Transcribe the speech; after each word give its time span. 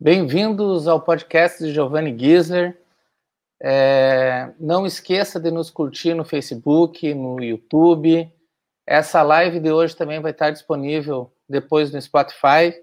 Bem-vindos 0.00 0.86
ao 0.86 1.00
podcast 1.00 1.58
de 1.58 1.72
Giovanni 1.72 2.16
Gisler. 2.16 2.80
É, 3.60 4.52
não 4.60 4.86
esqueça 4.86 5.40
de 5.40 5.50
nos 5.50 5.70
curtir 5.70 6.14
no 6.14 6.24
Facebook, 6.24 7.12
no 7.14 7.42
YouTube. 7.42 8.32
Essa 8.86 9.22
live 9.22 9.58
de 9.58 9.72
hoje 9.72 9.96
também 9.96 10.20
vai 10.20 10.30
estar 10.30 10.52
disponível 10.52 11.32
depois 11.48 11.90
no 11.90 12.00
Spotify. 12.00 12.80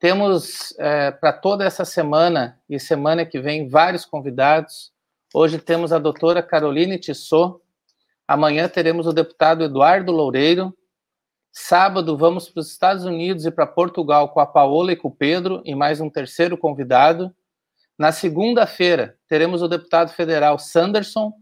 Temos 0.00 0.76
é, 0.80 1.12
para 1.12 1.32
toda 1.32 1.64
essa 1.64 1.84
semana 1.84 2.60
e 2.68 2.80
semana 2.80 3.24
que 3.24 3.38
vem 3.38 3.68
vários 3.68 4.04
convidados. 4.04 4.90
Hoje 5.32 5.56
temos 5.56 5.92
a 5.92 6.00
doutora 6.00 6.42
Caroline 6.42 6.98
Tissot. 6.98 7.60
Amanhã 8.26 8.68
teremos 8.68 9.06
o 9.06 9.12
deputado 9.12 9.62
Eduardo 9.62 10.10
Loureiro. 10.10 10.76
Sábado, 11.60 12.16
vamos 12.16 12.48
para 12.48 12.60
os 12.60 12.70
Estados 12.70 13.04
Unidos 13.04 13.44
e 13.44 13.50
para 13.50 13.66
Portugal 13.66 14.28
com 14.28 14.38
a 14.38 14.46
Paola 14.46 14.92
e 14.92 14.96
com 14.96 15.08
o 15.08 15.14
Pedro 15.14 15.60
e 15.64 15.74
mais 15.74 16.00
um 16.00 16.08
terceiro 16.08 16.56
convidado. 16.56 17.34
Na 17.98 18.12
segunda-feira, 18.12 19.18
teremos 19.26 19.60
o 19.60 19.68
deputado 19.68 20.10
federal 20.12 20.56
Sanderson. 20.56 21.32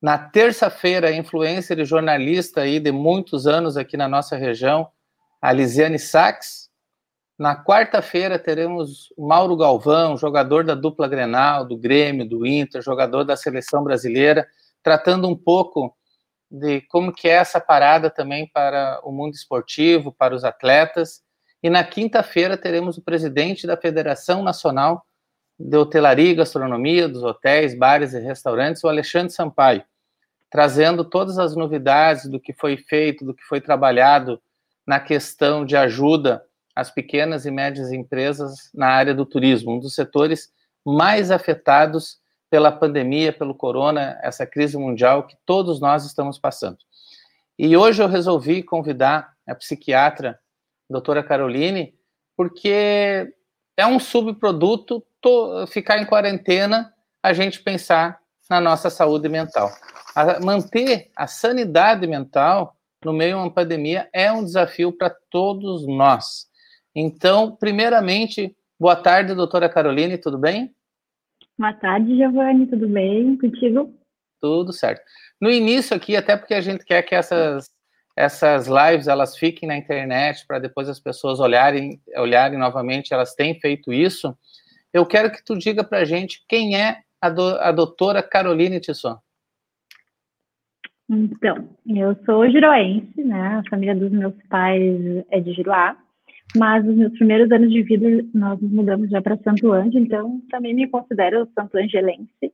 Na 0.00 0.16
terça-feira, 0.16 1.12
influencer 1.12 1.80
e 1.80 1.84
jornalista 1.84 2.60
aí 2.60 2.78
de 2.78 2.92
muitos 2.92 3.46
anos 3.48 3.76
aqui 3.76 3.96
na 3.96 4.08
nossa 4.08 4.36
região, 4.36 4.88
a 5.42 5.52
Lisiane 5.52 5.98
Sachs. 5.98 6.70
Na 7.36 7.62
quarta-feira, 7.62 8.38
teremos 8.38 9.12
Mauro 9.18 9.56
Galvão, 9.56 10.16
jogador 10.16 10.64
da 10.64 10.76
dupla 10.76 11.08
Grenal, 11.08 11.66
do 11.66 11.76
Grêmio, 11.76 12.26
do 12.26 12.46
Inter, 12.46 12.80
jogador 12.80 13.24
da 13.24 13.36
seleção 13.36 13.82
brasileira, 13.82 14.46
tratando 14.80 15.28
um 15.28 15.36
pouco 15.36 15.92
de 16.50 16.80
como 16.82 17.12
que 17.12 17.28
é 17.28 17.32
essa 17.32 17.60
parada 17.60 18.08
também 18.08 18.48
para 18.52 19.00
o 19.02 19.10
mundo 19.10 19.34
esportivo, 19.34 20.12
para 20.12 20.34
os 20.34 20.44
atletas. 20.44 21.22
E 21.62 21.68
na 21.68 21.82
quinta-feira 21.82 22.56
teremos 22.56 22.96
o 22.96 23.02
presidente 23.02 23.66
da 23.66 23.76
Federação 23.76 24.42
Nacional 24.42 25.04
de 25.58 25.76
Hotelaria 25.76 26.30
e 26.30 26.34
Gastronomia, 26.34 27.08
dos 27.08 27.22
hotéis, 27.22 27.76
bares 27.76 28.12
e 28.12 28.20
restaurantes, 28.20 28.84
o 28.84 28.88
Alexandre 28.88 29.32
Sampaio, 29.32 29.82
trazendo 30.50 31.04
todas 31.04 31.38
as 31.38 31.56
novidades 31.56 32.28
do 32.28 32.38
que 32.38 32.52
foi 32.52 32.76
feito, 32.76 33.24
do 33.24 33.34
que 33.34 33.42
foi 33.42 33.60
trabalhado 33.60 34.40
na 34.86 35.00
questão 35.00 35.64
de 35.64 35.76
ajuda 35.76 36.44
às 36.74 36.90
pequenas 36.90 37.46
e 37.46 37.50
médias 37.50 37.90
empresas 37.90 38.70
na 38.74 38.88
área 38.88 39.14
do 39.14 39.24
turismo, 39.24 39.72
um 39.72 39.80
dos 39.80 39.94
setores 39.94 40.50
mais 40.84 41.30
afetados 41.30 42.18
pela 42.50 42.70
pandemia, 42.70 43.32
pelo 43.32 43.54
corona, 43.54 44.18
essa 44.22 44.46
crise 44.46 44.76
mundial 44.76 45.26
que 45.26 45.36
todos 45.44 45.80
nós 45.80 46.04
estamos 46.04 46.38
passando. 46.38 46.78
E 47.58 47.76
hoje 47.76 48.02
eu 48.02 48.08
resolvi 48.08 48.62
convidar 48.62 49.32
a 49.46 49.54
psiquiatra, 49.54 50.38
a 50.88 50.92
doutora 50.92 51.22
Caroline, 51.22 51.94
porque 52.36 53.32
é 53.76 53.86
um 53.86 53.98
subproduto 53.98 55.04
ficar 55.68 55.98
em 55.98 56.06
quarentena, 56.06 56.92
a 57.22 57.32
gente 57.32 57.62
pensar 57.62 58.20
na 58.48 58.60
nossa 58.60 58.90
saúde 58.90 59.28
mental. 59.28 59.72
A 60.14 60.38
manter 60.38 61.10
a 61.16 61.26
sanidade 61.26 62.06
mental 62.06 62.76
no 63.04 63.12
meio 63.12 63.36
de 63.36 63.42
uma 63.42 63.50
pandemia 63.50 64.08
é 64.12 64.30
um 64.30 64.44
desafio 64.44 64.92
para 64.92 65.14
todos 65.30 65.86
nós. 65.86 66.46
Então, 66.94 67.56
primeiramente, 67.56 68.56
boa 68.78 68.96
tarde, 68.96 69.34
doutora 69.34 69.68
Caroline, 69.68 70.16
tudo 70.16 70.38
bem? 70.38 70.75
Boa 71.58 71.72
tarde, 71.72 72.14
Giovanni, 72.16 72.66
tudo 72.66 72.86
bem 72.86 73.36
contigo? 73.38 73.94
Tudo 74.40 74.74
certo. 74.74 75.02
No 75.40 75.50
início 75.50 75.96
aqui, 75.96 76.14
até 76.14 76.36
porque 76.36 76.52
a 76.52 76.60
gente 76.60 76.84
quer 76.84 77.02
que 77.02 77.14
essas, 77.14 77.70
essas 78.14 78.66
lives 78.66 79.08
elas 79.08 79.38
fiquem 79.38 79.66
na 79.66 79.76
internet 79.76 80.46
para 80.46 80.58
depois 80.58 80.86
as 80.86 81.00
pessoas 81.00 81.40
olharem, 81.40 81.98
olharem 82.14 82.58
novamente, 82.58 83.14
elas 83.14 83.34
têm 83.34 83.58
feito 83.58 83.90
isso. 83.90 84.36
Eu 84.92 85.06
quero 85.06 85.32
que 85.32 85.42
tu 85.42 85.56
diga 85.56 85.82
para 85.82 85.98
a 85.98 86.04
gente 86.04 86.44
quem 86.46 86.78
é 86.78 86.98
a, 87.20 87.30
do, 87.30 87.56
a 87.58 87.72
doutora 87.72 88.22
Caroline 88.22 88.78
Tisson. 88.78 89.18
Então, 91.08 91.70
eu 91.86 92.16
sou 92.26 92.50
giroense, 92.50 93.22
né? 93.22 93.62
A 93.64 93.70
família 93.70 93.94
dos 93.94 94.10
meus 94.10 94.34
pais 94.50 95.24
é 95.30 95.40
de 95.40 95.52
Giroá. 95.52 95.96
Mas 96.54 96.84
nos 96.84 96.96
meus 96.96 97.12
primeiros 97.14 97.50
anos 97.50 97.70
de 97.72 97.82
vida, 97.82 98.24
nós 98.32 98.60
nos 98.60 98.70
mudamos 98.70 99.10
já 99.10 99.20
para 99.20 99.36
Santo 99.38 99.72
Ângelo, 99.72 100.04
então 100.04 100.40
também 100.50 100.74
me 100.74 100.86
considero 100.88 101.48
santo 101.54 101.76
angelense. 101.76 102.52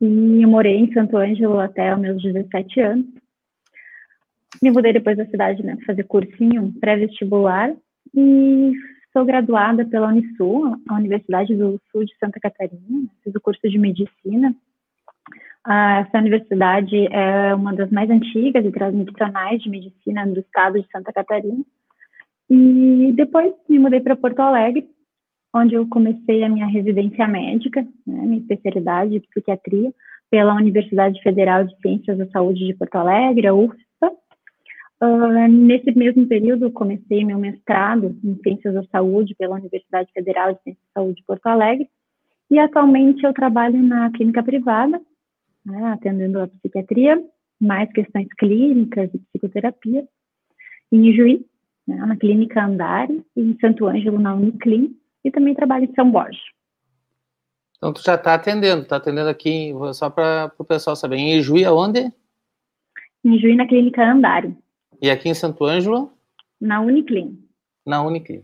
E 0.00 0.42
eu 0.42 0.48
morei 0.48 0.76
em 0.76 0.92
Santo 0.92 1.16
Ângelo 1.16 1.58
até 1.58 1.94
os 1.94 2.00
meus 2.00 2.22
17 2.22 2.80
anos. 2.80 3.06
Me 4.62 4.70
mudei 4.70 4.92
depois 4.92 5.16
da 5.16 5.26
cidade, 5.26 5.62
né, 5.62 5.76
fazer 5.86 6.04
cursinho 6.04 6.72
pré-vestibular 6.80 7.74
e 8.14 8.72
sou 9.12 9.24
graduada 9.24 9.84
pela 9.84 10.08
Unisul, 10.08 10.76
a 10.88 10.94
Universidade 10.94 11.54
do 11.54 11.80
Sul 11.90 12.04
de 12.04 12.16
Santa 12.18 12.40
Catarina. 12.40 13.08
Fiz 13.22 13.34
o 13.34 13.40
curso 13.40 13.68
de 13.68 13.78
medicina. 13.78 14.54
Essa 15.66 16.18
universidade 16.18 17.06
é 17.12 17.54
uma 17.54 17.74
das 17.74 17.90
mais 17.90 18.08
antigas 18.08 18.64
e 18.64 18.70
tradicionais 18.70 19.60
de 19.62 19.68
medicina 19.68 20.26
do 20.26 20.40
estado 20.40 20.80
de 20.80 20.88
Santa 20.90 21.12
Catarina. 21.12 21.64
E 22.48 23.12
depois 23.14 23.52
me 23.68 23.78
mudei 23.78 24.00
para 24.00 24.16
Porto 24.16 24.40
Alegre, 24.40 24.88
onde 25.54 25.74
eu 25.74 25.88
comecei 25.88 26.42
a 26.44 26.48
minha 26.48 26.66
residência 26.66 27.26
médica, 27.26 27.82
né, 28.06 28.22
minha 28.26 28.40
especialidade 28.40 29.12
de 29.12 29.20
psiquiatria, 29.20 29.92
pela 30.30 30.54
Universidade 30.54 31.20
Federal 31.22 31.64
de 31.64 31.76
Ciências 31.80 32.18
da 32.18 32.26
Saúde 32.26 32.66
de 32.66 32.74
Porto 32.74 32.96
Alegre, 32.96 33.46
a 33.46 33.54
UFSA. 33.54 34.12
Uh, 35.02 35.48
nesse 35.48 35.92
mesmo 35.96 36.26
período, 36.26 36.70
comecei 36.70 37.24
meu 37.24 37.38
mestrado 37.38 38.16
em 38.24 38.36
Ciências 38.42 38.74
da 38.74 38.84
Saúde 38.84 39.34
pela 39.34 39.56
Universidade 39.56 40.10
Federal 40.12 40.54
de 40.54 40.62
Ciências 40.62 40.84
da 40.94 41.00
Saúde 41.00 41.20
de 41.20 41.26
Porto 41.26 41.46
Alegre. 41.46 41.88
E 42.50 42.58
atualmente 42.58 43.24
eu 43.24 43.32
trabalho 43.32 43.82
na 43.82 44.10
clínica 44.12 44.42
privada, 44.42 45.00
né, 45.64 45.84
atendendo 45.92 46.40
a 46.40 46.48
psiquiatria, 46.48 47.22
mais 47.60 47.90
questões 47.92 48.28
clínicas 48.38 49.10
e 49.12 49.18
psicoterapia, 49.18 50.06
em 50.92 51.12
Juiz, 51.12 51.40
né, 51.86 51.96
na 51.96 52.16
Clínica 52.16 52.64
Andari, 52.64 53.24
em 53.36 53.56
Santo 53.60 53.86
Ângelo, 53.86 54.18
na 54.18 54.34
Uniclin, 54.34 54.96
e 55.24 55.30
também 55.30 55.54
trabalho 55.54 55.84
em 55.84 55.94
São 55.94 56.10
Borges. 56.10 56.40
Então, 57.76 57.92
tu 57.92 58.02
já 58.02 58.14
está 58.14 58.34
atendendo, 58.34 58.82
está 58.82 58.96
atendendo 58.96 59.28
aqui, 59.28 59.72
só 59.92 60.08
para 60.08 60.52
o 60.58 60.64
pessoal 60.64 60.96
saber, 60.96 61.16
em 61.16 61.42
Juí, 61.42 61.64
aonde? 61.64 62.10
Em 63.24 63.38
Juí, 63.38 63.54
na 63.54 63.66
Clínica 63.66 64.10
Andari. 64.10 64.56
E 65.00 65.10
aqui 65.10 65.28
em 65.28 65.34
Santo 65.34 65.64
Ângelo? 65.64 66.10
Na 66.60 66.80
Uniclin. 66.80 67.38
Na 67.84 68.02
Uniclin. 68.02 68.42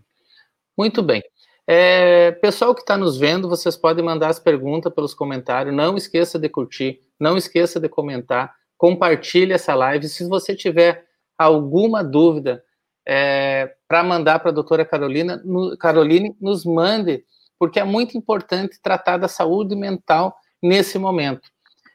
Muito 0.76 1.02
bem. 1.02 1.22
É, 1.66 2.32
pessoal 2.32 2.75
que 2.75 2.81
está 2.81 2.97
nos 2.97 3.16
vendo, 3.16 3.48
vocês 3.48 3.76
podem 3.76 4.04
mandar 4.04 4.28
as 4.28 4.38
perguntas 4.38 4.92
pelos 4.92 5.14
comentários. 5.14 5.75
Não 5.75 5.97
esqueça 5.97 6.38
de 6.38 6.48
curtir, 6.48 7.00
não 7.19 7.36
esqueça 7.36 7.81
de 7.81 7.88
comentar, 7.88 8.54
compartilhe 8.76 9.52
essa 9.52 9.75
live. 9.75 10.08
Se 10.08 10.28
você 10.28 10.54
tiver 10.54 11.06
alguma 11.38 12.02
dúvida, 12.02 12.62
é, 13.06 13.74
para 13.88 14.02
mandar 14.02 14.38
para 14.38 14.50
a 14.50 14.54
doutora 14.54 14.84
Carolina, 14.84 15.40
no, 15.44 15.76
Caroline, 15.76 16.36
nos 16.40 16.64
mande, 16.64 17.24
porque 17.58 17.80
é 17.80 17.84
muito 17.84 18.16
importante 18.16 18.80
tratar 18.82 19.16
da 19.16 19.28
saúde 19.28 19.74
mental 19.74 20.34
nesse 20.62 20.98
momento. 20.98 21.50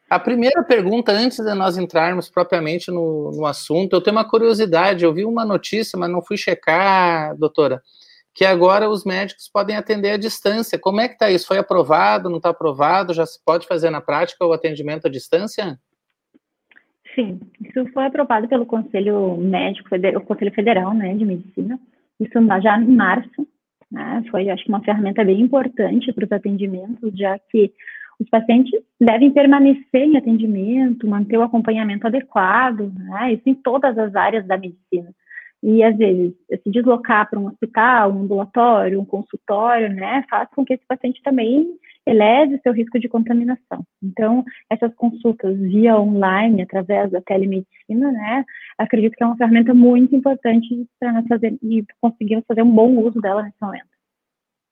A 0.09 0.17
primeira 0.19 0.63
pergunta, 0.63 1.11
antes 1.11 1.37
de 1.37 1.53
nós 1.53 1.77
entrarmos 1.77 2.29
propriamente 2.29 2.89
no, 2.89 3.31
no 3.31 3.45
assunto, 3.45 3.93
eu 3.93 4.01
tenho 4.01 4.15
uma 4.15 4.27
curiosidade, 4.27 5.03
eu 5.03 5.13
vi 5.13 5.25
uma 5.25 5.43
notícia, 5.43 5.99
mas 5.99 6.09
não 6.09 6.21
fui 6.21 6.37
checar, 6.37 7.35
doutora, 7.37 7.81
que 8.33 8.45
agora 8.45 8.89
os 8.89 9.03
médicos 9.03 9.49
podem 9.51 9.75
atender 9.75 10.11
à 10.11 10.17
distância. 10.17 10.79
Como 10.79 11.01
é 11.01 11.09
que 11.09 11.15
está 11.15 11.29
isso? 11.29 11.47
Foi 11.47 11.57
aprovado, 11.57 12.29
não 12.29 12.37
está 12.37 12.49
aprovado? 12.49 13.13
Já 13.13 13.25
se 13.25 13.43
pode 13.43 13.67
fazer 13.67 13.89
na 13.89 13.99
prática 13.99 14.45
o 14.45 14.53
atendimento 14.53 15.07
à 15.07 15.09
distância? 15.09 15.77
Sim, 17.17 17.39
isso 17.65 17.83
foi 17.93 18.05
aprovado 18.05 18.47
pelo 18.47 18.63
Conselho 18.63 19.37
Médico, 19.37 19.89
o 19.95 20.21
Conselho 20.21 20.53
Federal 20.53 20.93
né, 20.93 21.15
de 21.15 21.25
Medicina, 21.25 21.79
isso 22.19 22.33
já 22.61 22.79
em 22.79 22.95
março, 22.95 23.47
né, 23.91 24.23
foi, 24.29 24.47
acho 24.51 24.63
que, 24.63 24.69
uma 24.69 24.83
ferramenta 24.83 25.25
bem 25.25 25.41
importante 25.41 26.13
para 26.13 26.25
os 26.25 26.31
atendimentos, 26.31 27.17
já 27.17 27.39
que 27.49 27.73
os 28.19 28.29
pacientes 28.29 28.71
devem 29.01 29.31
permanecer 29.31 30.03
em 30.03 30.15
atendimento, 30.15 31.07
manter 31.07 31.39
o 31.39 31.41
acompanhamento 31.41 32.05
adequado, 32.05 32.93
né, 32.95 33.33
isso 33.33 33.49
em 33.49 33.55
todas 33.55 33.97
as 33.97 34.15
áreas 34.15 34.45
da 34.45 34.55
medicina. 34.55 35.09
E, 35.63 35.83
às 35.83 35.97
vezes, 35.97 36.35
se 36.63 36.69
deslocar 36.69 37.27
para 37.27 37.39
um 37.39 37.47
hospital, 37.47 38.11
um 38.11 38.21
ambulatório, 38.21 39.01
um 39.01 39.05
consultório, 39.05 39.89
né, 39.89 40.23
faz 40.29 40.47
com 40.51 40.63
que 40.63 40.75
esse 40.75 40.85
paciente 40.87 41.19
também 41.23 41.67
eleve 42.07 42.55
o 42.55 42.61
seu 42.61 42.73
risco 42.73 42.99
de 42.99 43.09
contaminação. 43.09 43.83
Então, 44.01 44.43
essas 44.69 44.93
consultas 44.95 45.57
via 45.59 45.99
online, 45.99 46.61
através 46.61 47.11
da 47.11 47.21
telemedicina, 47.21 48.11
né, 48.11 48.45
acredito 48.77 49.15
que 49.15 49.23
é 49.23 49.27
uma 49.27 49.37
ferramenta 49.37 49.73
muito 49.73 50.15
importante 50.15 50.87
para 50.99 51.13
nós 51.13 51.27
fazer 51.27 51.57
e 51.61 51.85
conseguirmos 52.01 52.45
fazer 52.47 52.63
um 52.63 52.71
bom 52.71 52.97
uso 52.97 53.19
dela 53.19 53.43
nesse 53.43 53.57
momento. 53.61 53.87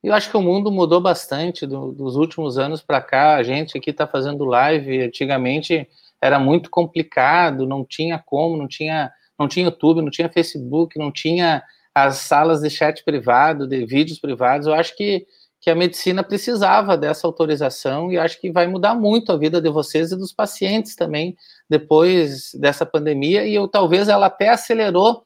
Eu 0.04 0.14
acho 0.14 0.30
que 0.30 0.38
o 0.38 0.42
mundo 0.42 0.72
mudou 0.72 1.02
bastante 1.02 1.66
do, 1.66 1.92
dos 1.92 2.16
últimos 2.16 2.60
anos 2.60 2.82
para 2.82 3.02
cá. 3.02 3.36
A 3.36 3.44
gente 3.44 3.76
aqui 3.76 3.90
está 3.90 4.06
fazendo 4.06 4.46
live. 4.46 5.02
Antigamente 5.02 5.90
era 6.22 6.38
muito 6.38 6.70
complicado, 6.70 7.66
não 7.66 7.84
tinha 7.84 8.22
como, 8.24 8.56
não 8.56 8.68
tinha, 8.68 9.12
não 9.38 9.48
tinha 9.48 9.66
YouTube, 9.66 10.02
não 10.02 10.12
tinha 10.12 10.30
Facebook, 10.30 10.98
não 11.00 11.12
tinha 11.12 11.64
as 11.96 12.18
salas 12.18 12.60
de 12.60 12.70
chat 12.70 13.06
privado, 13.06 13.66
de 13.66 13.86
vídeos 13.86 14.20
privados, 14.20 14.68
eu 14.68 14.74
acho 14.74 14.94
que, 14.98 15.26
que 15.66 15.72
a 15.72 15.76
medicina 15.76 16.24
precisava 16.24 16.96
dessa 16.96 17.26
autorização 17.26 18.12
e 18.12 18.20
acho 18.20 18.40
que 18.40 18.52
vai 18.52 18.68
mudar 18.68 18.94
muito 18.94 19.32
a 19.32 19.36
vida 19.36 19.60
de 19.60 19.68
vocês 19.68 20.12
e 20.12 20.16
dos 20.16 20.32
pacientes 20.32 20.96
também 20.96 21.36
depois 21.68 22.52
dessa 22.54 22.86
pandemia, 22.86 23.48
e 23.48 23.56
eu, 23.56 23.68
talvez 23.68 24.08
ela 24.08 24.28
até 24.28 24.50
acelerou 24.50 25.26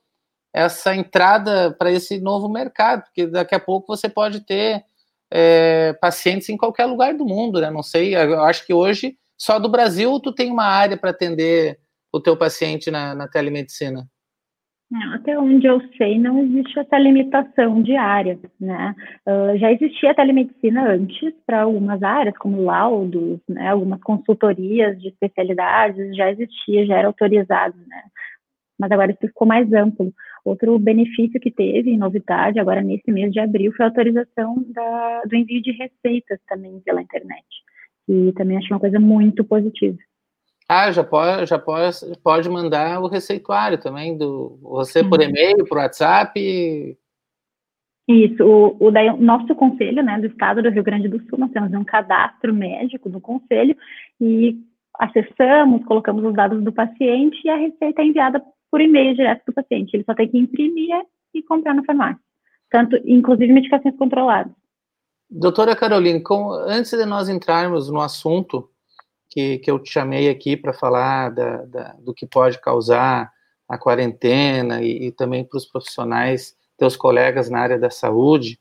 essa 0.54 0.96
entrada 0.96 1.76
para 1.78 1.92
esse 1.92 2.22
novo 2.22 2.48
mercado, 2.48 3.04
porque 3.04 3.28
daqui 3.28 3.54
a 3.54 3.60
pouco 3.60 3.94
você 3.94 4.08
pode 4.08 4.40
ter 4.46 4.82
é, 5.30 5.92
pacientes 6.00 6.48
em 6.48 6.56
qualquer 6.56 6.86
lugar 6.86 7.14
do 7.14 7.26
mundo, 7.26 7.60
né? 7.60 7.70
Não 7.70 7.84
sei, 7.84 8.16
eu 8.16 8.42
acho 8.42 8.66
que 8.66 8.74
hoje 8.74 9.18
só 9.38 9.60
do 9.60 9.68
Brasil 9.68 10.22
tu 10.22 10.34
tem 10.34 10.50
uma 10.50 10.64
área 10.64 10.96
para 10.96 11.10
atender 11.10 11.82
o 12.14 12.20
teu 12.22 12.38
paciente 12.38 12.90
na, 12.90 13.14
na 13.14 13.28
telemedicina. 13.28 14.10
Até 15.14 15.38
onde 15.38 15.68
eu 15.68 15.80
sei, 15.98 16.18
não 16.18 16.40
existe 16.40 16.80
essa 16.80 16.98
limitação 16.98 17.82
de 17.84 17.96
área, 17.96 18.40
né? 18.60 18.96
Uh, 19.28 19.56
já 19.60 19.72
existia 19.72 20.16
telemedicina 20.16 20.90
antes 20.90 21.32
para 21.46 21.62
algumas 21.62 22.02
áreas, 22.02 22.36
como 22.40 22.64
laudos, 22.64 23.40
né? 23.48 23.70
Algumas 23.70 24.02
consultorias 24.02 25.00
de 25.00 25.10
especialidades, 25.10 26.16
já 26.16 26.32
existia, 26.32 26.88
já 26.88 26.98
era 26.98 27.08
autorizado, 27.08 27.78
né? 27.88 28.02
Mas 28.80 28.92
agora 28.92 29.12
isso 29.12 29.28
ficou 29.28 29.48
mais 29.48 29.72
amplo. 29.74 30.12
Outro 30.44 30.80
benefício 30.80 31.40
que 31.40 31.52
teve, 31.52 31.96
novidade, 31.96 32.60
agora 32.60 32.82
nesse 32.82 33.12
mês 33.12 33.32
de 33.32 33.40
abril, 33.40 33.72
foi 33.74 33.86
a 33.86 33.90
autorização 33.90 34.56
da, 34.70 35.22
do 35.24 35.36
envio 35.36 35.62
de 35.62 35.72
receitas 35.72 36.40
também 36.48 36.80
pela 36.80 37.02
internet. 37.02 37.46
E 38.08 38.34
também 38.34 38.58
acho 38.58 38.74
uma 38.74 38.80
coisa 38.80 39.00
muito 39.00 39.44
positiva. 39.44 40.00
Ah, 40.72 40.92
já 40.92 41.04
pode, 41.04 41.48
já 41.48 41.58
pode, 41.58 41.98
pode 42.24 42.48
mandar 42.48 43.02
o 43.02 43.08
receituário 43.08 43.80
também 43.80 44.16
do 44.16 44.60
você 44.62 45.04
por 45.04 45.20
e-mail, 45.20 45.66
por 45.66 45.80
WhatsApp. 45.80 46.96
Isso, 48.08 48.44
o, 48.44 48.78
o, 48.80 48.92
daí, 48.92 49.12
nosso 49.20 49.56
conselho, 49.56 50.04
né, 50.04 50.20
do 50.20 50.28
Estado 50.28 50.62
do 50.62 50.70
Rio 50.70 50.84
Grande 50.84 51.08
do 51.08 51.20
Sul, 51.28 51.40
nós 51.40 51.52
temos 51.52 51.74
um 51.74 51.84
cadastro 51.84 52.54
médico 52.54 53.10
do 53.10 53.20
conselho 53.20 53.76
e 54.22 54.60
acessamos, 55.00 55.84
colocamos 55.86 56.24
os 56.24 56.36
dados 56.36 56.64
do 56.64 56.72
paciente 56.72 57.42
e 57.44 57.50
a 57.50 57.56
receita 57.56 58.04
é 58.04 58.06
enviada 58.06 58.40
por 58.70 58.80
e-mail 58.80 59.16
direto 59.16 59.46
do 59.48 59.54
paciente. 59.54 59.96
Ele 59.96 60.04
só 60.04 60.14
tem 60.14 60.28
que 60.28 60.38
imprimir 60.38 60.96
e 61.34 61.42
comprar 61.42 61.74
na 61.74 61.84
farmácia. 61.84 62.22
Tanto, 62.70 62.96
inclusive, 63.06 63.52
medicações 63.52 63.96
controladas. 63.98 64.54
Doutora 65.28 65.76
Caroline, 65.76 66.22
com, 66.22 66.52
antes 66.52 66.92
de 66.92 67.06
nós 67.06 67.28
entrarmos 67.28 67.90
no 67.90 68.00
assunto 68.00 68.70
que, 69.30 69.60
que 69.60 69.70
eu 69.70 69.80
te 69.80 69.92
chamei 69.92 70.30
aqui 70.30 70.58
para 70.58 70.74
falar 70.74 71.30
da, 71.30 71.58
da, 71.66 71.96
do 72.00 72.14
que 72.14 72.26
pode 72.26 72.60
causar 72.60 73.32
a 73.68 73.78
quarentena 73.78 74.82
e, 74.82 75.08
e 75.08 75.12
também 75.12 75.44
para 75.44 75.58
os 75.58 75.66
profissionais, 75.66 76.56
teus 76.78 76.96
colegas 76.96 77.50
na 77.50 77.60
área 77.60 77.78
da 77.78 77.90
saúde, 77.90 78.60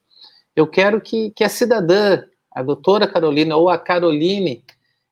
eu 0.54 0.66
quero 0.66 1.00
que, 1.00 1.30
que 1.30 1.44
a 1.44 1.48
cidadã, 1.48 2.22
a 2.52 2.62
doutora 2.62 3.06
Carolina 3.06 3.56
ou 3.56 3.70
a 3.70 3.78
Caroline, 3.78 4.64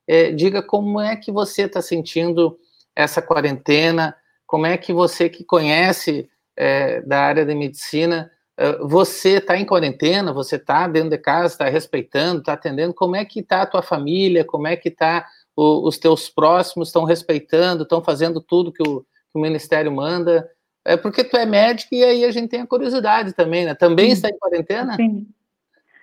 é, 0.06 0.30
diga 0.30 0.62
como 0.62 1.00
é 1.00 1.16
que 1.16 1.32
você 1.32 1.62
está 1.62 1.80
sentindo 1.80 2.58
essa 2.94 3.22
quarentena, 3.22 4.14
como 4.46 4.66
é 4.66 4.76
que 4.76 4.92
você 4.92 5.28
que 5.28 5.44
conhece 5.44 6.28
é, 6.56 7.00
da 7.02 7.20
área 7.20 7.44
de 7.44 7.54
medicina, 7.54 8.30
é, 8.56 8.78
você 8.78 9.36
está 9.36 9.56
em 9.56 9.64
quarentena, 9.64 10.32
você 10.32 10.56
está 10.56 10.88
dentro 10.88 11.10
de 11.10 11.18
casa, 11.18 11.54
está 11.54 11.68
respeitando, 11.68 12.40
está 12.40 12.54
atendendo, 12.54 12.94
como 12.94 13.16
é 13.16 13.24
que 13.24 13.40
está 13.40 13.62
a 13.62 13.66
tua 13.66 13.82
família, 13.82 14.44
como 14.44 14.66
é 14.66 14.76
que 14.76 14.88
está 14.88 15.26
o, 15.56 15.88
os 15.88 15.96
teus 15.96 16.28
próximos 16.28 16.88
estão 16.88 17.04
respeitando, 17.04 17.82
estão 17.82 18.04
fazendo 18.04 18.40
tudo 18.40 18.70
que 18.70 18.82
o, 18.86 19.00
que 19.00 19.38
o, 19.38 19.40
Ministério 19.40 19.90
manda. 19.90 20.48
É 20.84 20.96
porque 20.96 21.24
tu 21.24 21.36
é 21.36 21.46
médico 21.46 21.94
e 21.94 22.04
aí 22.04 22.24
a 22.24 22.30
gente 22.30 22.50
tem 22.50 22.60
a 22.60 22.66
curiosidade 22.66 23.32
também, 23.32 23.64
né? 23.64 23.74
Também 23.74 24.06
Sim. 24.06 24.12
está 24.12 24.28
em 24.28 24.38
quarentena? 24.38 24.94
Sim, 24.94 25.26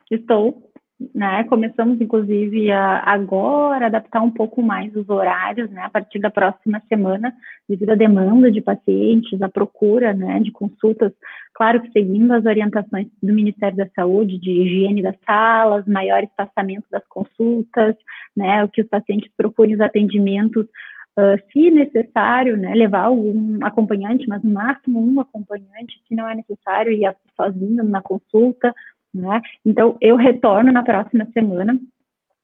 estou. 0.10 0.73
Né? 1.14 1.44
Começamos, 1.46 2.00
inclusive, 2.00 2.72
a 2.72 3.00
agora 3.00 3.88
adaptar 3.88 4.22
um 4.22 4.32
pouco 4.32 4.62
mais 4.62 4.96
os 4.96 5.10
horários, 5.10 5.70
né? 5.72 5.82
A 5.82 5.90
partir 5.90 6.20
da 6.20 6.30
próxima 6.30 6.82
semana, 6.88 7.34
devido 7.68 7.90
à 7.90 7.96
demanda 7.96 8.52
de 8.52 8.62
pacientes, 8.62 9.42
à 9.42 9.50
procura, 9.50 10.14
né? 10.14 10.40
De 10.40 10.52
consultas, 10.52 11.12
claro 11.54 11.82
que 11.82 11.92
seguindo 11.92 12.32
as 12.32 12.46
orientações 12.46 13.08
do 13.22 13.34
Ministério 13.34 13.76
da 13.76 13.88
Saúde, 13.96 14.40
de 14.40 14.52
higiene 14.52 15.02
das 15.02 15.16
salas, 15.26 15.86
maior 15.88 16.24
espaçamento 16.24 16.86
das 16.90 17.06
consultas, 17.08 17.96
né? 18.38 18.64
O 18.64 18.70
que 18.70 18.82
os 18.82 18.88
pacientes 18.88 19.30
procurem 19.36 19.76
os 19.76 19.82
atendimentos 19.82 20.68
Uh, 21.16 21.38
se 21.52 21.70
necessário, 21.70 22.58
né, 22.58 22.74
levar 22.74 23.02
algum 23.02 23.64
acompanhante, 23.64 24.28
mas 24.28 24.42
no 24.42 24.50
máximo 24.50 25.00
um 25.00 25.20
acompanhante, 25.20 26.02
se 26.08 26.16
não 26.16 26.28
é 26.28 26.34
necessário, 26.34 26.92
ir 26.92 27.16
sozinho 27.36 27.84
na 27.84 28.02
consulta, 28.02 28.74
né? 29.14 29.42
Então, 29.66 29.98
eu 30.02 30.16
retorno 30.16 30.72
na 30.72 30.84
próxima 30.84 31.28
semana, 31.34 31.80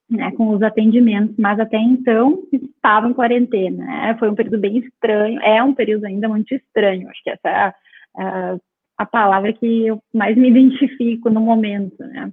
né, 0.09 0.31
com 0.31 0.49
os 0.49 0.61
atendimentos, 0.61 1.35
mas 1.37 1.59
até 1.59 1.77
então 1.77 2.43
estava 2.51 3.07
em 3.07 3.13
quarentena, 3.13 3.85
né? 3.85 4.15
Foi 4.17 4.29
um 4.29 4.35
período 4.35 4.57
bem 4.59 4.79
estranho, 4.79 5.39
é 5.41 5.63
um 5.63 5.73
período 5.73 6.05
ainda 6.05 6.27
muito 6.27 6.53
estranho, 6.53 7.07
acho 7.09 7.23
que 7.23 7.29
essa 7.29 7.47
é 7.47 7.55
a, 7.55 7.73
a, 8.17 8.57
a 8.97 9.05
palavra 9.05 9.53
que 9.53 9.87
eu 9.87 10.01
mais 10.13 10.35
me 10.35 10.49
identifico 10.49 11.29
no 11.29 11.41
momento, 11.41 11.99
né? 11.99 12.31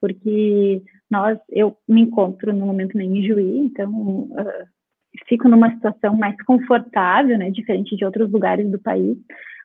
Porque 0.00 0.82
nós, 1.10 1.38
eu 1.50 1.76
me 1.88 2.02
encontro 2.02 2.52
no 2.52 2.66
momento 2.66 3.00
em 3.00 3.26
Juí, 3.26 3.58
então 3.58 3.90
uh, 3.90 4.66
fico 5.26 5.48
numa 5.48 5.70
situação 5.70 6.14
mais 6.16 6.36
confortável, 6.44 7.38
né, 7.38 7.50
diferente 7.50 7.96
de 7.96 8.04
outros 8.04 8.30
lugares 8.30 8.70
do 8.70 8.78
país, 8.78 9.16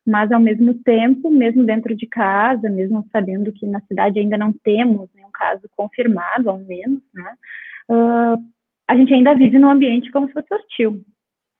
mas 0.10 0.32
ao 0.32 0.40
mesmo 0.40 0.74
tempo, 0.74 1.30
mesmo 1.30 1.64
dentro 1.64 1.96
de 1.96 2.08
casa, 2.08 2.68
mesmo 2.68 3.06
sabendo 3.12 3.52
que 3.54 3.66
na 3.68 3.80
cidade 3.82 4.20
ainda 4.20 4.38
não 4.38 4.52
temos 4.52 5.08
nenhum 5.14 5.30
caso 5.32 5.70
confirmado, 5.78 6.50
ao 6.50 6.58
menos, 6.58 7.02
né, 7.14 7.34
uh, 7.90 8.44
a 8.88 8.96
gente 8.96 9.14
ainda 9.14 9.36
vive 9.36 9.60
num 9.60 9.70
ambiente 9.70 10.12
como 10.12 10.28
se 10.28 10.34
fosse 10.34 10.52
hostil, 10.52 11.02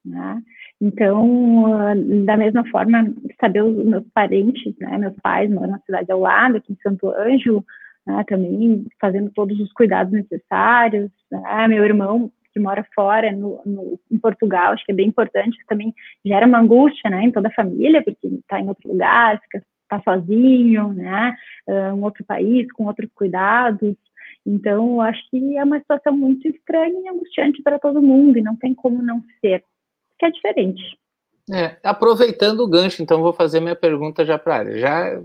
né? 0.04 0.42
Então, 0.82 1.64
uh, 1.66 2.26
da 2.26 2.36
mesma 2.36 2.66
forma, 2.70 3.14
saber 3.40 3.62
os 3.64 3.86
meus 3.86 4.06
parentes, 4.14 4.76
né, 4.80 4.98
meus 4.98 5.16
pais 5.22 5.50
moram 5.52 5.72
na 5.72 5.80
cidade 5.82 6.12
ao 6.12 6.20
lado, 6.20 6.58
aqui 6.58 6.74
em 6.74 6.82
Santo 6.82 7.08
Ângelo, 7.10 7.64
né, 8.08 8.24
também 8.28 8.86
fazendo 9.00 9.30
todos 9.32 9.60
os 9.60 9.72
cuidados 9.74 10.12
necessários, 10.12 11.12
né, 11.32 11.68
meu 11.68 11.84
irmão 11.86 12.32
que 12.60 12.64
mora 12.64 12.86
fora, 12.94 13.32
no, 13.32 13.62
no, 13.66 14.00
em 14.12 14.18
Portugal, 14.18 14.74
acho 14.74 14.86
que 14.86 14.92
é 14.92 14.96
bem 14.96 15.08
importante, 15.08 15.58
também 15.68 15.94
gera 16.26 16.46
uma 16.46 16.60
angústia, 16.60 17.10
né, 17.10 17.24
em 17.24 17.32
toda 17.32 17.48
a 17.48 17.54
família, 17.54 18.04
porque 18.04 18.28
está 18.28 18.60
em 18.60 18.68
outro 18.68 18.90
lugar, 18.90 19.40
fica 19.42 19.64
tá 19.88 20.00
sozinho, 20.04 20.94
né, 20.94 21.36
um 21.96 22.04
outro 22.04 22.24
país, 22.24 22.72
com 22.74 22.86
outros 22.86 23.10
cuidados, 23.16 23.96
então, 24.46 25.02
acho 25.02 25.20
que 25.30 25.58
é 25.58 25.64
uma 25.64 25.80
situação 25.80 26.16
muito 26.16 26.48
estranha 26.48 27.00
e 27.04 27.10
angustiante 27.10 27.62
para 27.62 27.80
todo 27.80 28.02
mundo, 28.02 28.38
e 28.38 28.42
não 28.42 28.56
tem 28.56 28.74
como 28.74 29.02
não 29.02 29.22
ser, 29.42 29.64
que 30.18 30.26
é 30.26 30.32
diferente. 30.32 30.98
É, 31.52 31.78
aproveitando 31.84 32.60
o 32.60 32.68
gancho, 32.68 33.02
então 33.02 33.22
vou 33.22 33.34
fazer 33.34 33.60
minha 33.60 33.76
pergunta 33.76 34.24
já 34.24 34.38
para 34.38 34.58
a. 34.58 34.78
Já 34.78 35.20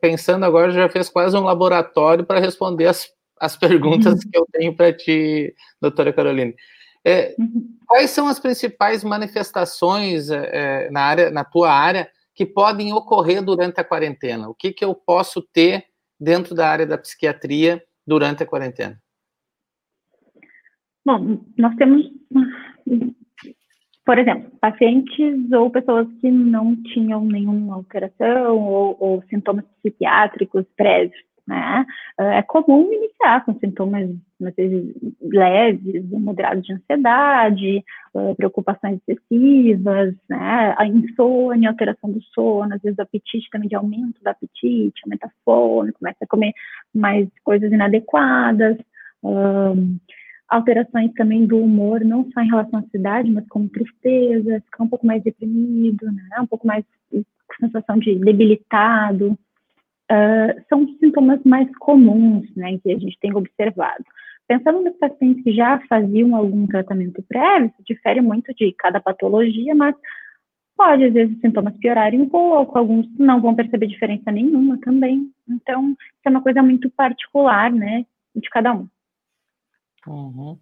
pensando 0.00 0.44
agora, 0.44 0.72
já 0.72 0.88
fez 0.88 1.08
quase 1.08 1.36
um 1.36 1.44
laboratório 1.44 2.24
para 2.24 2.40
responder 2.40 2.86
as 2.86 3.08
as 3.40 3.56
perguntas 3.56 4.12
uhum. 4.12 4.30
que 4.30 4.38
eu 4.38 4.46
tenho 4.52 4.76
para 4.76 4.92
ti, 4.92 5.54
doutora 5.80 6.12
Caroline. 6.12 6.54
É, 7.02 7.34
uhum. 7.38 7.74
Quais 7.86 8.10
são 8.10 8.28
as 8.28 8.38
principais 8.38 9.02
manifestações 9.02 10.30
é, 10.30 10.50
é, 10.86 10.90
na, 10.90 11.00
área, 11.00 11.30
na 11.30 11.42
tua 11.42 11.72
área 11.72 12.08
que 12.34 12.44
podem 12.44 12.92
ocorrer 12.92 13.42
durante 13.42 13.80
a 13.80 13.84
quarentena? 13.84 14.48
O 14.48 14.54
que, 14.54 14.72
que 14.72 14.84
eu 14.84 14.94
posso 14.94 15.40
ter 15.40 15.86
dentro 16.20 16.54
da 16.54 16.68
área 16.68 16.86
da 16.86 16.98
psiquiatria 16.98 17.82
durante 18.06 18.42
a 18.42 18.46
quarentena? 18.46 19.00
Bom, 21.04 21.40
nós 21.56 21.74
temos, 21.76 22.04
por 24.04 24.18
exemplo, 24.18 24.50
pacientes 24.60 25.50
ou 25.50 25.70
pessoas 25.70 26.06
que 26.20 26.30
não 26.30 26.76
tinham 26.82 27.24
nenhuma 27.24 27.76
alteração 27.76 28.58
ou, 28.58 28.96
ou 29.00 29.22
sintomas 29.30 29.64
psiquiátricos 29.82 30.66
prévios 30.76 31.29
né? 31.46 31.84
Ah, 32.18 32.34
é 32.34 32.42
comum 32.42 32.92
iniciar 32.92 33.44
com 33.44 33.58
sintomas, 33.58 34.10
às 34.44 34.54
vezes, 34.54 34.94
leves, 35.22 36.10
moderados 36.10 36.64
de 36.64 36.72
ansiedade, 36.72 37.84
ah, 38.14 38.34
preocupações 38.36 39.00
excessivas, 39.06 40.14
né? 40.28 40.74
A 40.78 40.86
insônia, 40.86 41.70
alteração 41.70 42.10
do 42.10 42.22
sono, 42.34 42.74
às 42.74 42.82
vezes 42.82 42.98
o 42.98 43.02
apetite 43.02 43.48
também 43.50 43.68
de 43.68 43.74
aumento 43.76 44.22
do 44.22 44.28
apetite, 44.28 45.00
aumenta 45.04 45.26
a 45.26 45.30
fome, 45.44 45.92
começa 45.92 46.18
a 46.22 46.26
comer 46.26 46.52
mais 46.94 47.28
coisas 47.44 47.72
inadequadas, 47.72 48.76
um, 49.22 49.98
alterações 50.48 51.12
também 51.14 51.46
do 51.46 51.58
humor, 51.58 52.00
não 52.00 52.28
só 52.32 52.40
em 52.40 52.48
relação 52.48 52.80
à 52.80 52.82
ansiedade, 52.82 53.30
mas 53.30 53.46
como 53.48 53.68
tristeza, 53.68 54.62
ficar 54.64 54.84
um 54.84 54.88
pouco 54.88 55.06
mais 55.06 55.22
deprimido, 55.22 56.06
né? 56.06 56.40
Um 56.40 56.46
pouco 56.46 56.66
mais 56.66 56.84
com 57.10 57.66
sensação 57.66 57.98
de 57.98 58.14
debilitado, 58.16 59.38
uh, 60.10 60.64
são 60.68 60.84
os 60.84 60.98
sintomas 60.98 61.40
mais 61.44 61.68
comuns, 61.78 62.48
né, 62.56 62.78
que 62.78 62.90
a 62.92 62.98
gente 62.98 63.18
tem 63.20 63.34
observado. 63.34 64.04
Pensando 64.46 64.82
nos 64.82 64.96
pacientes 64.96 65.44
que 65.44 65.52
já 65.52 65.80
faziam 65.88 66.34
algum 66.34 66.66
tratamento 66.66 67.22
prévio, 67.22 67.68
isso 67.68 67.84
difere 67.86 68.20
muito 68.20 68.52
de 68.54 68.72
cada 68.72 69.00
patologia, 69.00 69.74
mas 69.74 69.94
pode, 70.76 71.04
às 71.04 71.12
vezes, 71.12 71.36
os 71.36 71.40
sintomas 71.40 71.76
piorarem 71.76 72.20
um 72.20 72.28
pouco, 72.28 72.76
alguns 72.76 73.06
não 73.16 73.40
vão 73.40 73.54
perceber 73.54 73.86
diferença 73.86 74.32
nenhuma 74.32 74.78
também. 74.80 75.30
Então, 75.48 75.90
isso 75.90 76.22
é 76.24 76.30
uma 76.30 76.42
coisa 76.42 76.62
muito 76.62 76.90
particular, 76.90 77.70
né, 77.70 78.04
de 78.34 78.50
cada 78.50 78.72
um. 78.72 78.88
Uhum. 80.06 80.58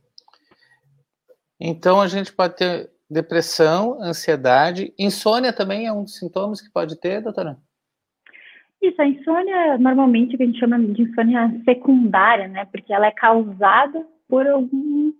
Então, 1.59 2.01
a 2.01 2.09
gente 2.09 2.33
pode 2.33 2.57
ter 2.57 2.91
depressão, 3.11 4.03
ansiedade, 4.03 4.93
insônia 4.99 5.53
também 5.53 5.87
é 5.87 5.93
um 5.93 6.05
dos 6.05 6.17
sintomas 6.17 6.61
que 6.61 6.71
pode 6.71 7.01
ter, 7.01 7.23
doutora? 7.23 7.57
Isso, 8.81 9.01
a 9.03 9.07
insônia, 9.07 9.79
normalmente, 9.79 10.37
que 10.37 10.43
a 10.43 10.47
gente 10.47 10.59
chama 10.59 10.79
de 10.79 11.03
insônia 11.03 11.61
secundária, 11.65 12.47
né? 12.47 12.65
Porque 12.67 12.93
ela 12.93 13.07
é 13.07 13.11
causada 13.11 14.07
por 14.29 14.47
algum 14.47 15.13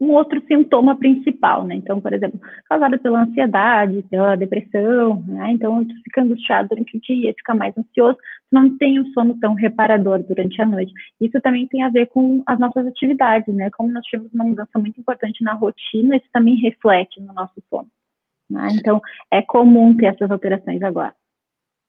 um 0.00 0.12
outro 0.12 0.40
sintoma 0.46 0.96
principal, 0.96 1.64
né? 1.64 1.74
Então, 1.74 2.00
por 2.00 2.12
exemplo, 2.12 2.40
causada 2.68 2.96
pela 2.98 3.22
ansiedade, 3.22 4.04
pela 4.08 4.36
depressão, 4.36 5.22
né? 5.26 5.50
Então, 5.50 5.84
tu 5.84 5.94
fica 6.04 6.22
angustiado 6.22 6.68
durante 6.68 6.96
o 6.96 7.00
dia, 7.00 7.34
fica 7.36 7.54
mais 7.54 7.76
ansioso, 7.76 8.16
não 8.50 8.76
tem 8.78 9.00
um 9.00 9.06
sono 9.12 9.38
tão 9.40 9.54
reparador 9.54 10.22
durante 10.22 10.60
a 10.62 10.66
noite. 10.66 10.92
Isso 11.20 11.40
também 11.40 11.66
tem 11.66 11.82
a 11.82 11.88
ver 11.88 12.06
com 12.06 12.42
as 12.46 12.58
nossas 12.60 12.86
atividades, 12.86 13.52
né? 13.52 13.70
Como 13.70 13.90
nós 13.90 14.04
tivemos 14.04 14.32
uma 14.32 14.44
mudança 14.44 14.78
muito 14.78 15.00
importante 15.00 15.42
na 15.42 15.54
rotina, 15.54 16.16
isso 16.16 16.28
também 16.32 16.54
reflete 16.56 17.20
no 17.20 17.32
nosso 17.32 17.60
sono. 17.68 17.88
Né? 18.48 18.68
Então, 18.74 19.00
é 19.30 19.42
comum 19.42 19.96
ter 19.96 20.06
essas 20.06 20.30
alterações 20.30 20.82
agora. 20.82 21.14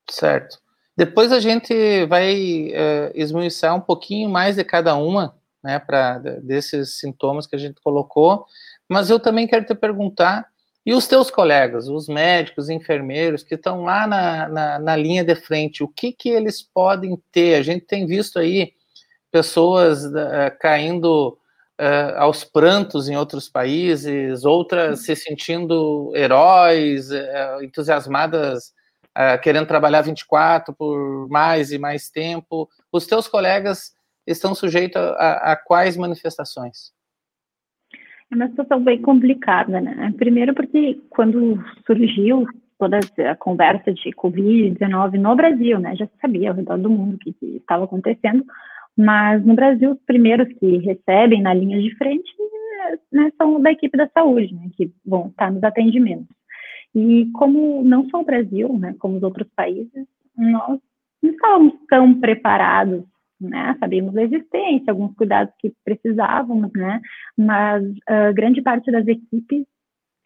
Certo. 0.09 0.57
Depois 0.99 1.31
a 1.31 1.39
gente 1.39 1.73
vai 2.07 2.73
uh, 2.73 3.11
esmiuçar 3.15 3.73
um 3.73 3.79
pouquinho 3.79 4.29
mais 4.29 4.57
de 4.57 4.65
cada 4.65 4.97
uma, 4.97 5.33
né, 5.63 5.79
para 5.79 6.17
desses 6.43 6.99
sintomas 6.99 7.47
que 7.47 7.55
a 7.55 7.57
gente 7.57 7.79
colocou. 7.81 8.45
Mas 8.85 9.09
eu 9.09 9.17
também 9.17 9.47
quero 9.47 9.65
te 9.65 9.73
perguntar, 9.73 10.45
e 10.85 10.93
os 10.93 11.07
teus 11.07 11.31
colegas, 11.31 11.87
os 11.87 12.09
médicos, 12.09 12.69
enfermeiros 12.69 13.43
que 13.43 13.55
estão 13.55 13.85
lá 13.85 14.05
na, 14.05 14.49
na, 14.49 14.79
na 14.79 14.95
linha 14.97 15.23
de 15.23 15.35
frente, 15.35 15.85
o 15.85 15.87
que 15.87 16.11
que 16.11 16.27
eles 16.27 16.61
podem 16.61 17.17
ter? 17.31 17.55
A 17.55 17.61
gente 17.61 17.85
tem 17.85 18.05
visto 18.05 18.37
aí 18.37 18.73
pessoas 19.31 20.03
uh, 20.03 20.51
caindo 20.59 21.37
uh, 21.79 22.17
aos 22.17 22.43
prantos 22.43 23.07
em 23.07 23.15
outros 23.15 23.47
países, 23.47 24.43
outras 24.43 25.05
se 25.05 25.15
sentindo 25.15 26.11
heróis, 26.13 27.09
uh, 27.09 27.63
entusiasmadas, 27.63 28.73
querendo 29.43 29.67
trabalhar 29.67 30.01
24 30.01 30.73
por 30.73 31.27
mais 31.29 31.71
e 31.71 31.79
mais 31.79 32.09
tempo. 32.09 32.69
Os 32.91 33.05
teus 33.05 33.27
colegas 33.27 33.93
estão 34.25 34.53
sujeitos 34.53 35.01
a, 35.01 35.53
a 35.53 35.55
quais 35.55 35.97
manifestações? 35.97 36.91
É 38.31 38.35
uma 38.35 38.47
situação 38.47 38.83
bem 38.83 39.01
complicada, 39.01 39.81
né? 39.81 40.13
Primeiro 40.17 40.53
porque 40.53 41.01
quando 41.09 41.57
surgiu 41.85 42.45
toda 42.77 42.99
a 43.29 43.35
conversa 43.35 43.91
de 43.91 44.11
Covid-19 44.11 45.13
no 45.13 45.35
Brasil, 45.35 45.79
né? 45.79 45.95
Já 45.95 46.05
se 46.05 46.13
sabia 46.21 46.51
ao 46.51 46.55
redor 46.55 46.77
do 46.77 46.89
mundo 46.89 47.17
que, 47.17 47.33
que 47.33 47.57
estava 47.57 47.85
acontecendo, 47.85 48.45
mas 48.95 49.43
no 49.43 49.55
Brasil 49.55 49.91
os 49.91 49.99
primeiros 50.05 50.47
que 50.59 50.77
recebem 50.77 51.41
na 51.41 51.53
linha 51.53 51.81
de 51.81 51.93
frente 51.95 52.31
né, 53.11 53.31
são 53.37 53.61
da 53.61 53.71
equipe 53.71 53.97
da 53.97 54.07
saúde, 54.09 54.53
né? 54.53 54.69
Que 54.77 54.91
vão 55.05 55.27
estar 55.27 55.51
nos 55.51 55.63
atendimentos. 55.63 56.38
E 56.95 57.29
como 57.33 57.83
não 57.83 58.09
só 58.09 58.21
o 58.21 58.25
Brasil, 58.25 58.77
né? 58.77 58.95
Como 58.99 59.17
os 59.17 59.23
outros 59.23 59.47
países, 59.55 60.07
nós 60.35 60.79
não 61.21 61.31
estávamos 61.31 61.73
tão 61.87 62.19
preparados 62.19 63.03
né? 63.39 63.75
Sabíamos 63.79 64.13
da 64.13 64.23
existência, 64.23 64.91
alguns 64.91 65.15
cuidados 65.15 65.53
que 65.59 65.71
precisávamos, 65.85 66.71
né? 66.73 66.99
Mas 67.37 67.83
uh, 67.83 68.33
grande 68.33 68.61
parte 68.61 68.91
das 68.91 69.07
equipes 69.07 69.65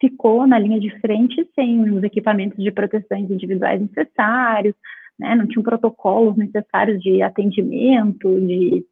ficou 0.00 0.46
na 0.46 0.58
linha 0.58 0.80
de 0.80 0.90
frente 1.00 1.48
sem 1.54 1.80
os 1.90 2.02
equipamentos 2.02 2.62
de 2.62 2.70
proteções 2.72 3.30
individuais 3.30 3.80
necessários, 3.80 4.74
né? 5.18 5.34
Não 5.34 5.46
tinham 5.46 5.62
protocolos 5.62 6.36
necessários 6.36 7.00
de 7.00 7.22
atendimento, 7.22 8.40
de 8.40 8.84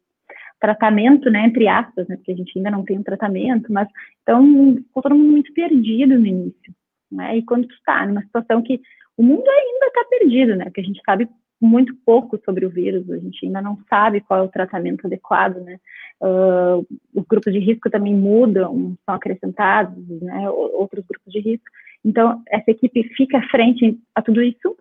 tratamento, 0.59 1.29
né? 1.29 1.45
Entre 1.45 1.67
aspas, 1.67 2.07
né? 2.07 2.15
Porque 2.15 2.31
a 2.31 2.35
gente 2.35 2.57
ainda 2.57 2.71
não 2.71 2.83
tem 2.83 2.97
um 2.97 3.03
tratamento, 3.03 3.71
mas 3.73 3.89
então 4.21 4.75
ficou 4.77 5.03
todo 5.03 5.15
mundo 5.15 5.31
muito 5.31 5.53
perdido 5.53 6.17
no 6.17 6.25
início, 6.25 6.73
né? 7.13 7.37
E 7.37 7.43
quando 7.43 7.67
tu 7.67 7.75
está 7.75 8.05
numa 8.05 8.21
situação 8.23 8.61
que 8.61 8.81
o 9.17 9.23
mundo 9.23 9.47
ainda 9.47 9.87
está 9.87 10.03
perdido, 10.05 10.55
né? 10.55 10.69
Que 10.73 10.81
a 10.81 10.83
gente 10.83 11.01
sabe 11.05 11.27
muito 11.61 11.95
pouco 12.05 12.37
sobre 12.43 12.65
o 12.65 12.69
vírus, 12.69 13.09
a 13.09 13.17
gente 13.17 13.45
ainda 13.45 13.61
não 13.61 13.77
sabe 13.89 14.19
qual 14.21 14.41
é 14.41 14.43
o 14.43 14.49
tratamento 14.49 15.07
adequado, 15.07 15.57
né? 15.61 15.79
Uh, 16.21 16.85
os 17.13 17.25
grupos 17.25 17.53
de 17.53 17.59
risco 17.59 17.89
também 17.89 18.13
mudam, 18.13 18.95
são 19.05 19.15
acrescentados, 19.15 20.21
né? 20.21 20.49
Outros 20.49 21.05
grupos 21.05 21.31
de 21.31 21.39
risco. 21.39 21.65
Então, 22.03 22.41
essa 22.49 22.69
equipe 22.69 23.03
fica 23.15 23.41
frente 23.49 23.97
a 24.13 24.21
tudo 24.21 24.41
isso 24.41 24.75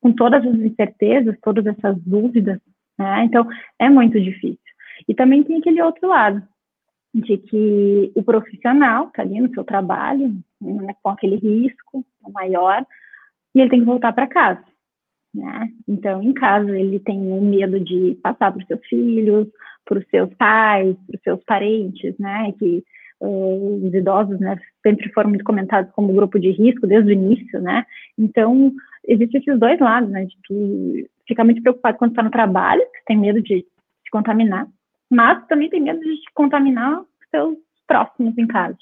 com 0.00 0.12
todas 0.12 0.46
as 0.46 0.54
incertezas, 0.54 1.36
todas 1.42 1.66
essas 1.66 1.96
dúvidas, 2.02 2.60
né? 2.96 3.24
Então, 3.24 3.46
é 3.78 3.88
muito 3.88 4.20
difícil. 4.20 4.58
E 5.08 5.14
também 5.14 5.42
tem 5.42 5.58
aquele 5.58 5.82
outro 5.82 6.08
lado, 6.08 6.42
de 7.14 7.38
que 7.38 8.12
o 8.14 8.22
profissional 8.22 9.08
está 9.08 9.22
ali 9.22 9.40
no 9.40 9.52
seu 9.52 9.64
trabalho, 9.64 10.34
né, 10.60 10.94
com 11.02 11.10
aquele 11.10 11.36
risco 11.36 12.04
maior, 12.32 12.84
e 13.54 13.60
ele 13.60 13.70
tem 13.70 13.80
que 13.80 13.86
voltar 13.86 14.12
para 14.12 14.26
casa. 14.26 14.62
Né? 15.34 15.68
Então, 15.86 16.22
em 16.22 16.32
casa, 16.32 16.78
ele 16.78 16.98
tem 17.00 17.18
um 17.18 17.40
medo 17.40 17.80
de 17.80 18.18
passar 18.22 18.52
para 18.52 18.60
os 18.60 18.66
seus 18.66 18.84
filhos, 18.86 19.48
para 19.84 19.98
os 19.98 20.06
seus 20.08 20.32
pais, 20.34 20.96
para 21.06 21.16
os 21.16 21.22
seus 21.22 21.44
parentes, 21.44 22.14
né? 22.18 22.52
Que 22.58 22.84
uh, 23.20 23.86
os 23.86 23.94
idosos, 23.94 24.38
né, 24.38 24.58
sempre 24.82 25.10
foram 25.12 25.30
muito 25.30 25.44
comentados 25.44 25.90
como 25.92 26.12
grupo 26.12 26.38
de 26.38 26.50
risco 26.50 26.86
desde 26.86 27.10
o 27.10 27.12
início, 27.12 27.60
né? 27.60 27.84
Então, 28.16 28.72
existem 29.06 29.40
esses 29.40 29.58
dois 29.58 29.80
lados, 29.80 30.10
né? 30.10 30.26
De 30.48 31.08
ficar 31.26 31.44
muito 31.44 31.62
preocupado 31.62 31.98
quando 31.98 32.12
está 32.12 32.22
no 32.22 32.30
trabalho, 32.30 32.82
tem 33.06 33.16
medo 33.16 33.42
de 33.42 33.60
se 33.60 34.10
contaminar, 34.10 34.66
mas 35.10 35.46
também 35.46 35.70
tem 35.70 35.80
medo 35.80 36.00
de 36.00 36.20
contaminar 36.34 37.02
seus 37.30 37.56
próximos 37.86 38.36
em 38.36 38.46
casa. 38.46 38.76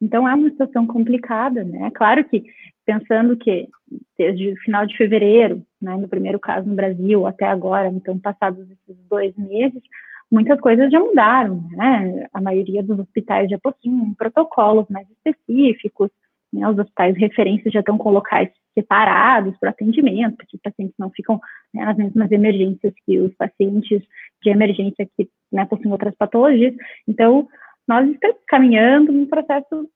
Então, 0.00 0.28
é 0.28 0.34
uma 0.34 0.50
situação 0.50 0.86
complicada, 0.86 1.64
né? 1.64 1.90
Claro 1.92 2.24
que 2.24 2.44
pensando 2.86 3.36
que 3.36 3.68
desde 4.16 4.52
o 4.52 4.56
final 4.58 4.86
de 4.86 4.96
fevereiro, 4.96 5.62
né, 5.80 5.96
no 5.96 6.08
primeiro 6.08 6.38
caso 6.38 6.68
no 6.68 6.74
Brasil, 6.74 7.26
até 7.26 7.46
agora, 7.46 7.88
então 7.88 8.18
passados 8.18 8.66
esses 8.70 8.96
dois 9.08 9.36
meses, 9.36 9.82
muitas 10.30 10.60
coisas 10.60 10.90
já 10.90 11.00
mudaram, 11.00 11.64
né? 11.72 12.26
A 12.32 12.40
maioria 12.40 12.82
dos 12.82 12.98
hospitais 12.98 13.50
já 13.50 13.58
possuem 13.58 14.14
protocolos 14.14 14.86
mais 14.88 15.06
específicos, 15.10 16.10
né? 16.52 16.68
Os 16.68 16.78
hospitais 16.78 17.16
referências 17.16 17.72
já 17.72 17.80
estão 17.80 17.98
com 17.98 18.10
locais 18.10 18.50
separados 18.74 19.56
para 19.58 19.70
atendimento, 19.70 20.36
para 20.36 20.46
que 20.46 20.56
os 20.56 20.62
pacientes 20.62 20.94
não 20.98 21.10
ficam 21.10 21.40
né, 21.74 21.84
nas 21.84 21.96
mesmas 21.96 22.30
emergências 22.30 22.94
que 23.04 23.18
os 23.18 23.34
pacientes 23.34 24.02
de 24.42 24.50
emergência 24.50 25.08
que 25.16 25.28
né, 25.52 25.64
possuem 25.66 25.92
outras 25.92 26.14
patologias. 26.16 26.74
Então, 27.06 27.48
nós 27.86 28.08
estamos 28.08 28.38
caminhando 28.46 29.12
num 29.12 29.26
processo 29.26 29.88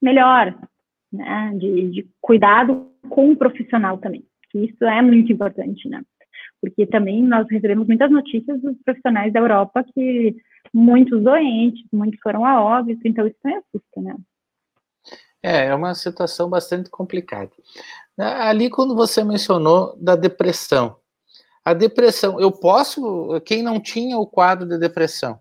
melhor, 0.00 0.56
né, 1.12 1.52
de, 1.56 1.90
de 1.90 2.08
cuidado 2.20 2.90
com 3.08 3.32
o 3.32 3.36
profissional 3.36 3.98
também, 3.98 4.24
que 4.50 4.66
isso 4.66 4.84
é 4.84 5.02
muito 5.02 5.32
importante, 5.32 5.88
né, 5.88 6.02
porque 6.60 6.86
também 6.86 7.22
nós 7.22 7.46
recebemos 7.50 7.86
muitas 7.86 8.10
notícias 8.10 8.60
dos 8.60 8.76
profissionais 8.84 9.32
da 9.32 9.40
Europa 9.40 9.84
que 9.94 10.36
muitos 10.72 11.22
doentes, 11.22 11.84
muitos 11.92 12.20
foram 12.20 12.44
a 12.44 12.62
óbito, 12.62 13.00
então 13.04 13.26
isso 13.26 13.36
também 13.42 13.58
assusta, 13.58 14.00
né. 14.00 14.14
É, 15.42 15.66
é 15.66 15.74
uma 15.74 15.94
situação 15.94 16.48
bastante 16.48 16.90
complicada. 16.90 17.50
Ali, 18.18 18.68
quando 18.68 18.94
você 18.94 19.24
mencionou 19.24 19.96
da 19.96 20.14
depressão, 20.14 20.96
a 21.64 21.72
depressão, 21.72 22.40
eu 22.40 22.52
posso, 22.52 23.40
quem 23.44 23.62
não 23.62 23.80
tinha 23.80 24.18
o 24.18 24.26
quadro 24.26 24.68
de 24.68 24.78
depressão, 24.78 25.40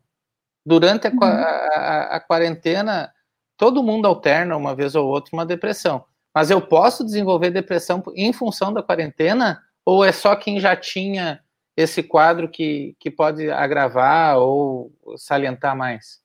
durante 0.66 1.08
a, 1.08 1.12
uhum. 1.12 1.24
a, 1.24 1.28
a, 1.28 2.16
a 2.16 2.20
quarentena, 2.20 3.12
todo 3.58 3.84
mundo 3.84 4.08
alterna 4.08 4.56
uma 4.56 4.76
vez 4.76 4.96
ou 4.96 5.08
outra 5.08 5.32
uma 5.34 5.46
depressão. 5.46 6.06
Mas 6.34 6.52
eu 6.52 6.62
posso 6.62 7.04
desenvolver 7.04 7.50
depressão 7.50 8.04
em 8.16 8.32
função 8.32 8.72
da 8.72 8.84
quarentena? 8.84 9.62
Ou 9.86 10.06
é 10.06 10.12
só 10.12 10.36
quem 10.36 10.60
já 10.60 10.76
tinha 10.76 11.42
esse 11.76 12.04
quadro 12.04 12.48
que, 12.48 12.96
que 13.00 13.10
pode 13.10 13.50
agravar 13.50 14.38
ou 14.38 14.94
salientar 15.18 15.76
mais? 15.76 16.20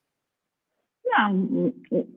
Não, 1.05 1.73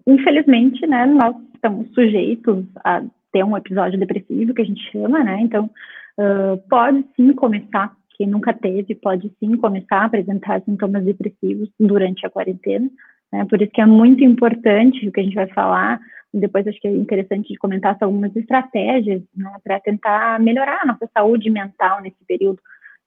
infelizmente, 0.06 0.86
né, 0.86 1.06
nós 1.06 1.36
estamos 1.54 1.88
sujeitos 1.92 2.64
a 2.84 3.02
ter 3.32 3.44
um 3.44 3.56
episódio 3.56 3.98
depressivo, 3.98 4.54
que 4.54 4.62
a 4.62 4.64
gente 4.64 4.90
chama, 4.90 5.22
né, 5.22 5.40
então 5.40 5.70
uh, 6.18 6.56
pode 6.68 7.04
sim 7.14 7.32
começar, 7.32 7.94
quem 8.16 8.26
nunca 8.26 8.52
teve, 8.52 8.94
pode 8.94 9.30
sim 9.38 9.56
começar 9.56 9.98
a 9.98 10.04
apresentar 10.06 10.62
sintomas 10.62 11.04
depressivos 11.04 11.70
durante 11.78 12.26
a 12.26 12.30
quarentena, 12.30 12.90
né? 13.32 13.44
Por 13.44 13.60
isso 13.62 13.70
que 13.72 13.80
é 13.80 13.86
muito 13.86 14.24
importante 14.24 15.06
o 15.06 15.12
que 15.12 15.20
a 15.20 15.22
gente 15.22 15.34
vai 15.34 15.46
falar. 15.48 16.00
Depois 16.32 16.66
acho 16.66 16.80
que 16.80 16.88
é 16.88 16.90
interessante 16.90 17.48
de 17.48 17.58
comentar 17.58 17.96
algumas 18.00 18.34
estratégias 18.34 19.22
né, 19.36 19.52
para 19.62 19.80
tentar 19.80 20.40
melhorar 20.40 20.80
a 20.82 20.86
nossa 20.86 21.08
saúde 21.16 21.48
mental 21.50 22.00
nesse 22.02 22.22
período, 22.26 22.58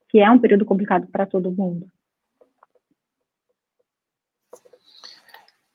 que 0.10 0.20
é 0.20 0.30
um 0.30 0.40
período 0.40 0.66
complicado 0.66 1.08
para 1.08 1.26
todo 1.26 1.52
mundo. 1.52 1.88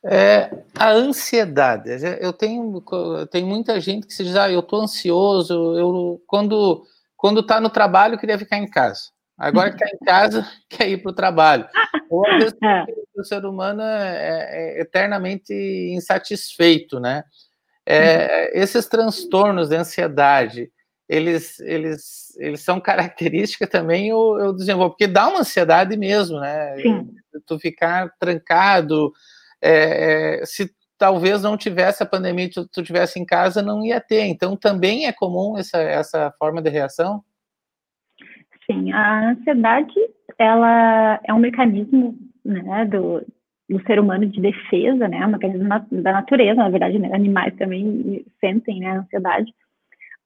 É, 0.09 0.51
a 0.75 0.91
ansiedade. 0.91 1.91
Eu 2.21 2.33
tenho, 2.33 2.83
tem 3.31 3.45
muita 3.45 3.81
gente 3.81 4.07
que 4.07 4.15
se 4.15 4.23
diz, 4.25 4.37
ah, 4.37 4.51
eu 4.51 4.61
estou 4.61 4.83
ansioso, 4.83 5.77
eu 5.77 6.23
quando 6.27 6.85
quando 7.17 7.41
está 7.41 7.61
no 7.61 7.71
trabalho 7.71 8.19
queria 8.19 8.39
ficar 8.39 8.59
em 8.59 8.69
casa. 8.69 9.11
Agora 9.39 9.71
que 9.71 9.83
está 9.83 9.89
em 9.95 10.05
casa, 10.05 10.47
quer 10.69 10.89
ir 10.89 11.03
para 11.03 11.11
o 11.11 11.15
trabalho. 11.15 11.67
Ou 12.09 12.27
às 12.27 12.39
vezes 12.39 12.57
é. 12.63 12.85
o 13.17 13.25
ser 13.25 13.45
humano 13.45 13.83
é, 13.83 14.77
é, 14.77 14.81
eternamente 14.81 15.53
insatisfeito, 15.53 17.01
né? 17.01 17.25
É, 17.85 18.59
esses 18.61 18.87
transtornos 18.87 19.69
de 19.69 19.77
ansiedade, 19.77 20.71
eles, 21.09 21.61
eles, 21.61 22.37
eles 22.39 22.61
são 22.61 22.81
características 22.81 23.69
também 23.69 24.09
eu, 24.09 24.39
eu 24.39 24.53
desenvolvo, 24.53 24.91
porque 24.91 25.07
dá 25.07 25.29
uma 25.29 25.41
ansiedade 25.41 25.97
mesmo, 25.97 26.41
né? 26.41 26.77
Sim. 26.81 27.11
Tu 27.47 27.59
ficar 27.59 28.11
trancado, 28.19 29.13
é, 29.63 30.41
é, 30.41 30.47
se 30.47 30.71
talvez 30.99 31.43
não 31.43 31.57
tivesse 31.57 32.03
a 32.03 32.07
pandemia, 32.07 32.49
tu, 32.51 32.67
tu 32.69 32.83
tivesse 32.83 33.19
em 33.21 33.25
casa, 33.25 33.63
não 33.63 33.85
ia 33.85 34.01
ter. 34.01 34.25
Então, 34.25 34.57
também 34.57 35.07
é 35.07 35.13
comum 35.13 35.59
essa, 35.59 35.79
essa 35.79 36.33
forma 36.39 36.63
de 36.63 36.71
reação? 36.71 37.23
Sim, 38.65 38.93
a 38.93 39.31
ansiedade, 39.31 39.95
ela 40.39 41.21
é 41.25 41.33
um 41.33 41.39
mecanismo, 41.39 42.19
né, 42.45 42.85
do, 42.87 43.25
do 43.69 43.83
ser 43.87 44.01
humano 44.01 44.27
de 44.27 44.41
defesa, 44.41 45.07
né, 45.07 45.25
um 45.25 45.31
mecanismo 45.31 45.69
da 45.69 46.13
natureza, 46.13 46.57
na 46.57 46.69
verdade, 46.69 46.99
né, 46.99 47.11
animais 47.13 47.55
também 47.57 48.25
sentem, 48.41 48.81
né, 48.81 48.91
a 48.91 48.99
ansiedade, 49.01 49.53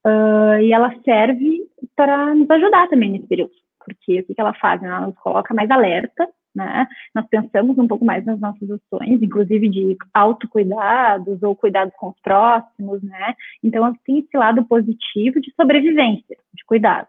uh, 0.07 0.61
e 0.63 0.73
ela 0.73 0.95
serve 1.05 1.69
para 1.95 2.35
nos 2.35 2.49
ajudar 2.51 2.89
também 2.89 3.11
nesse 3.11 3.27
período, 3.27 3.53
porque 3.85 4.21
o 4.21 4.25
que, 4.25 4.35
que 4.35 4.41
ela 4.41 4.55
faz? 4.55 4.83
Ela 4.83 5.07
nos 5.07 5.19
coloca 5.19 5.53
mais 5.53 5.71
alerta, 5.71 6.27
né? 6.55 6.87
Nós 7.15 7.27
pensamos 7.29 7.79
um 7.79 7.87
pouco 7.87 8.05
mais 8.05 8.25
nas 8.25 8.41
nossas 8.41 8.69
ações, 8.71 9.23
inclusive 9.23 9.69
de 9.69 9.97
autocuidados 10.13 11.43
ou 11.43 11.55
cuidados 11.55 11.95
com 11.97 12.09
os 12.09 12.21
próximos, 12.21 13.03
né? 13.03 13.35
Então, 13.63 13.95
tem 14.05 14.19
esse 14.19 14.37
lado 14.37 14.65
positivo 14.65 15.41
de 15.41 15.53
sobrevivência, 15.55 16.37
de 16.53 16.65
cuidado. 16.65 17.09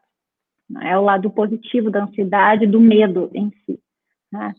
Né? 0.69 0.91
É 0.91 0.97
o 0.97 1.03
lado 1.03 1.29
positivo 1.29 1.89
da 1.89 2.03
ansiedade, 2.03 2.67
do 2.67 2.79
medo 2.79 3.29
em 3.33 3.51
si. 3.65 3.79
Né? 4.31 4.53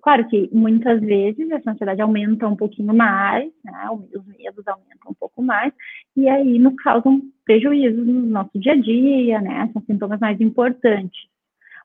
Claro 0.00 0.28
que 0.28 0.48
muitas 0.52 1.00
vezes 1.00 1.50
essa 1.50 1.72
ansiedade 1.72 2.00
aumenta 2.00 2.46
um 2.46 2.54
pouquinho 2.54 2.94
mais, 2.94 3.50
né? 3.64 3.88
os 3.90 4.26
medos 4.26 4.66
aumentam 4.68 5.10
um 5.10 5.14
pouco 5.14 5.42
mais, 5.42 5.72
e 6.16 6.28
aí 6.28 6.58
nos 6.58 6.76
causam 6.76 7.20
prejuízos 7.44 8.06
no 8.06 8.26
nosso 8.26 8.58
dia 8.58 8.72
a 8.72 8.76
dia, 8.76 9.40
né? 9.40 9.68
São 9.72 9.82
sintomas 9.82 10.20
mais 10.20 10.40
importantes 10.40 11.28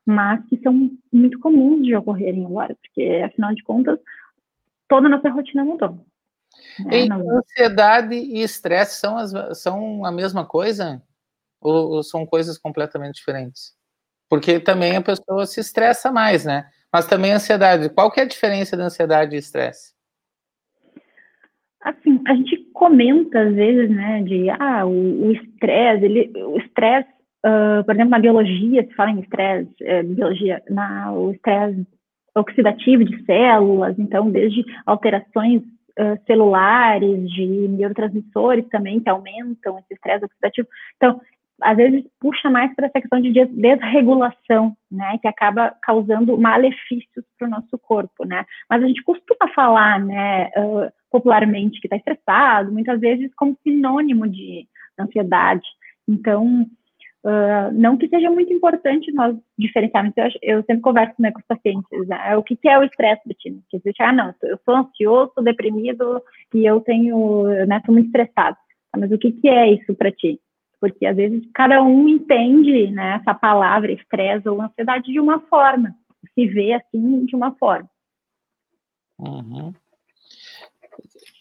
mas 0.05 0.43
que 0.47 0.57
são 0.61 0.91
muito 1.11 1.39
comuns 1.39 1.85
de 1.85 1.95
ocorrerem 1.95 2.45
agora, 2.45 2.75
porque, 2.75 3.21
afinal 3.25 3.53
de 3.53 3.63
contas, 3.63 3.99
toda 4.87 5.07
a 5.07 5.09
nossa 5.09 5.29
rotina 5.29 5.63
mudou. 5.63 6.05
Né? 6.79 7.07
Ansiedade 7.11 8.15
e 8.15 8.41
estresse 8.41 8.99
são, 8.99 9.17
as, 9.17 9.33
são 9.59 10.05
a 10.05 10.11
mesma 10.11 10.45
coisa? 10.45 11.01
Ou, 11.61 11.93
ou, 11.93 12.03
são 12.03 12.25
coisas 12.25 12.57
completamente 12.57 13.15
diferentes? 13.15 13.73
Porque 14.29 14.59
também 14.59 14.95
a 14.95 15.01
pessoa 15.01 15.45
se 15.45 15.59
estressa 15.59 16.11
mais, 16.11 16.43
né? 16.43 16.69
Mas 16.91 17.07
também 17.07 17.31
a 17.31 17.35
ansiedade. 17.35 17.89
Qual 17.89 18.11
que 18.11 18.19
é 18.19 18.23
a 18.23 18.27
diferença 18.27 18.75
da 18.75 18.85
ansiedade 18.85 19.35
e 19.35 19.39
estresse? 19.39 19.93
Assim, 21.81 22.21
a 22.27 22.35
gente 22.35 22.57
comenta 22.73 23.41
às 23.41 23.53
vezes, 23.55 23.89
né, 23.89 24.23
de 24.23 24.49
ah, 24.49 24.85
o 24.85 25.31
estresse, 25.31 26.05
ele, 26.05 26.31
o 26.43 26.57
estresse 26.57 27.09
Uh, 27.45 27.83
por 27.83 27.93
exemplo, 27.93 28.11
na 28.11 28.19
biologia, 28.19 28.85
se 28.85 28.93
fala 28.93 29.11
em 29.11 29.19
estresse, 29.19 29.75
é, 29.81 30.01
biologia, 30.01 30.61
na, 30.69 31.11
o 31.11 31.31
estresse 31.31 31.85
oxidativo 32.35 33.03
de 33.03 33.23
células, 33.25 33.99
então, 33.99 34.31
desde 34.31 34.63
alterações 34.85 35.61
uh, 35.61 36.17
celulares, 36.25 37.29
de 37.31 37.45
neurotransmissores 37.67 38.67
também, 38.69 38.99
que 38.99 39.09
aumentam 39.09 39.77
esse 39.77 39.93
estresse 39.93 40.25
oxidativo. 40.25 40.67
Então, 40.95 41.19
às 41.61 41.77
vezes, 41.77 42.03
puxa 42.19 42.49
mais 42.49 42.73
para 42.75 42.87
essa 42.87 42.99
questão 42.99 43.21
de 43.21 43.31
desregulação, 43.31 44.75
né, 44.91 45.17
que 45.21 45.27
acaba 45.27 45.75
causando 45.81 46.37
malefícios 46.37 47.25
para 47.37 47.47
o 47.47 47.51
nosso 47.51 47.77
corpo, 47.77 48.25
né. 48.25 48.45
Mas 48.69 48.83
a 48.83 48.87
gente 48.87 49.03
costuma 49.03 49.47
falar, 49.53 49.99
né, 49.99 50.49
uh, 50.57 50.91
popularmente, 51.11 51.79
que 51.79 51.87
está 51.87 51.95
estressado, 51.95 52.71
muitas 52.71 52.99
vezes 52.99 53.31
como 53.35 53.57
sinônimo 53.63 54.27
de 54.27 54.67
ansiedade. 54.99 55.67
Então, 56.07 56.65
Uh, 57.23 57.71
não 57.71 57.97
que 57.97 58.09
seja 58.09 58.29
muito 58.29 58.51
importante 58.51 59.09
nós 59.13 59.33
diferenciarmos, 59.57 60.13
eu, 60.17 60.25
eu 60.41 60.63
sempre 60.63 60.81
converso 60.81 61.15
né, 61.19 61.31
com 61.31 61.39
os 61.39 61.45
pacientes, 61.45 62.07
né, 62.07 62.35
o 62.35 62.43
que, 62.43 62.53
que 62.53 62.67
é 62.67 62.77
o 62.77 62.83
estresse 62.83 63.21
time? 63.39 63.63
Que 63.69 63.77
dizer, 63.77 63.95
ah, 63.99 64.11
não, 64.11 64.35
eu 64.43 64.59
sou 64.65 64.75
ansioso, 64.75 65.31
sou 65.33 65.41
deprimido 65.41 66.21
e 66.53 66.65
eu 66.65 66.81
tenho, 66.81 67.45
né, 67.65 67.81
sou 67.85 67.93
muito 67.93 68.07
estressado. 68.07 68.57
Ah, 68.91 68.97
mas 68.97 69.09
o 69.09 69.17
que, 69.17 69.31
que 69.31 69.47
é 69.47 69.71
isso 69.71 69.95
para 69.95 70.11
ti? 70.11 70.37
Porque 70.81 71.05
às 71.05 71.15
vezes 71.15 71.41
cada 71.53 71.81
um 71.81 72.09
entende 72.09 72.91
né, 72.91 73.21
essa 73.21 73.33
palavra 73.33 73.93
estresse 73.93 74.49
ou 74.49 74.61
ansiedade 74.61 75.09
de 75.09 75.19
uma 75.19 75.39
forma, 75.39 75.95
se 76.35 76.45
vê 76.45 76.73
assim 76.73 77.25
de 77.25 77.37
uma 77.37 77.55
forma. 77.55 77.89
Uhum. 79.17 79.73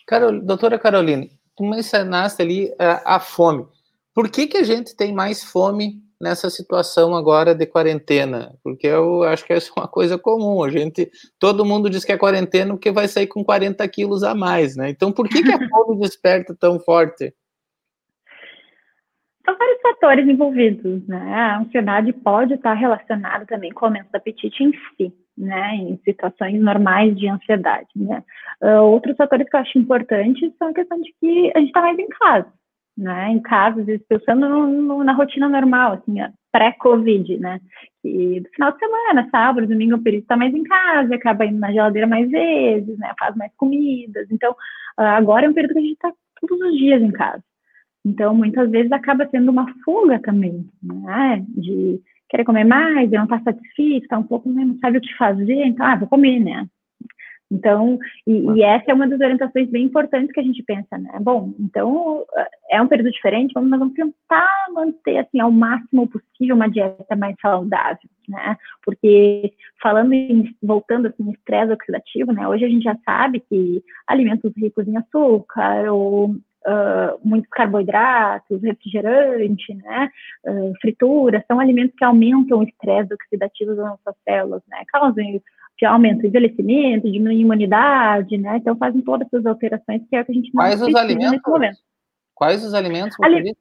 Carol, 0.06 0.40
doutora 0.40 0.78
Carolina, 0.78 1.26
tu 1.56 1.64
mencionaste 1.64 2.40
ali 2.40 2.72
a, 2.78 3.16
a 3.16 3.18
fome. 3.18 3.66
Por 4.14 4.30
que, 4.30 4.46
que 4.46 4.58
a 4.58 4.62
gente 4.62 4.94
tem 4.94 5.12
mais 5.12 5.42
fome 5.42 6.02
nessa 6.20 6.50
situação 6.50 7.14
agora 7.14 7.54
de 7.54 7.66
quarentena? 7.66 8.54
Porque 8.62 8.86
eu 8.86 9.22
acho 9.22 9.44
que 9.44 9.54
essa 9.54 9.70
é 9.74 9.80
uma 9.80 9.88
coisa 9.88 10.18
comum. 10.18 10.62
A 10.62 10.70
gente, 10.70 11.10
todo 11.38 11.64
mundo 11.64 11.88
diz 11.88 12.04
que 12.04 12.12
é 12.12 12.18
quarentena 12.18 12.74
porque 12.74 12.90
vai 12.90 13.08
sair 13.08 13.26
com 13.26 13.42
40 13.42 13.86
quilos 13.88 14.22
a 14.22 14.34
mais, 14.34 14.76
né? 14.76 14.90
Então, 14.90 15.10
por 15.10 15.28
que, 15.28 15.42
que 15.42 15.50
a 15.50 15.58
fome 15.68 15.98
desperta 15.98 16.54
tão 16.54 16.78
forte? 16.78 17.34
São 19.44 19.56
vários 19.56 19.80
fatores 19.80 20.28
envolvidos, 20.28 21.06
né? 21.08 21.34
A 21.34 21.58
ansiedade 21.60 22.12
pode 22.12 22.54
estar 22.54 22.74
relacionada 22.74 23.46
também 23.46 23.72
com 23.72 23.86
o 23.86 23.88
aumento 23.88 24.10
do 24.12 24.16
apetite 24.16 24.62
em 24.62 24.72
si, 24.72 25.12
né? 25.36 25.74
Em 25.74 25.98
situações 26.04 26.60
normais 26.60 27.16
de 27.16 27.28
ansiedade, 27.28 27.88
né? 27.96 28.22
Uh, 28.62 28.82
outros 28.82 29.16
fatores 29.16 29.48
que 29.48 29.56
eu 29.56 29.60
acho 29.60 29.78
importantes 29.78 30.52
são 30.58 30.68
a 30.68 30.74
questão 30.74 31.00
de 31.00 31.12
que 31.18 31.50
a 31.56 31.58
gente 31.58 31.68
está 31.68 31.80
mais 31.80 31.98
em 31.98 32.08
casa, 32.08 32.52
né, 32.96 33.30
em 33.30 33.40
casa, 33.40 33.80
às 33.80 33.86
vezes 33.86 34.06
pensando 34.06 34.48
no, 34.48 34.66
no, 34.66 35.04
na 35.04 35.12
rotina 35.12 35.48
normal, 35.48 35.94
assim, 35.94 36.16
pré-Covid, 36.50 37.38
né, 37.38 37.60
e 38.04 38.40
no 38.40 38.48
final 38.50 38.72
de 38.72 38.78
semana, 38.78 39.28
sábado, 39.30 39.66
domingo, 39.66 39.96
o 39.96 40.02
período 40.02 40.22
está 40.22 40.36
mais 40.36 40.54
em 40.54 40.62
casa, 40.62 41.14
acaba 41.14 41.46
indo 41.46 41.58
na 41.58 41.72
geladeira 41.72 42.06
mais 42.06 42.30
vezes, 42.30 42.98
né, 42.98 43.12
faz 43.18 43.34
mais 43.36 43.52
comidas, 43.56 44.26
então, 44.30 44.54
ah, 44.96 45.16
agora 45.16 45.46
é 45.46 45.48
um 45.48 45.54
período 45.54 45.72
que 45.72 45.78
a 45.78 45.82
gente 45.82 45.94
está 45.94 46.12
todos 46.40 46.60
os 46.60 46.76
dias 46.76 47.00
em 47.00 47.12
casa, 47.12 47.42
então, 48.04 48.34
muitas 48.34 48.70
vezes 48.70 48.92
acaba 48.92 49.28
sendo 49.28 49.50
uma 49.50 49.72
fuga 49.84 50.18
também, 50.20 50.68
né, 50.82 51.44
de 51.48 52.00
querer 52.28 52.44
comer 52.44 52.64
mais, 52.64 53.10
não 53.10 53.24
estar 53.24 53.38
tá 53.38 53.52
satisfeito, 53.52 54.08
tá 54.08 54.18
um 54.18 54.22
pouco, 54.22 54.50
né, 54.50 54.64
não 54.64 54.78
sabe 54.78 54.98
o 54.98 55.00
que 55.00 55.16
fazer, 55.16 55.64
então, 55.64 55.86
ah, 55.86 55.96
vou 55.96 56.08
comer, 56.08 56.40
né, 56.40 56.66
então, 57.52 57.98
e, 58.26 58.32
e, 58.32 58.62
essa 58.62 58.90
é 58.90 58.94
uma 58.94 59.06
das 59.06 59.20
orientações 59.20 59.68
bem 59.68 59.84
importantes 59.84 60.32
que 60.32 60.40
a 60.40 60.42
gente 60.42 60.62
pensa, 60.62 60.96
né? 60.96 61.18
Bom, 61.20 61.52
então 61.60 62.24
é 62.70 62.80
um 62.80 62.88
período 62.88 63.10
diferente, 63.10 63.52
vamos, 63.52 63.70
nós 63.70 63.78
vamos 63.78 63.94
tentar 63.94 64.48
manter 64.72 65.18
assim 65.18 65.38
ao 65.38 65.52
máximo 65.52 66.08
possível 66.08 66.56
uma 66.56 66.70
dieta 66.70 67.14
mais 67.14 67.36
saudável, 67.42 68.08
né? 68.26 68.56
Porque 68.82 69.52
falando 69.82 70.14
em 70.14 70.56
voltando 70.62 71.08
assim, 71.08 71.30
estresse 71.30 71.72
oxidativo, 71.72 72.32
né? 72.32 72.48
Hoje 72.48 72.64
a 72.64 72.68
gente 72.68 72.84
já 72.84 72.96
sabe 73.04 73.40
que 73.40 73.82
alimentos 74.06 74.50
ricos 74.56 74.88
em 74.88 74.96
açúcar 74.96 75.92
ou 75.92 76.34
Uh, 76.64 77.18
muitos 77.24 77.50
carboidratos, 77.50 78.62
refrigerante, 78.62 79.74
né, 79.74 80.08
uh, 80.46 80.72
fritura, 80.80 81.44
são 81.48 81.58
alimentos 81.58 81.96
que 81.98 82.04
aumentam 82.04 82.60
o 82.60 82.62
estresse 82.62 83.12
oxidativo 83.12 83.74
das 83.74 83.84
nossas 83.84 84.14
células, 84.22 84.62
né, 84.68 84.84
causam 84.92 85.24
aumenta 85.84 86.24
o 86.24 86.26
envelhecimento, 86.26 87.10
diminui 87.10 87.36
a 87.36 87.40
imunidade, 87.40 88.38
né? 88.38 88.56
Então 88.56 88.76
fazem 88.76 89.00
todas 89.02 89.26
essas 89.26 89.46
alterações 89.46 90.02
que 90.08 90.16
é 90.16 90.20
o 90.20 90.24
que 90.24 90.32
a 90.32 90.34
gente 90.34 90.54
não 90.54 90.62
Quais 90.62 90.82
os 90.82 90.94
alimentos? 90.94 91.32
nesse 91.32 91.50
momento. 91.50 91.78
Quais 92.34 92.64
os 92.64 92.74
alimentos? 92.74 93.16
Ali, 93.22 93.54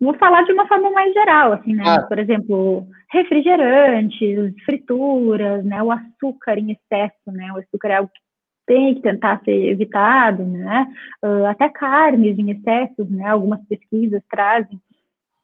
vou 0.00 0.14
falar 0.14 0.42
de 0.42 0.52
uma 0.52 0.66
forma 0.66 0.90
mais 0.90 1.12
geral, 1.12 1.52
assim, 1.52 1.74
né? 1.74 1.84
Ah. 1.86 2.02
Por 2.02 2.18
exemplo, 2.18 2.86
refrigerantes, 3.10 4.54
frituras, 4.64 5.64
né? 5.64 5.82
O 5.82 5.90
açúcar 5.90 6.58
em 6.58 6.72
excesso, 6.72 7.32
né? 7.32 7.52
O 7.52 7.58
açúcar 7.58 7.88
é 7.88 7.96
algo 7.96 8.10
que 8.12 8.20
tem 8.66 8.94
que 8.94 9.02
tentar 9.02 9.40
ser 9.44 9.70
evitado, 9.70 10.44
né? 10.44 10.86
Uh, 11.22 11.46
até 11.46 11.68
carnes 11.68 12.38
em 12.38 12.50
excesso, 12.50 13.04
né? 13.10 13.28
Algumas 13.28 13.64
pesquisas 13.66 14.22
trazem, 14.30 14.80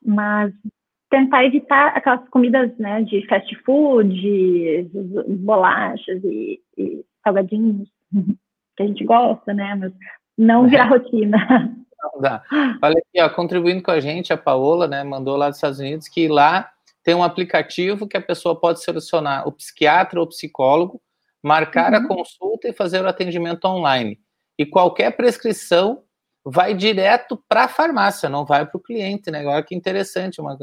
mas 0.04 0.52
tentar 1.10 1.44
evitar 1.44 1.88
aquelas 1.88 2.26
comidas 2.28 2.70
né, 2.78 3.02
de 3.02 3.26
fast 3.26 3.54
food, 3.64 4.88
bolachas 5.40 6.22
e, 6.24 6.60
e, 6.78 7.04
salgadinhos 7.22 7.88
que 8.76 8.82
a 8.82 8.86
gente 8.86 9.04
gosta, 9.04 9.52
né? 9.52 9.74
Mas 9.74 9.92
não 10.38 10.68
virar 10.68 10.84
rotina. 10.88 11.76
Não 12.02 12.20
dá. 12.20 12.42
Olha 12.80 12.96
aqui, 12.96 13.20
ó, 13.20 13.28
contribuindo 13.28 13.82
com 13.82 13.90
a 13.90 14.00
gente, 14.00 14.32
a 14.32 14.36
Paola, 14.36 14.88
né, 14.88 15.04
mandou 15.04 15.36
lá 15.36 15.48
dos 15.48 15.58
Estados 15.58 15.80
Unidos 15.80 16.08
que 16.08 16.28
lá 16.28 16.70
tem 17.02 17.14
um 17.14 17.22
aplicativo 17.22 18.08
que 18.08 18.16
a 18.16 18.22
pessoa 18.22 18.58
pode 18.58 18.82
selecionar 18.82 19.46
o 19.46 19.52
psiquiatra 19.52 20.20
ou 20.20 20.26
psicólogo, 20.26 21.00
marcar 21.42 21.92
uhum. 21.92 21.98
a 21.98 22.08
consulta 22.08 22.68
e 22.68 22.72
fazer 22.72 23.02
o 23.02 23.08
atendimento 23.08 23.66
online. 23.66 24.18
e 24.58 24.64
qualquer 24.64 25.10
prescrição 25.16 26.02
vai 26.44 26.74
direto 26.74 27.42
para 27.48 27.64
a 27.64 27.68
farmácia, 27.68 28.28
não 28.28 28.44
vai 28.44 28.64
para 28.66 28.76
o 28.78 28.82
cliente, 28.82 29.30
né? 29.30 29.40
Agora 29.40 29.62
que 29.62 29.74
interessante, 29.74 30.40
uma, 30.40 30.56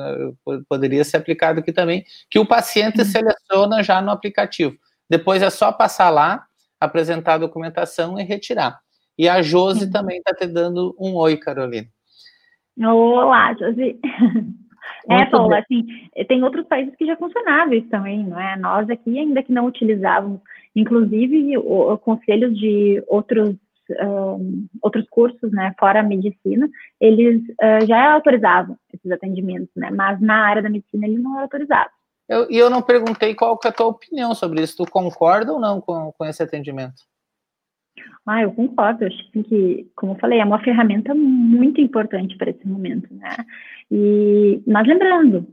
poderia 0.67 1.03
ser 1.03 1.17
aplicado 1.17 1.59
aqui 1.59 1.71
também, 1.71 2.03
que 2.29 2.39
o 2.39 2.45
paciente 2.45 2.99
uhum. 2.99 3.05
seleciona 3.05 3.83
já 3.83 4.01
no 4.01 4.11
aplicativo. 4.11 4.75
Depois 5.09 5.41
é 5.41 5.49
só 5.49 5.71
passar 5.71 6.09
lá, 6.09 6.45
apresentar 6.79 7.35
a 7.35 7.39
documentação 7.39 8.19
e 8.19 8.23
retirar. 8.23 8.79
E 9.17 9.29
a 9.29 9.41
Josi 9.41 9.85
uhum. 9.85 9.91
também 9.91 10.17
está 10.17 10.33
te 10.33 10.47
dando 10.47 10.95
um 10.99 11.15
oi, 11.15 11.37
Carolina. 11.37 11.87
Olá, 12.79 13.53
Josi. 13.53 13.99
é, 15.09 15.25
Paula, 15.25 15.59
assim, 15.59 15.85
tem 16.27 16.43
outros 16.43 16.67
países 16.67 16.95
que 16.95 17.05
já 17.05 17.15
funcionavam 17.17 17.73
isso 17.73 17.89
também, 17.89 18.23
não 18.23 18.39
é? 18.39 18.55
Nós 18.57 18.89
aqui 18.89 19.17
ainda 19.17 19.41
que 19.41 19.51
não 19.51 19.65
utilizávamos, 19.65 20.41
inclusive 20.75 21.57
o, 21.57 21.93
o 21.93 21.97
conselhos 21.97 22.57
de 22.57 23.03
outros 23.07 23.55
um, 24.01 24.67
outros 24.81 25.07
cursos, 25.09 25.51
né, 25.51 25.73
fora 25.79 25.99
a 25.99 26.03
medicina, 26.03 26.69
eles 26.99 27.41
uh, 27.41 27.85
já 27.87 28.13
autorizavam 28.13 28.77
esses 28.93 29.11
atendimentos, 29.11 29.69
né, 29.75 29.89
mas 29.91 30.19
na 30.21 30.45
área 30.45 30.61
da 30.61 30.69
medicina 30.69 31.07
ele 31.07 31.19
não 31.19 31.33
era 31.33 31.43
autorizado. 31.43 31.89
E 32.49 32.57
eu, 32.57 32.69
não 32.69 32.81
perguntei 32.81 33.33
qual 33.33 33.57
que 33.57 33.67
é 33.67 33.69
a 33.69 33.73
tua 33.73 33.87
opinião 33.87 34.35
sobre 34.35 34.61
isso, 34.61 34.75
tu 34.77 34.91
concorda 34.91 35.53
ou 35.53 35.59
não 35.59 35.79
com, 35.79 36.11
com 36.11 36.25
esse 36.25 36.43
atendimento? 36.43 37.01
Ah, 38.25 38.41
eu 38.41 38.51
concordo, 38.51 39.05
eu 39.05 39.07
acho 39.07 39.31
que, 39.31 39.89
como 39.95 40.11
eu 40.11 40.19
falei, 40.19 40.39
é 40.39 40.45
uma 40.45 40.61
ferramenta 40.61 41.15
muito 41.15 41.79
importante 41.79 42.37
para 42.37 42.49
esse 42.49 42.67
momento, 42.67 43.13
né, 43.13 43.35
e, 43.89 44.61
mas 44.67 44.85
lembrando, 44.85 45.47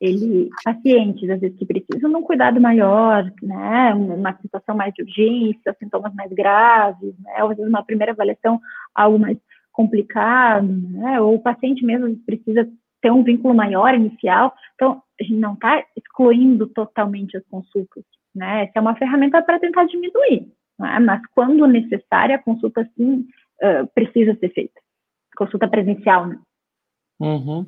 ele, 0.00 0.48
pacientes, 0.64 1.28
às 1.28 1.40
vezes, 1.40 1.58
que 1.58 1.66
precisam 1.66 2.10
de 2.10 2.16
um 2.16 2.22
cuidado 2.22 2.60
maior, 2.60 3.30
né, 3.42 3.92
uma 3.94 4.36
situação 4.40 4.76
mais 4.76 4.94
de 4.94 5.02
urgência, 5.02 5.76
sintomas 5.78 6.14
mais 6.14 6.32
graves, 6.32 7.18
né, 7.18 7.42
ou 7.42 7.50
às 7.50 7.56
vezes 7.56 7.68
uma 7.68 7.84
primeira 7.84 8.12
avaliação, 8.12 8.60
algo 8.94 9.18
mais 9.18 9.36
complicado, 9.72 10.68
né, 10.68 11.20
ou 11.20 11.34
o 11.34 11.42
paciente 11.42 11.84
mesmo 11.84 12.16
precisa 12.24 12.68
ter 13.00 13.10
um 13.10 13.24
vínculo 13.24 13.54
maior 13.54 13.94
inicial, 13.94 14.54
então 14.74 15.02
a 15.20 15.24
gente 15.24 15.36
não 15.36 15.54
está 15.54 15.84
excluindo 15.96 16.66
totalmente 16.68 17.36
as 17.36 17.44
consultas, 17.48 18.04
né, 18.34 18.64
essa 18.64 18.72
é 18.76 18.80
uma 18.80 18.96
ferramenta 18.96 19.42
para 19.42 19.58
tentar 19.58 19.84
diminuir, 19.84 20.46
né, 20.78 20.98
mas 21.00 21.22
quando 21.34 21.66
necessária, 21.66 22.36
a 22.36 22.42
consulta 22.42 22.88
sim 22.96 23.26
uh, 23.62 23.86
precisa 23.94 24.36
ser 24.36 24.50
feita, 24.50 24.80
consulta 25.36 25.66
presencial, 25.66 26.26
né. 26.26 26.38
Uhum. 27.20 27.66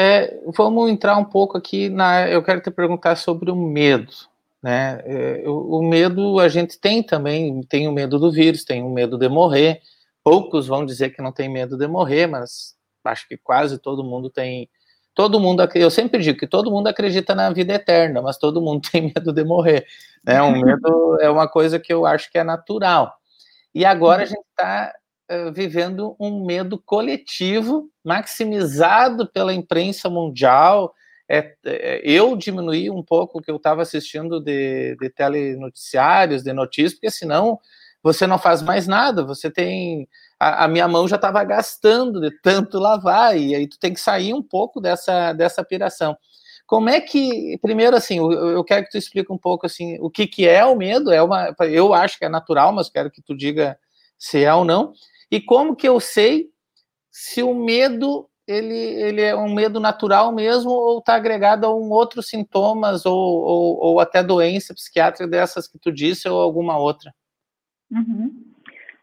É, 0.00 0.38
vamos 0.56 0.88
entrar 0.88 1.16
um 1.16 1.24
pouco 1.24 1.58
aqui 1.58 1.88
na. 1.88 2.28
Eu 2.28 2.40
quero 2.40 2.60
te 2.60 2.70
perguntar 2.70 3.16
sobre 3.16 3.50
o 3.50 3.56
medo. 3.56 4.12
Né? 4.62 5.02
É, 5.04 5.42
o, 5.44 5.80
o, 5.80 5.82
medo 5.82 6.38
a 6.38 6.48
gente 6.48 6.78
tem 6.78 7.02
também, 7.02 7.60
tem 7.62 7.88
o 7.88 7.92
medo 7.92 8.16
do 8.16 8.30
vírus, 8.30 8.62
tem 8.62 8.80
o 8.80 8.90
medo 8.90 9.18
de 9.18 9.28
morrer. 9.28 9.80
Poucos 10.22 10.68
vão 10.68 10.86
dizer 10.86 11.10
que 11.10 11.20
não 11.20 11.32
tem 11.32 11.48
medo 11.48 11.76
de 11.76 11.88
morrer, 11.88 12.28
mas 12.28 12.76
acho 13.04 13.26
que 13.26 13.36
quase 13.36 13.76
todo 13.76 14.04
mundo 14.04 14.30
tem. 14.30 14.70
Todo 15.16 15.40
mundo, 15.40 15.68
eu 15.74 15.90
sempre 15.90 16.22
digo 16.22 16.38
que 16.38 16.46
todo 16.46 16.70
mundo 16.70 16.86
acredita 16.86 17.34
na 17.34 17.50
vida 17.50 17.74
eterna, 17.74 18.22
mas 18.22 18.38
todo 18.38 18.62
mundo 18.62 18.86
tem 18.92 19.12
medo 19.12 19.32
de 19.32 19.42
morrer. 19.42 19.84
Né? 20.24 20.40
Um 20.40 20.62
medo 20.62 21.18
é 21.20 21.28
uma 21.28 21.48
coisa 21.48 21.80
que 21.80 21.92
eu 21.92 22.06
acho 22.06 22.30
que 22.30 22.38
é 22.38 22.44
natural. 22.44 23.16
E 23.74 23.84
agora 23.84 24.22
a 24.22 24.26
gente 24.26 24.46
está 24.50 24.94
vivendo 25.52 26.16
um 26.18 26.44
medo 26.44 26.78
coletivo, 26.78 27.90
maximizado 28.04 29.26
pela 29.30 29.52
imprensa 29.52 30.08
mundial. 30.08 30.94
É, 31.30 31.54
é, 31.64 32.00
eu 32.04 32.34
diminuí 32.36 32.90
um 32.90 33.02
pouco 33.02 33.38
o 33.38 33.42
que 33.42 33.50
eu 33.50 33.56
estava 33.56 33.82
assistindo 33.82 34.40
de, 34.40 34.96
de 34.96 35.10
telenoticiários, 35.10 36.42
de 36.42 36.52
notícias, 36.52 36.94
porque 36.94 37.10
senão 37.10 37.58
você 38.02 38.26
não 38.26 38.38
faz 38.38 38.62
mais 38.62 38.86
nada, 38.86 39.24
você 39.24 39.50
tem. 39.50 40.08
A, 40.40 40.64
a 40.64 40.68
minha 40.68 40.88
mão 40.88 41.06
já 41.06 41.16
estava 41.16 41.42
gastando 41.44 42.20
de 42.20 42.30
tanto 42.40 42.78
lavar, 42.78 43.36
e 43.36 43.54
aí 43.54 43.66
tu 43.66 43.78
tem 43.78 43.92
que 43.92 44.00
sair 44.00 44.32
um 44.32 44.42
pouco 44.42 44.80
dessa, 44.80 45.32
dessa 45.32 45.64
piração. 45.64 46.16
Como 46.66 46.88
é 46.88 47.00
que, 47.00 47.58
primeiro, 47.62 47.96
assim, 47.96 48.18
eu, 48.18 48.30
eu 48.30 48.64
quero 48.64 48.84
que 48.84 48.90
tu 48.90 48.98
explique 48.98 49.32
um 49.32 49.38
pouco 49.38 49.66
assim, 49.66 49.98
o 50.00 50.10
que, 50.10 50.26
que 50.26 50.46
é 50.46 50.64
o 50.64 50.76
medo. 50.76 51.10
É 51.10 51.22
uma, 51.22 51.54
eu 51.60 51.94
acho 51.94 52.18
que 52.18 52.24
é 52.24 52.28
natural, 52.28 52.72
mas 52.72 52.90
quero 52.90 53.10
que 53.10 53.22
tu 53.22 53.36
diga 53.36 53.78
se 54.18 54.44
é 54.44 54.54
ou 54.54 54.64
não. 54.64 54.92
E 55.30 55.40
como 55.40 55.76
que 55.76 55.88
eu 55.88 56.00
sei 56.00 56.48
se 57.10 57.42
o 57.42 57.54
medo 57.54 58.28
ele, 58.48 58.74
ele 58.74 59.20
é 59.20 59.36
um 59.36 59.54
medo 59.54 59.78
natural 59.78 60.34
mesmo 60.34 60.70
ou 60.70 60.98
está 61.00 61.14
agregado 61.16 61.66
a 61.66 61.74
um 61.74 61.90
outros 61.90 62.28
sintomas 62.28 63.04
ou, 63.04 63.14
ou, 63.14 63.78
ou, 63.78 64.00
até 64.00 64.22
doença 64.22 64.72
psiquiátrica 64.72 65.28
dessas 65.28 65.68
que 65.68 65.78
tu 65.78 65.92
disse 65.92 66.26
ou 66.26 66.40
alguma 66.40 66.78
outra? 66.78 67.12
Uhum. 67.90 68.32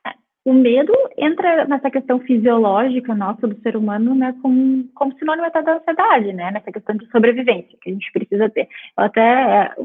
É, 0.05 0.13
o 0.43 0.51
medo 0.51 0.91
entra 1.15 1.65
nessa 1.65 1.91
questão 1.91 2.19
fisiológica 2.21 3.13
nossa 3.13 3.47
do 3.47 3.61
ser 3.61 3.77
humano, 3.77 4.15
né, 4.15 4.35
como, 4.41 4.87
como 4.95 5.15
sinônimo 5.19 5.45
até 5.45 5.61
da 5.61 5.77
ansiedade, 5.77 6.33
né, 6.33 6.49
nessa 6.49 6.71
questão 6.71 6.95
de 6.95 7.07
sobrevivência 7.11 7.77
que 7.79 7.91
a 7.91 7.93
gente 7.93 8.11
precisa 8.11 8.49
ter. 8.49 8.67
Eu 8.97 9.03
até, 9.03 9.21
é, 9.21 9.75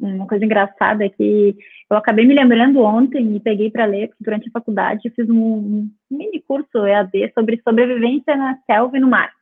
uma 0.00 0.26
coisa 0.26 0.44
engraçada 0.44 1.04
é 1.04 1.08
que 1.08 1.56
eu 1.90 1.96
acabei 1.96 2.24
me 2.24 2.34
lembrando 2.34 2.80
ontem 2.80 3.36
e 3.36 3.40
peguei 3.40 3.70
para 3.70 3.84
ler, 3.84 4.08
porque 4.08 4.24
durante 4.24 4.48
a 4.48 4.52
faculdade 4.52 5.02
eu 5.04 5.12
fiz 5.12 5.28
um, 5.28 5.88
mini 6.10 6.40
curso 6.40 6.86
EAD 6.86 7.32
sobre 7.34 7.60
sobrevivência 7.62 8.36
na 8.36 8.58
selva 8.66 8.96
e 8.96 9.00
no 9.00 9.08
mar. 9.08 9.32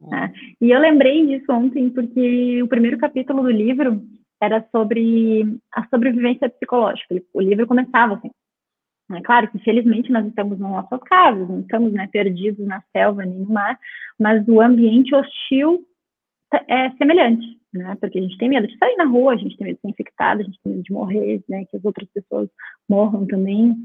Né? 0.00 0.32
E 0.60 0.70
eu 0.70 0.80
lembrei 0.80 1.26
disso 1.26 1.50
ontem 1.50 1.90
porque 1.90 2.62
o 2.62 2.68
primeiro 2.68 2.98
capítulo 2.98 3.42
do 3.42 3.50
livro 3.50 4.02
era 4.40 4.64
sobre 4.70 5.58
a 5.72 5.86
sobrevivência 5.88 6.48
psicológica. 6.48 7.20
O 7.34 7.40
livro 7.40 7.66
começava 7.66 8.14
assim. 8.14 8.30
É 9.10 9.22
claro 9.22 9.48
que, 9.48 9.58
felizmente, 9.60 10.12
nós 10.12 10.26
estamos 10.26 10.58
nas 10.58 10.70
nossas 10.70 11.00
casas, 11.04 11.48
não 11.48 11.60
estamos 11.60 11.92
né, 11.92 12.06
perdidos 12.12 12.66
na 12.66 12.82
selva 12.92 13.24
nem 13.24 13.38
no 13.38 13.50
mar, 13.50 13.78
mas 14.18 14.46
o 14.46 14.60
ambiente 14.60 15.14
hostil 15.14 15.82
é 16.68 16.90
semelhante 16.92 17.58
né? 17.72 17.96
Porque 18.00 18.18
a 18.18 18.22
gente 18.22 18.38
tem 18.38 18.48
medo 18.48 18.66
de 18.66 18.76
sair 18.78 18.96
na 18.96 19.04
rua, 19.04 19.34
a 19.34 19.36
gente 19.36 19.56
tem 19.56 19.66
medo 19.66 19.76
de 19.76 19.82
ser 19.82 19.88
infectado, 19.88 20.40
a 20.40 20.44
gente 20.44 20.58
tem 20.62 20.72
medo 20.72 20.84
de 20.84 20.92
morrer, 20.92 21.42
né? 21.48 21.64
Que 21.66 21.76
as 21.76 21.84
outras 21.84 22.08
pessoas 22.10 22.48
morram 22.88 23.26
também. 23.26 23.76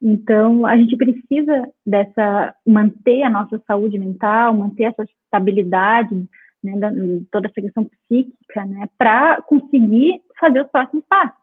Então, 0.00 0.64
a 0.64 0.76
gente 0.76 0.96
precisa 0.96 1.68
dessa 1.84 2.54
manter 2.66 3.22
a 3.22 3.30
nossa 3.30 3.60
saúde 3.66 3.98
mental, 3.98 4.54
manter 4.54 4.84
essa 4.84 5.04
estabilidade, 5.24 6.14
né, 6.62 6.76
da, 6.78 6.90
toda 7.30 7.48
essa 7.48 7.60
questão 7.60 7.84
psíquica, 7.84 8.64
né, 8.64 8.88
para 8.96 9.42
conseguir 9.42 10.20
fazer 10.38 10.62
os 10.62 10.70
próximos 10.70 11.04
passos. 11.08 11.37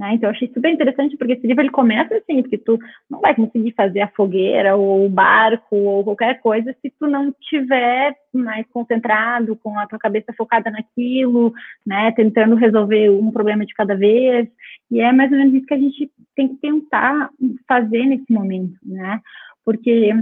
Né? 0.00 0.14
Então, 0.14 0.30
eu 0.30 0.34
achei 0.34 0.48
super 0.48 0.72
interessante, 0.72 1.14
porque 1.18 1.34
esse 1.34 1.46
livro 1.46 1.62
ele 1.62 1.70
começa 1.70 2.14
assim, 2.16 2.40
porque 2.40 2.56
tu 2.56 2.78
não 3.10 3.20
vai 3.20 3.34
conseguir 3.34 3.72
fazer 3.72 4.00
a 4.00 4.08
fogueira, 4.08 4.74
ou 4.74 5.04
o 5.04 5.10
barco, 5.10 5.76
ou 5.76 6.02
qualquer 6.02 6.40
coisa, 6.40 6.74
se 6.80 6.90
tu 6.98 7.06
não 7.06 7.30
tiver 7.38 8.16
mais 8.32 8.66
concentrado, 8.70 9.54
com 9.56 9.78
a 9.78 9.86
tua 9.86 9.98
cabeça 9.98 10.32
focada 10.32 10.70
naquilo, 10.70 11.52
né? 11.86 12.12
Tentando 12.12 12.54
resolver 12.54 13.10
um 13.10 13.30
problema 13.30 13.66
de 13.66 13.74
cada 13.74 13.94
vez. 13.94 14.48
E 14.90 15.02
é 15.02 15.12
mais 15.12 15.30
ou 15.30 15.36
menos 15.36 15.52
isso 15.52 15.66
que 15.66 15.74
a 15.74 15.78
gente 15.78 16.10
tem 16.34 16.48
que 16.48 16.56
tentar 16.62 17.28
fazer 17.68 18.06
nesse 18.06 18.32
momento, 18.32 18.78
né? 18.82 19.20
Porque, 19.66 20.14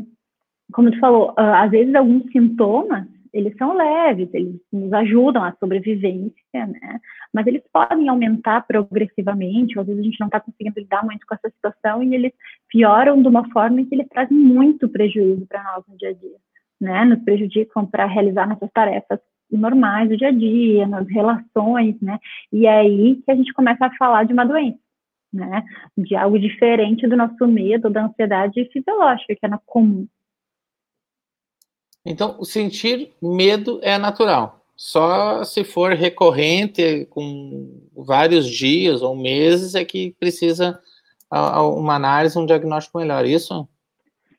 como 0.73 0.91
tu 0.91 0.99
falou, 0.99 1.35
ah, 1.37 1.63
às 1.63 1.71
vezes 1.71 1.95
alguns 1.95 2.25
sintomas 2.33 3.07
eles 3.33 3.57
são 3.57 3.77
leves, 3.77 4.29
eles 4.33 4.61
nos 4.73 4.93
ajudam 4.93 5.45
à 5.45 5.53
sobrevivência, 5.59 6.33
né? 6.55 7.01
Mas 7.33 7.47
eles 7.47 7.63
podem 7.73 8.09
aumentar 8.09 8.67
progressivamente, 8.67 9.79
às 9.79 9.87
vezes 9.87 10.01
a 10.01 10.05
gente 10.05 10.21
não 10.21 10.29
está 10.29 10.41
conseguindo 10.41 10.81
lidar 10.81 11.05
muito 11.05 11.27
com 11.27 11.35
essa 11.35 11.51
situação 11.51 12.03
e 12.03 12.15
eles 12.15 12.33
pioram 12.69 13.21
de 13.21 13.29
uma 13.29 13.49
forma 13.51 13.85
que 13.85 13.95
eles 13.95 14.09
trazem 14.09 14.37
muito 14.37 14.89
prejuízo 14.89 15.47
para 15.47 15.63
nós 15.63 15.85
no 15.89 15.97
dia 15.97 16.11
a 16.11 16.13
dia, 16.13 16.37
né? 16.81 17.05
Nos 17.05 17.23
prejudicam 17.23 17.87
para 17.87 18.07
realizar 18.07 18.49
nossas 18.49 18.71
tarefas 18.73 19.21
normais 19.51 20.09
do 20.09 20.17
dia 20.17 20.29
a 20.29 20.33
dia, 20.33 20.87
nas 20.87 21.09
relações, 21.09 22.01
né? 22.01 22.19
E 22.53 22.67
é 22.67 22.79
aí 22.81 23.17
que 23.25 23.31
a 23.31 23.35
gente 23.35 23.53
começa 23.53 23.87
a 23.87 23.97
falar 23.97 24.25
de 24.25 24.33
uma 24.33 24.45
doença. 24.45 24.79
Né, 25.31 25.63
de 25.95 26.17
algo 26.17 26.39
diferente 26.39 27.07
do 27.07 27.15
nosso 27.15 27.47
medo, 27.47 27.91
da 27.91 28.07
ansiedade 28.07 28.65
fisiológica, 28.73 29.37
que 29.37 29.45
é 29.45 29.51
comum. 29.67 30.09
Então, 32.11 32.43
sentir 32.43 33.13
medo 33.21 33.79
é 33.83 33.99
natural. 33.99 34.65
Só 34.75 35.45
se 35.45 35.63
for 35.63 35.93
recorrente, 35.93 37.05
com 37.11 37.83
vários 37.95 38.49
dias 38.49 39.03
ou 39.03 39.15
meses, 39.15 39.75
é 39.75 39.85
que 39.85 40.15
precisa 40.19 40.81
uma 41.31 41.97
análise, 41.97 42.39
um 42.39 42.47
diagnóstico 42.47 42.99
melhor. 42.99 43.27
Isso? 43.27 43.69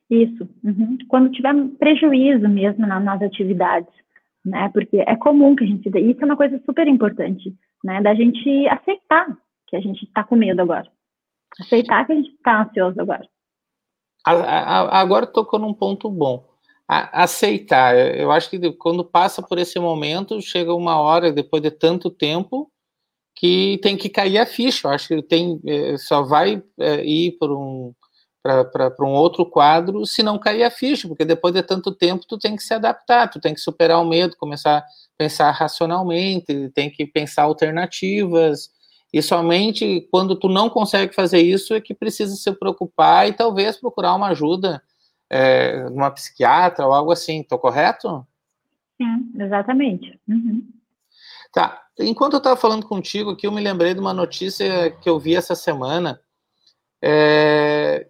Isso. 0.09 0.49
Uhum. 0.63 0.97
Quando 1.07 1.31
tiver 1.31 1.53
prejuízo 1.77 2.49
mesmo 2.49 2.87
nas 2.87 3.21
atividades, 3.21 3.93
né? 4.43 4.69
Porque 4.73 4.97
é 4.97 5.15
comum 5.15 5.55
que 5.55 5.63
a 5.63 5.67
gente. 5.67 5.87
Isso 5.89 6.21
é 6.21 6.25
uma 6.25 6.37
coisa 6.37 6.59
super 6.65 6.87
importante, 6.87 7.53
né? 7.83 8.01
Da 8.01 8.15
gente 8.15 8.67
aceitar 8.69 9.37
que 9.67 9.75
a 9.75 9.79
gente 9.79 10.03
está 10.05 10.23
com 10.23 10.35
medo 10.35 10.61
agora. 10.61 10.89
Aceitar 11.59 12.07
que 12.07 12.13
a 12.13 12.15
gente 12.15 12.29
está 12.29 12.63
ansioso 12.63 12.99
agora. 12.99 13.27
Agora 14.25 15.27
tocou 15.27 15.59
num 15.59 15.73
ponto 15.73 16.09
bom 16.09 16.48
aceitar. 16.89 17.95
Eu 17.95 18.31
acho 18.31 18.49
que 18.49 18.71
quando 18.73 19.05
passa 19.05 19.43
por 19.43 19.59
esse 19.59 19.79
momento, 19.79 20.41
chega 20.41 20.73
uma 20.73 20.99
hora, 20.99 21.31
depois 21.31 21.61
de 21.61 21.69
tanto 21.69 22.09
tempo, 22.09 22.71
que 23.35 23.79
tem 23.83 23.95
que 23.95 24.09
cair 24.09 24.39
a 24.39 24.45
ficha. 24.45 24.87
Eu 24.87 24.91
acho 24.91 25.07
que 25.07 25.21
tem, 25.21 25.61
é, 25.67 25.97
só 25.97 26.23
vai 26.23 26.63
é, 26.79 27.05
ir 27.05 27.33
por 27.39 27.51
um, 27.51 27.93
para 28.41 29.05
um 29.05 29.13
outro 29.13 29.45
quadro 29.45 30.05
se 30.05 30.23
não 30.23 30.39
cair 30.39 30.63
a 30.63 30.71
ficha, 30.71 31.07
porque 31.07 31.23
depois 31.23 31.53
de 31.53 31.61
tanto 31.61 31.93
tempo 31.93 32.25
tu 32.27 32.39
tem 32.39 32.55
que 32.55 32.63
se 32.63 32.73
adaptar, 32.73 33.29
tu 33.29 33.39
tem 33.39 33.53
que 33.53 33.61
superar 33.61 34.01
o 34.01 34.05
medo, 34.05 34.35
começar 34.35 34.79
a 34.79 34.85
pensar 35.17 35.51
racionalmente, 35.51 36.71
tem 36.73 36.89
que 36.89 37.05
pensar 37.05 37.43
alternativas, 37.43 38.71
e 39.13 39.21
somente 39.21 40.07
quando 40.11 40.35
tu 40.35 40.49
não 40.49 40.69
consegue 40.69 41.13
fazer 41.13 41.41
isso 41.41 41.73
é 41.73 41.81
que 41.81 41.93
precisa 41.93 42.35
se 42.35 42.51
preocupar 42.53 43.27
e 43.27 43.33
talvez 43.33 43.77
procurar 43.77 44.15
uma 44.15 44.29
ajuda 44.29 44.81
é, 45.29 45.85
uma 45.89 46.09
psiquiatra 46.11 46.85
ou 46.85 46.93
algo 46.93 47.11
assim, 47.11 47.41
estou 47.41 47.59
correto? 47.59 48.25
Sim, 48.97 49.31
exatamente. 49.35 50.19
Uhum. 50.27 50.67
Tá. 51.53 51.81
Enquanto 51.99 52.33
eu 52.33 52.37
estava 52.37 52.55
falando 52.55 52.85
contigo 52.85 53.31
aqui, 53.31 53.45
eu 53.45 53.51
me 53.51 53.61
lembrei 53.61 53.93
de 53.93 53.99
uma 53.99 54.13
notícia 54.13 54.91
que 54.91 55.09
eu 55.09 55.19
vi 55.19 55.35
essa 55.35 55.55
semana 55.55 56.19
é, 57.01 58.07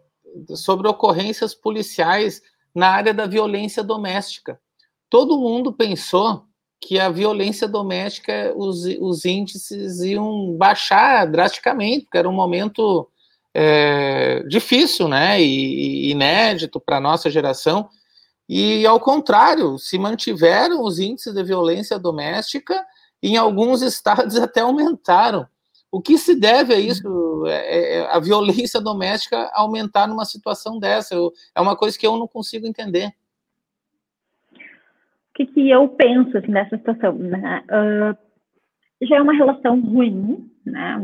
sobre 0.56 0.88
ocorrências 0.88 1.54
policiais 1.54 2.42
na 2.74 2.90
área 2.90 3.14
da 3.14 3.26
violência 3.26 3.84
doméstica. 3.84 4.60
Todo 5.10 5.40
mundo 5.40 5.74
pensou 5.74 6.46
que 6.82 7.00
a 7.00 7.10
violência 7.10 7.68
doméstica, 7.68 8.54
os, 8.56 8.86
os 9.00 9.26
índices 9.26 10.00
iam 10.02 10.56
baixar 10.56 11.26
drasticamente, 11.26 12.06
porque 12.06 12.18
era 12.18 12.30
um 12.30 12.34
momento 12.34 13.10
é, 13.54 14.44
difícil, 14.44 15.08
né, 15.08 15.42
e, 15.42 16.08
e 16.08 16.12
inédito 16.12 16.80
para 16.80 16.98
a 16.98 17.02
nossa 17.02 17.30
geração, 17.30 17.90
e 18.48 18.84
ao 18.86 19.00
contrário, 19.00 19.78
se 19.78 20.00
mantiveram 20.00 20.84
os 20.84 20.98
índices 20.98 21.36
de 21.36 21.44
violência 21.44 22.00
doméstica, 22.00 22.84
em 23.22 23.38
alguns 23.38 23.82
estados 23.84 24.36
até 24.38 24.62
aumentaram. 24.62 25.48
O 25.92 26.02
que 26.02 26.18
se 26.18 26.36
deve 26.36 26.74
a 26.74 26.80
isso, 26.80 27.46
é, 27.48 27.98
é, 27.98 28.12
a 28.12 28.20
violência 28.20 28.80
doméstica 28.80 29.50
aumentar 29.54 30.08
numa 30.08 30.26
situação 30.26 30.80
dessa? 30.80 31.16
Eu, 31.16 31.32
é 31.56 31.62
uma 31.62 31.76
coisa 31.76 31.98
que 31.98 32.06
eu 32.06 32.16
não 32.18 32.28
consigo 32.28 32.68
entender. 32.68 33.12
O 34.54 35.34
que, 35.34 35.46
que 35.48 35.70
eu 35.70 35.88
penso 35.88 36.38
assim, 36.38 36.52
dessa 36.52 36.78
situação? 36.78 37.14
Né? 37.14 37.64
Uh, 37.70 38.18
já 39.02 39.16
é 39.18 39.22
uma 39.22 39.34
relação 39.34 39.80
ruim, 39.80 40.50
né? 40.66 41.00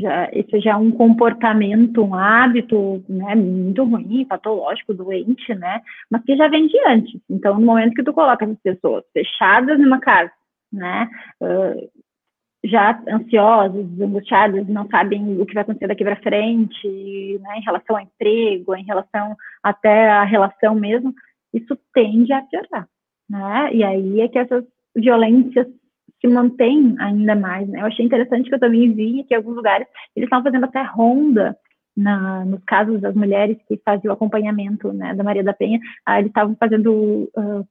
Já, 0.00 0.28
esse 0.32 0.60
já 0.60 0.72
é 0.72 0.76
um 0.76 0.90
comportamento, 0.90 2.02
um 2.02 2.14
hábito, 2.14 3.02
né? 3.08 3.34
Muito 3.34 3.84
ruim, 3.84 4.24
patológico, 4.26 4.94
doente, 4.94 5.54
né? 5.54 5.80
Mas 6.10 6.22
que 6.24 6.36
já 6.36 6.48
vem 6.48 6.66
de 6.66 6.78
antes. 6.86 7.20
Então, 7.28 7.58
no 7.58 7.66
momento 7.66 7.94
que 7.94 8.02
tu 8.02 8.12
coloca 8.12 8.44
as 8.44 8.58
pessoas 8.60 9.04
fechadas 9.12 9.78
numa 9.78 10.00
casa, 10.00 10.32
né? 10.72 11.08
Uh, 11.40 11.88
já 12.62 13.02
ansiosas, 13.08 13.86
angustiadas, 14.00 14.68
não 14.68 14.86
sabem 14.88 15.40
o 15.40 15.46
que 15.46 15.54
vai 15.54 15.62
acontecer 15.62 15.86
daqui 15.86 16.04
para 16.04 16.16
frente, 16.16 17.38
né, 17.40 17.56
em 17.56 17.62
relação 17.62 17.96
ao 17.96 18.02
emprego, 18.02 18.74
em 18.74 18.84
relação 18.84 19.34
até 19.62 20.10
a 20.10 20.24
relação 20.24 20.74
mesmo, 20.74 21.14
isso 21.54 21.76
tende 21.94 22.32
a 22.32 22.42
piorar, 22.42 22.86
né? 23.28 23.70
E 23.72 23.82
aí 23.82 24.20
é 24.20 24.28
que 24.28 24.38
essas 24.38 24.64
violências 24.94 25.66
se 26.20 26.28
mantêm 26.28 26.94
ainda 26.98 27.34
mais, 27.34 27.68
né? 27.68 27.80
Eu 27.80 27.86
achei 27.86 28.04
interessante 28.04 28.48
que 28.48 28.54
eu 28.54 28.60
também 28.60 28.92
vi 28.92 29.24
que 29.24 29.34
em 29.34 29.36
alguns 29.36 29.56
lugares 29.56 29.86
eles 30.14 30.26
estão 30.26 30.42
fazendo 30.42 30.64
até 30.64 30.82
ronda 30.82 31.56
na, 31.96 32.44
nos 32.44 32.62
casos 32.64 33.00
das 33.00 33.14
mulheres 33.14 33.58
que 33.68 33.80
faziam 33.84 34.12
acompanhamento, 34.12 34.92
né, 34.92 35.14
da 35.14 35.24
Maria 35.24 35.44
da 35.44 35.52
Penha, 35.52 35.80
ah, 36.06 36.18
eles 36.18 36.30
estavam 36.30 36.56
fazendo 36.58 37.30
uh, 37.36 37.66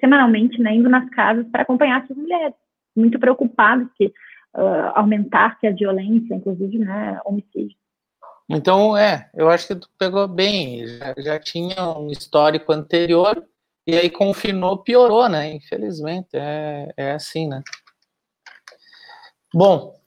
semanalmente, 0.00 0.60
né, 0.60 0.74
indo 0.74 0.88
nas 0.88 1.08
casas 1.10 1.46
para 1.48 1.62
acompanhar 1.62 2.02
essas 2.02 2.16
mulheres 2.16 2.54
muito 2.96 3.18
preocupados 3.18 3.88
que 3.96 4.06
uh, 4.06 4.92
aumentasse 4.94 5.66
a 5.66 5.72
violência, 5.72 6.34
inclusive, 6.34 6.78
né, 6.78 7.20
homicídio. 7.24 7.76
Então, 8.50 8.96
é, 8.96 9.28
eu 9.34 9.48
acho 9.50 9.68
que 9.68 9.76
tu 9.76 9.88
pegou 9.98 10.26
bem, 10.26 10.86
já, 10.86 11.14
já 11.18 11.38
tinha 11.38 11.96
um 11.96 12.08
histórico 12.08 12.72
anterior, 12.72 13.44
e 13.88 13.96
aí 13.96 14.10
confinou, 14.10 14.76
piorou, 14.76 15.30
né, 15.30 15.54
infelizmente, 15.54 16.28
é, 16.34 16.92
é 16.94 17.12
assim, 17.12 17.48
né. 17.48 17.62
Bom, 19.54 19.98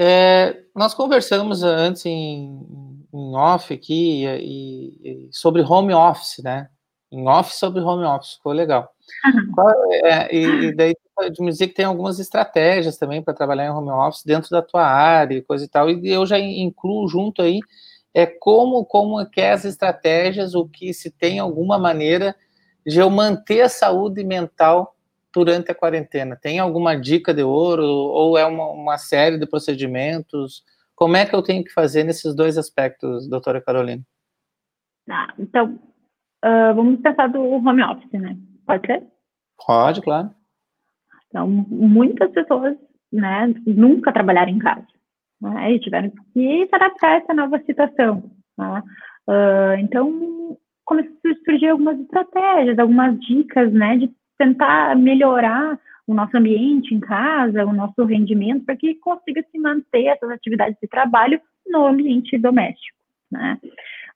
é, 0.00 0.62
nós 0.74 0.94
conversamos 0.94 1.62
antes 1.62 2.06
em, 2.06 2.66
em 3.12 3.36
off 3.36 3.74
aqui 3.74 4.24
e, 4.24 5.00
e, 5.04 5.28
sobre 5.30 5.60
home 5.60 5.92
office, 5.92 6.42
né, 6.42 6.70
em 7.12 7.28
off 7.28 7.54
sobre 7.54 7.82
home 7.82 8.06
office, 8.06 8.36
ficou 8.36 8.52
legal. 8.52 8.90
Uhum. 9.26 9.92
É, 10.02 10.34
e, 10.34 10.44
e, 10.68 10.74
daí 10.74 10.94
de 11.30 11.42
me 11.42 11.50
dizer 11.50 11.68
que 11.68 11.74
tem 11.74 11.84
algumas 11.84 12.18
estratégias 12.18 12.96
também 12.96 13.22
para 13.22 13.34
trabalhar 13.34 13.66
em 13.66 13.70
home 13.70 13.90
office 13.90 14.24
dentro 14.24 14.48
da 14.48 14.62
tua 14.62 14.86
área 14.86 15.36
e 15.36 15.42
coisa 15.42 15.62
e 15.62 15.68
tal, 15.68 15.90
e 15.90 16.08
eu 16.08 16.24
já 16.24 16.38
incluo 16.38 17.06
junto 17.06 17.42
aí 17.42 17.60
é 18.14 18.24
como, 18.24 18.82
como 18.86 19.20
é 19.20 19.26
que 19.26 19.42
é 19.42 19.52
as 19.52 19.66
estratégias, 19.66 20.54
o 20.54 20.66
que 20.66 20.94
se 20.94 21.10
tem 21.10 21.38
alguma 21.38 21.78
maneira 21.78 22.34
de 22.86 22.98
eu 22.98 23.10
manter 23.10 23.62
a 23.62 23.68
saúde 23.68 24.24
mental 24.24 24.96
durante 25.32 25.70
a 25.70 25.74
quarentena. 25.74 26.36
Tem 26.36 26.58
alguma 26.58 26.96
dica 26.96 27.32
de 27.32 27.42
ouro 27.42 27.84
ou 27.84 28.36
é 28.36 28.44
uma, 28.44 28.68
uma 28.68 28.98
série 28.98 29.38
de 29.38 29.46
procedimentos? 29.46 30.64
Como 30.94 31.16
é 31.16 31.24
que 31.24 31.34
eu 31.34 31.42
tenho 31.42 31.64
que 31.64 31.72
fazer 31.72 32.04
nesses 32.04 32.34
dois 32.34 32.58
aspectos, 32.58 33.28
doutora 33.28 33.60
Carolina? 33.60 34.02
Ah, 35.08 35.32
então, 35.38 35.78
uh, 36.44 36.74
vamos 36.74 37.00
pensar 37.00 37.28
do 37.28 37.42
home 37.42 37.82
office, 37.82 38.12
né? 38.12 38.36
Pode 38.66 38.86
ser? 38.86 39.02
Pode, 39.66 40.00
claro. 40.02 40.30
Então, 41.28 41.46
muitas 41.46 42.30
pessoas, 42.32 42.76
né, 43.12 43.54
nunca 43.66 44.12
trabalharam 44.12 44.50
em 44.50 44.58
casa, 44.58 44.86
né, 45.40 45.72
e 45.72 45.80
tiveram 45.80 46.10
que 46.10 46.66
se 46.66 46.68
adaptar 46.72 47.12
a 47.12 47.16
essa 47.16 47.34
nova 47.34 47.60
situação. 47.60 48.30
Né? 48.58 48.82
Uh, 49.28 49.78
então, 49.78 50.58
começou 50.90 51.12
a 51.24 51.44
surgir 51.44 51.68
algumas 51.68 52.00
estratégias, 52.00 52.76
algumas 52.76 53.16
dicas, 53.20 53.72
né, 53.72 53.96
de 53.96 54.10
tentar 54.36 54.96
melhorar 54.96 55.78
o 56.04 56.12
nosso 56.12 56.36
ambiente 56.36 56.92
em 56.92 56.98
casa, 56.98 57.64
o 57.64 57.72
nosso 57.72 58.02
rendimento, 58.04 58.64
para 58.64 58.74
que 58.74 58.96
consiga 58.96 59.40
se 59.52 59.58
manter 59.60 60.06
essas 60.06 60.30
atividades 60.30 60.76
de 60.82 60.88
trabalho 60.88 61.40
no 61.68 61.86
ambiente 61.86 62.36
doméstico, 62.36 62.98
né? 63.30 63.56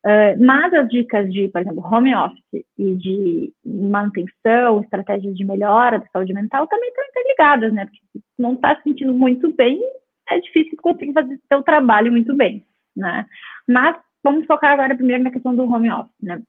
Uh, 0.04 0.44
mas 0.44 0.74
as 0.74 0.88
dicas 0.88 1.32
de, 1.32 1.48
por 1.48 1.60
exemplo, 1.60 1.86
home 1.86 2.14
office 2.14 2.66
e 2.76 2.94
de 2.96 3.52
manutenção, 3.64 4.80
estratégias 4.82 5.36
de 5.36 5.44
melhora 5.44 6.00
da 6.00 6.06
saúde 6.08 6.34
mental 6.34 6.66
também 6.66 6.88
estão 6.88 7.04
interligadas, 7.04 7.72
né? 7.72 7.86
Porque 7.86 8.00
se 8.12 8.22
não 8.36 8.54
está 8.54 8.74
se 8.76 8.82
sentindo 8.82 9.14
muito 9.14 9.52
bem, 9.54 9.80
é 10.28 10.40
difícil 10.40 10.76
conseguir 10.82 11.12
fazer 11.12 11.40
seu 11.48 11.62
trabalho 11.62 12.10
muito 12.10 12.34
bem, 12.34 12.64
né? 12.96 13.24
Mas 13.68 13.96
vamos 14.22 14.44
focar 14.46 14.72
agora 14.72 14.96
primeiro 14.96 15.22
na 15.22 15.30
questão 15.30 15.54
do 15.54 15.62
home 15.62 15.90
office, 15.90 16.12
né? 16.20 16.42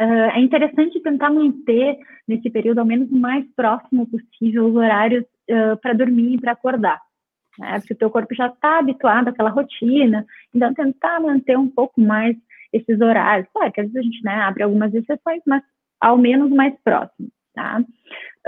Uh, 0.00 0.30
é 0.34 0.40
interessante 0.40 0.98
tentar 1.00 1.28
manter 1.28 1.98
nesse 2.26 2.48
período 2.48 2.78
ao 2.78 2.86
menos 2.86 3.10
o 3.10 3.16
mais 3.16 3.44
próximo 3.54 4.06
possível 4.06 4.66
os 4.66 4.74
horários 4.74 5.24
uh, 5.50 5.76
para 5.76 5.92
dormir 5.92 6.34
e 6.34 6.40
para 6.40 6.52
acordar, 6.52 6.98
né? 7.58 7.78
Porque 7.80 7.92
o 7.92 7.96
teu 7.96 8.10
corpo 8.10 8.34
já 8.34 8.46
está 8.46 8.78
habituado 8.78 9.28
àquela 9.28 9.50
rotina, 9.50 10.24
então 10.54 10.72
tentar 10.72 11.20
manter 11.20 11.58
um 11.58 11.68
pouco 11.68 12.00
mais 12.00 12.34
esses 12.72 12.98
horários. 12.98 13.46
Claro 13.52 13.72
que 13.72 13.80
às 13.82 13.92
vezes 13.92 13.98
a 13.98 14.02
gente 14.02 14.24
né, 14.24 14.34
abre 14.36 14.62
algumas 14.62 14.94
exceções, 14.94 15.42
mas 15.46 15.62
ao 16.00 16.16
menos 16.16 16.50
mais 16.50 16.74
próximo, 16.82 17.28
tá? 17.54 17.84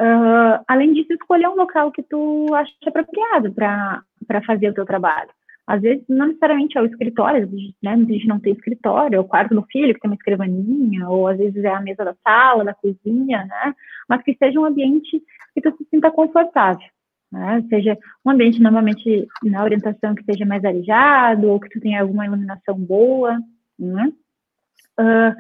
Uh, 0.01 0.65
além 0.67 0.95
disso, 0.95 1.13
escolher 1.13 1.49
um 1.49 1.57
local 1.57 1.93
que 1.93 2.03
tu 2.03 2.47
acha 2.55 2.73
apropriado 2.87 3.53
para 3.53 4.43
fazer 4.47 4.71
o 4.71 4.75
teu 4.75 4.87
trabalho. 4.87 5.29
Às 5.67 5.81
vezes, 5.81 6.05
não 6.09 6.27
necessariamente 6.27 6.77
é 6.77 6.83
o 6.83 6.87
escritório, 6.87 7.49
né? 7.83 7.97
Muita 7.97 8.13
gente 8.13 8.27
não 8.27 8.41
tem 8.41 8.53
escritório, 8.53 9.17
é 9.17 9.21
o 9.21 9.25
quarto 9.25 9.55
do 9.55 9.63
filho 9.63 9.95
que 9.95 10.01
tem 10.01 10.11
uma 10.11 10.17
escrivaninha, 10.17 11.09
ou 11.09 11.29
às 11.29 11.39
vezes 11.39 11.63
é 11.63 11.69
a 11.69 11.81
mesa 11.81 12.05
da 12.05 12.15
sala, 12.23 12.65
da 12.65 12.75
cozinha, 12.75 13.45
né? 13.45 13.75
Mas 14.09 14.23
que 14.23 14.35
seja 14.35 14.59
um 14.59 14.65
ambiente 14.65 15.23
que 15.55 15.61
tu 15.61 15.75
se 15.77 15.85
sinta 15.89 16.11
confortável. 16.11 16.87
Né? 17.31 17.65
Seja 17.71 17.97
um 18.25 18.31
ambiente 18.31 18.61
normalmente 18.61 19.27
na 19.43 19.63
orientação 19.63 20.15
que 20.15 20.25
seja 20.25 20.45
mais 20.45 20.65
arejado, 20.65 21.49
ou 21.49 21.61
que 21.61 21.69
tu 21.71 21.81
tenha 21.81 22.03
alguma 22.03 22.27
iluminação 22.27 22.75
boa, 22.77 23.39
né? 23.79 24.13
Uh, 25.01 25.35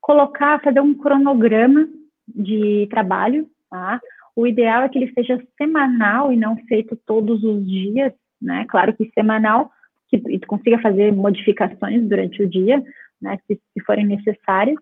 colocar, 0.00 0.60
fazer 0.62 0.80
um 0.80 0.94
cronograma 0.94 1.88
de 2.26 2.86
trabalho, 2.90 3.48
tá? 3.70 4.00
O 4.36 4.46
ideal 4.46 4.82
é 4.82 4.88
que 4.88 4.98
ele 4.98 5.12
seja 5.12 5.42
semanal 5.56 6.32
e 6.32 6.36
não 6.36 6.56
feito 6.66 6.96
todos 7.06 7.42
os 7.42 7.66
dias, 7.66 8.12
né? 8.40 8.64
Claro 8.68 8.94
que 8.96 9.10
semanal, 9.14 9.70
que 10.08 10.18
tu 10.18 10.46
consiga 10.46 10.80
fazer 10.80 11.12
modificações 11.12 12.08
durante 12.08 12.42
o 12.42 12.48
dia, 12.48 12.82
né? 13.20 13.38
Se, 13.46 13.54
se 13.56 13.84
forem 13.84 14.06
necessárias, 14.06 14.76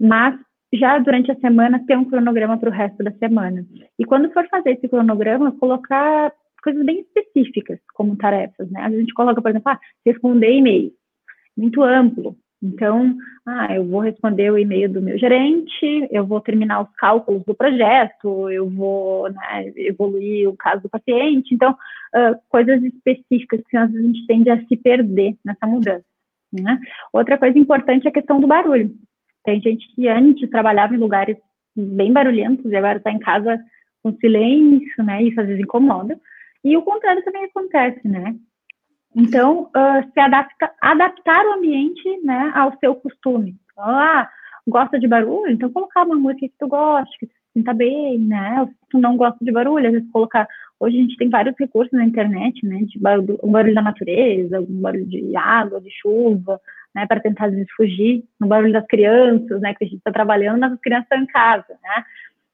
mas 0.00 0.38
já 0.72 0.98
durante 0.98 1.30
a 1.30 1.36
semana 1.36 1.84
ter 1.86 1.96
um 1.96 2.04
cronograma 2.04 2.58
para 2.58 2.70
o 2.70 2.72
resto 2.72 3.02
da 3.02 3.12
semana. 3.12 3.64
E 3.98 4.04
quando 4.04 4.32
for 4.32 4.46
fazer 4.48 4.72
esse 4.72 4.88
cronograma, 4.88 5.52
colocar 5.52 6.32
coisas 6.62 6.84
bem 6.84 7.00
específicas 7.00 7.78
como 7.94 8.16
tarefas, 8.16 8.70
né? 8.70 8.80
A 8.80 8.90
gente 8.90 9.14
coloca, 9.14 9.40
por 9.40 9.50
exemplo, 9.50 9.70
ah, 9.70 9.78
responder 10.04 10.52
e-mail 10.52 10.92
muito 11.56 11.82
amplo. 11.82 12.36
Então, 12.62 13.14
ah, 13.46 13.74
eu 13.74 13.84
vou 13.86 14.00
responder 14.00 14.50
o 14.50 14.58
e-mail 14.58 14.88
do 14.90 15.02
meu 15.02 15.18
gerente, 15.18 16.08
eu 16.10 16.26
vou 16.26 16.40
terminar 16.40 16.82
os 16.82 16.90
cálculos 16.96 17.44
do 17.44 17.54
projeto, 17.54 18.50
eu 18.50 18.68
vou 18.68 19.30
né, 19.30 19.72
evoluir 19.76 20.48
o 20.48 20.56
caso 20.56 20.82
do 20.82 20.88
paciente. 20.88 21.54
Então, 21.54 21.72
uh, 21.72 22.36
coisas 22.48 22.82
específicas 22.82 23.60
que 23.68 23.76
às 23.76 23.90
vezes 23.90 24.04
a 24.04 24.06
gente 24.06 24.26
tende 24.26 24.50
a 24.50 24.64
se 24.66 24.76
perder 24.76 25.36
nessa 25.44 25.66
mudança. 25.66 26.04
Né? 26.52 26.80
Outra 27.12 27.36
coisa 27.36 27.58
importante 27.58 28.06
é 28.06 28.10
a 28.10 28.14
questão 28.14 28.40
do 28.40 28.46
barulho. 28.46 28.94
Tem 29.44 29.60
gente 29.60 29.86
que 29.94 30.08
antes 30.08 30.48
trabalhava 30.48 30.94
em 30.94 30.98
lugares 30.98 31.36
bem 31.76 32.12
barulhentos 32.12 32.70
e 32.70 32.76
agora 32.76 32.98
está 32.98 33.12
em 33.12 33.18
casa 33.18 33.60
com 34.02 34.12
silêncio, 34.14 35.04
né? 35.04 35.22
Isso 35.22 35.40
às 35.40 35.46
vezes 35.46 35.62
incomoda. 35.62 36.18
E 36.64 36.76
o 36.76 36.82
contrário 36.82 37.22
também 37.24 37.44
acontece, 37.44 38.08
né? 38.08 38.34
Então, 39.16 39.70
uh, 39.74 40.12
se 40.12 40.20
adapta, 40.20 40.70
adaptar 40.80 41.46
o 41.46 41.54
ambiente, 41.54 42.20
né, 42.22 42.52
ao 42.54 42.76
seu 42.78 42.94
costume. 42.94 43.56
Ah, 43.78 44.28
gosta 44.68 44.98
de 44.98 45.08
barulho? 45.08 45.50
Então 45.50 45.72
colocar 45.72 46.04
uma 46.04 46.16
música 46.16 46.48
que 46.48 46.54
tu 46.58 46.68
goste, 46.68 47.18
que 47.18 47.26
tu 47.26 47.32
se 47.32 47.58
sinta 47.58 47.72
bem, 47.72 48.18
né? 48.18 48.66
Se 48.66 48.88
tu 48.90 48.98
não 48.98 49.16
gosta 49.16 49.42
de 49.42 49.52
barulho, 49.52 49.86
às 49.86 49.92
vezes 49.92 50.10
colocar. 50.10 50.46
Hoje 50.78 50.98
a 50.98 51.00
gente 51.00 51.16
tem 51.16 51.30
vários 51.30 51.54
recursos 51.58 51.92
na 51.92 52.04
internet, 52.04 52.64
né? 52.66 52.80
De 52.82 52.98
barulho, 52.98 53.38
um 53.42 53.50
barulho 53.50 53.74
da 53.74 53.82
natureza, 53.82 54.60
um 54.60 54.80
barulho 54.80 55.06
de 55.06 55.34
água, 55.36 55.80
de 55.80 55.90
chuva, 55.90 56.60
né? 56.94 57.06
Para 57.06 57.20
tentar 57.20 57.46
às 57.46 57.52
vezes 57.52 57.70
fugir 57.76 58.24
no 58.40 58.46
barulho 58.46 58.72
das 58.72 58.86
crianças, 58.86 59.60
né? 59.60 59.74
Que 59.74 59.84
a 59.84 59.86
gente 59.86 59.98
está 59.98 60.12
trabalhando, 60.12 60.60
mas 60.60 60.72
as 60.72 60.80
crianças 60.80 61.04
estão 61.04 61.18
em 61.18 61.26
casa, 61.26 61.78
né? 61.82 62.04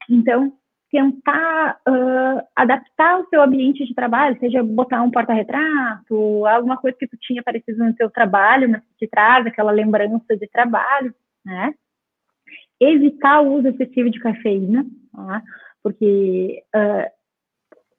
Então, 0.08 0.52
tentar 0.92 1.80
uh, 1.88 2.46
adaptar 2.54 3.18
o 3.18 3.26
seu 3.28 3.40
ambiente 3.40 3.84
de 3.86 3.94
trabalho, 3.94 4.38
seja 4.38 4.62
botar 4.62 5.02
um 5.02 5.10
porta-retrato, 5.10 6.46
alguma 6.46 6.76
coisa 6.76 6.96
que 7.00 7.08
tu 7.08 7.16
tinha 7.18 7.42
parecido 7.42 7.82
no 7.82 7.96
seu 7.96 8.10
trabalho, 8.10 8.68
mas 8.68 8.82
que 8.82 9.06
te 9.06 9.10
traz 9.10 9.46
aquela 9.46 9.72
lembrança 9.72 10.36
de 10.36 10.46
trabalho, 10.48 11.14
né? 11.42 11.72
evitar 12.78 13.40
o 13.40 13.54
uso 13.54 13.68
excessivo 13.68 14.10
de 14.10 14.20
cafeína, 14.20 14.84
tá? 15.12 15.42
porque 15.82 16.62
uh, 16.74 17.21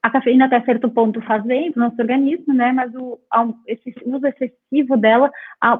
a 0.03 0.09
cafeína 0.09 0.45
até 0.45 0.59
certo 0.61 0.89
ponto 0.89 1.21
faz 1.21 1.41
bem 1.43 1.71
para 1.71 1.79
o 1.81 1.85
nosso 1.85 2.01
organismo, 2.01 2.53
né? 2.53 2.73
Mas 2.73 2.93
o, 2.93 3.17
esse 3.65 3.95
uso 4.05 4.27
excessivo 4.27 4.97
dela 4.97 5.31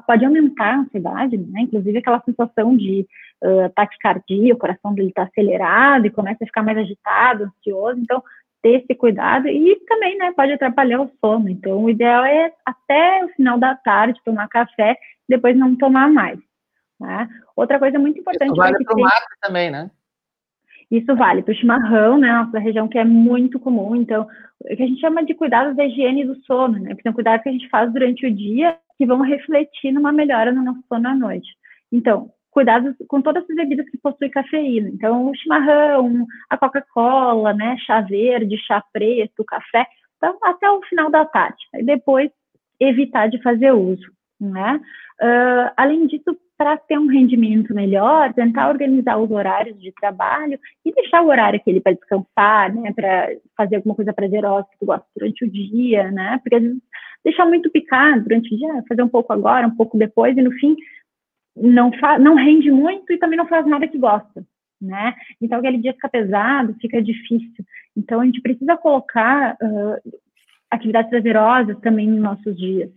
pode 0.06 0.24
aumentar 0.24 0.74
a 0.74 0.78
ansiedade, 0.78 1.36
né? 1.36 1.60
Inclusive 1.60 1.98
aquela 1.98 2.22
sensação 2.22 2.74
de 2.74 3.06
uh, 3.44 3.68
taquicardia, 3.74 4.54
o 4.54 4.58
coração 4.58 4.94
dele 4.94 5.08
está 5.08 5.24
acelerado 5.24 6.06
e 6.06 6.10
começa 6.10 6.42
a 6.42 6.46
ficar 6.46 6.62
mais 6.62 6.78
agitado, 6.78 7.44
ansioso. 7.44 8.00
Então, 8.00 8.22
ter 8.62 8.80
esse 8.80 8.94
cuidado 8.94 9.46
e 9.46 9.76
também, 9.86 10.16
né? 10.16 10.32
Pode 10.34 10.52
atrapalhar 10.52 11.02
o 11.02 11.10
sono. 11.20 11.50
Então, 11.50 11.84
o 11.84 11.90
ideal 11.90 12.24
é 12.24 12.50
até 12.64 13.22
o 13.26 13.28
final 13.34 13.58
da 13.58 13.74
tarde 13.74 14.18
tomar 14.24 14.48
café, 14.48 14.96
depois 15.28 15.54
não 15.54 15.76
tomar 15.76 16.08
mais. 16.08 16.38
Né? 16.98 17.28
Outra 17.54 17.78
coisa 17.78 17.98
muito 17.98 18.20
importante. 18.20 18.52
Isso 18.52 18.56
vale 18.56 18.82
para 18.82 18.96
o 18.96 19.00
mate 19.00 19.26
também, 19.42 19.70
né? 19.70 19.90
Isso 20.90 21.14
vale 21.16 21.42
para 21.42 21.52
o 21.52 21.54
chimarrão, 21.54 22.18
né? 22.18 22.32
Nossa 22.32 22.58
região 22.58 22.88
que 22.88 22.98
é 22.98 23.04
muito 23.04 23.58
comum. 23.58 23.96
Então, 23.96 24.26
o 24.60 24.76
que 24.76 24.82
a 24.82 24.86
gente 24.86 25.00
chama 25.00 25.24
de 25.24 25.34
cuidados 25.34 25.76
da 25.76 25.84
higiene 25.84 26.24
do 26.24 26.36
sono, 26.44 26.78
né? 26.78 26.90
Porque 26.90 27.02
são 27.02 27.12
cuidados 27.12 27.42
que 27.42 27.48
a 27.48 27.52
gente 27.52 27.68
faz 27.68 27.92
durante 27.92 28.26
o 28.26 28.34
dia 28.34 28.76
que 28.96 29.06
vão 29.06 29.20
refletir 29.22 29.92
numa 29.92 30.12
melhora 30.12 30.52
no 30.52 30.62
nosso 30.62 30.82
sono 30.88 31.08
à 31.08 31.14
noite. 31.14 31.48
Então, 31.90 32.30
cuidados 32.50 32.94
com 33.08 33.20
todas 33.20 33.42
as 33.48 33.56
bebidas 33.56 33.88
que 33.90 33.98
possuem 33.98 34.30
cafeína. 34.30 34.88
Então, 34.88 35.30
o 35.30 35.34
chimarrão, 35.34 36.26
a 36.48 36.56
Coca-Cola, 36.56 37.52
né? 37.52 37.76
Chá 37.84 38.00
verde, 38.00 38.56
chá 38.58 38.82
preto, 38.92 39.44
café. 39.44 39.86
Então, 40.16 40.38
até 40.42 40.70
o 40.70 40.82
final 40.82 41.10
da 41.10 41.24
tarde. 41.24 41.58
E 41.74 41.82
depois, 41.82 42.30
evitar 42.78 43.28
de 43.28 43.42
fazer 43.42 43.72
uso, 43.72 44.10
né? 44.40 44.80
Uh, 45.20 45.72
além 45.76 46.06
disso, 46.06 46.36
para 46.56 46.76
ter 46.76 46.98
um 46.98 47.08
rendimento 47.08 47.74
melhor, 47.74 48.32
tentar 48.32 48.68
organizar 48.68 49.18
os 49.18 49.30
horários 49.30 49.80
de 49.80 49.92
trabalho 49.92 50.58
e 50.84 50.92
deixar 50.92 51.22
o 51.22 51.28
horário 51.28 51.58
aquele 51.58 51.80
para 51.80 51.94
descansar, 51.94 52.72
né, 52.74 52.92
para 52.92 53.30
fazer 53.56 53.76
alguma 53.76 53.94
coisa 53.94 54.12
prazerosa 54.12 54.66
que 54.70 54.78
tu 54.78 54.86
gosta 54.86 55.06
durante 55.16 55.44
o 55.44 55.50
dia, 55.50 56.10
né, 56.10 56.38
porque 56.42 56.56
às 56.56 56.62
vezes 56.62 56.78
deixar 57.24 57.46
muito 57.46 57.70
picado 57.70 58.22
durante 58.22 58.54
o 58.54 58.58
dia, 58.58 58.84
fazer 58.88 59.02
um 59.02 59.08
pouco 59.08 59.32
agora, 59.32 59.66
um 59.66 59.74
pouco 59.74 59.98
depois 59.98 60.36
e 60.36 60.42
no 60.42 60.52
fim 60.52 60.76
não 61.56 61.90
não 62.20 62.34
rende 62.34 62.70
muito 62.70 63.12
e 63.12 63.18
também 63.18 63.38
não 63.38 63.46
faz 63.46 63.66
nada 63.66 63.86
que 63.86 63.96
gosta, 63.96 64.44
né? 64.80 65.14
Então 65.40 65.58
aquele 65.58 65.78
dia 65.78 65.94
fica 65.94 66.08
pesado, 66.08 66.74
fica 66.80 67.00
difícil. 67.00 67.64
Então 67.96 68.20
a 68.20 68.24
gente 68.24 68.42
precisa 68.42 68.76
colocar 68.76 69.56
uh, 69.62 70.12
atividades 70.68 71.10
prazerosas 71.10 71.78
também 71.80 72.08
nos 72.08 72.20
nossos 72.20 72.56
dias. 72.56 72.90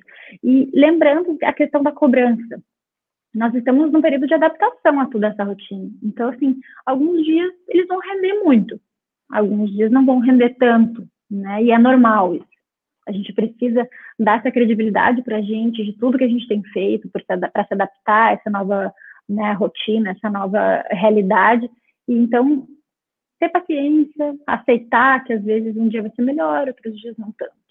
E 0.44 0.70
lembrando 0.74 1.38
a 1.44 1.54
questão 1.54 1.84
da 1.84 1.92
cobrança 1.92 2.60
nós 3.38 3.54
estamos 3.54 3.92
num 3.92 4.02
período 4.02 4.26
de 4.26 4.34
adaptação 4.34 5.00
a 5.00 5.06
toda 5.06 5.28
essa 5.28 5.44
rotina. 5.44 5.90
Então, 6.04 6.30
assim, 6.30 6.60
alguns 6.86 7.24
dias 7.24 7.54
eles 7.68 7.88
vão 7.88 8.00
render 8.00 8.34
muito, 8.44 8.82
alguns 9.32 9.72
dias 9.72 9.92
não 9.92 10.06
vão 10.06 10.20
render 10.20 10.56
tanto, 10.58 11.08
né? 11.30 11.64
E 11.64 11.72
é 11.72 11.78
normal 11.78 12.36
isso. 12.36 12.58
A 13.08 13.12
gente 13.12 13.32
precisa 13.34 13.88
dar 14.20 14.40
essa 14.40 14.52
credibilidade 14.52 15.22
para 15.22 15.38
a 15.38 15.42
gente 15.42 15.86
de 15.86 15.94
tudo 15.94 16.18
que 16.18 16.24
a 16.24 16.28
gente 16.28 16.48
tem 16.48 16.64
feito 16.74 17.10
para 17.10 17.66
se 17.66 17.74
adaptar 17.74 18.30
a 18.30 18.32
essa 18.34 18.50
nova 18.50 18.94
né, 19.30 19.54
rotina, 19.54 20.12
essa 20.12 20.30
nova 20.30 20.84
realidade. 20.90 21.70
E 22.08 22.14
então, 22.14 22.68
ter 23.40 23.50
paciência, 23.50 24.36
aceitar 24.48 25.24
que 25.24 25.34
às 25.34 25.44
vezes 25.44 25.78
um 25.78 25.88
dia 25.88 26.02
vai 26.02 26.12
ser 26.12 26.24
melhor, 26.24 26.68
outros 26.68 27.00
dias 27.00 27.16
não 27.18 27.32
tanto. 27.38 27.67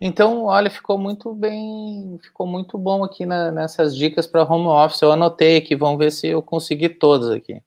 Então, 0.00 0.44
olha, 0.44 0.70
ficou 0.70 0.98
muito 0.98 1.34
bem, 1.34 2.18
ficou 2.22 2.46
muito 2.46 2.76
bom 2.76 3.04
aqui 3.04 3.24
na, 3.24 3.50
nessas 3.50 3.96
dicas 3.96 4.26
para 4.26 4.44
home 4.44 4.66
office. 4.66 5.02
Eu 5.02 5.12
anotei 5.12 5.56
aqui, 5.56 5.76
vamos 5.76 5.98
ver 5.98 6.10
se 6.10 6.28
eu 6.28 6.42
consegui 6.42 6.88
todas 6.88 7.30
aqui. 7.30 7.62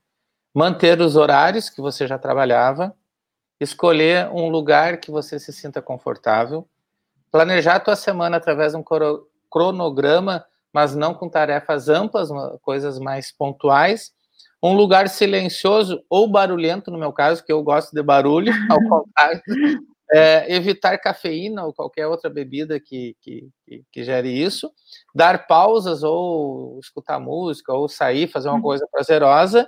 Manter 0.53 0.99
os 1.01 1.15
horários 1.15 1.69
que 1.69 1.81
você 1.81 2.07
já 2.07 2.17
trabalhava, 2.17 2.95
escolher 3.59 4.29
um 4.29 4.49
lugar 4.49 4.99
que 4.99 5.11
você 5.11 5.39
se 5.39 5.51
sinta 5.51 5.81
confortável, 5.81 6.67
planejar 7.31 7.75
a 7.75 7.79
tua 7.79 7.95
semana 7.95 8.37
através 8.37 8.73
de 8.73 8.77
um 8.77 8.83
cronograma, 9.49 10.45
mas 10.73 10.95
não 10.95 11.13
com 11.13 11.29
tarefas 11.29 11.89
amplas, 11.89 12.29
coisas 12.61 12.99
mais 12.99 13.31
pontuais. 13.31 14.13
Um 14.61 14.73
lugar 14.73 15.09
silencioso 15.09 16.03
ou 16.09 16.27
barulhento, 16.29 16.89
no 16.89 16.97
meu 16.97 17.13
caso, 17.13 17.43
que 17.43 17.51
eu 17.51 17.61
gosto 17.61 17.93
de 17.93 18.01
barulho, 18.01 18.51
ao 18.69 18.79
contrário 18.89 19.41
é, 20.11 20.53
evitar 20.53 20.97
cafeína 20.97 21.65
ou 21.65 21.73
qualquer 21.73 22.07
outra 22.07 22.29
bebida 22.29 22.79
que, 22.79 23.15
que, 23.21 23.49
que, 23.91 24.03
gere 24.03 24.29
isso, 24.29 24.71
dar 25.13 25.47
pausas 25.47 26.03
ou 26.03 26.79
escutar 26.79 27.19
música 27.19 27.73
ou 27.73 27.87
sair, 27.87 28.27
fazer 28.27 28.49
uma 28.49 28.55
uhum. 28.55 28.61
coisa 28.61 28.87
prazerosa 28.91 29.67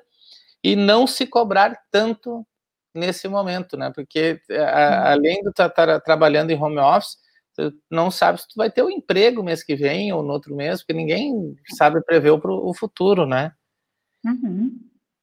e 0.64 0.76
não 0.76 1.08
se 1.08 1.26
cobrar 1.26 1.80
tanto 1.92 2.46
nesse 2.94 3.28
momento, 3.28 3.78
né? 3.78 3.92
Porque 3.94 4.40
a, 4.52 4.54
uhum. 4.54 5.08
além 5.14 5.42
de 5.42 5.50
estar 5.50 5.70
tá, 5.70 5.86
tá 5.86 6.00
trabalhando 6.00 6.52
em 6.52 6.62
home 6.62 6.80
office, 6.80 7.18
tu 7.56 7.74
não 7.90 8.12
sabe 8.12 8.40
se 8.40 8.48
tu 8.48 8.56
vai 8.56 8.70
ter 8.70 8.84
um 8.84 8.90
emprego 8.90 9.44
mês 9.44 9.64
que 9.64 9.76
vem 9.76 10.12
ou 10.14 10.22
no 10.22 10.34
outro 10.34 10.56
mês, 10.56 10.82
porque 10.82 10.94
ninguém 10.94 11.56
sabe 11.76 12.04
prever 12.04 12.32
o, 12.32 12.40
o 12.44 12.74
futuro, 12.74 13.26
né? 13.26 13.52
Uhum. 14.26 14.78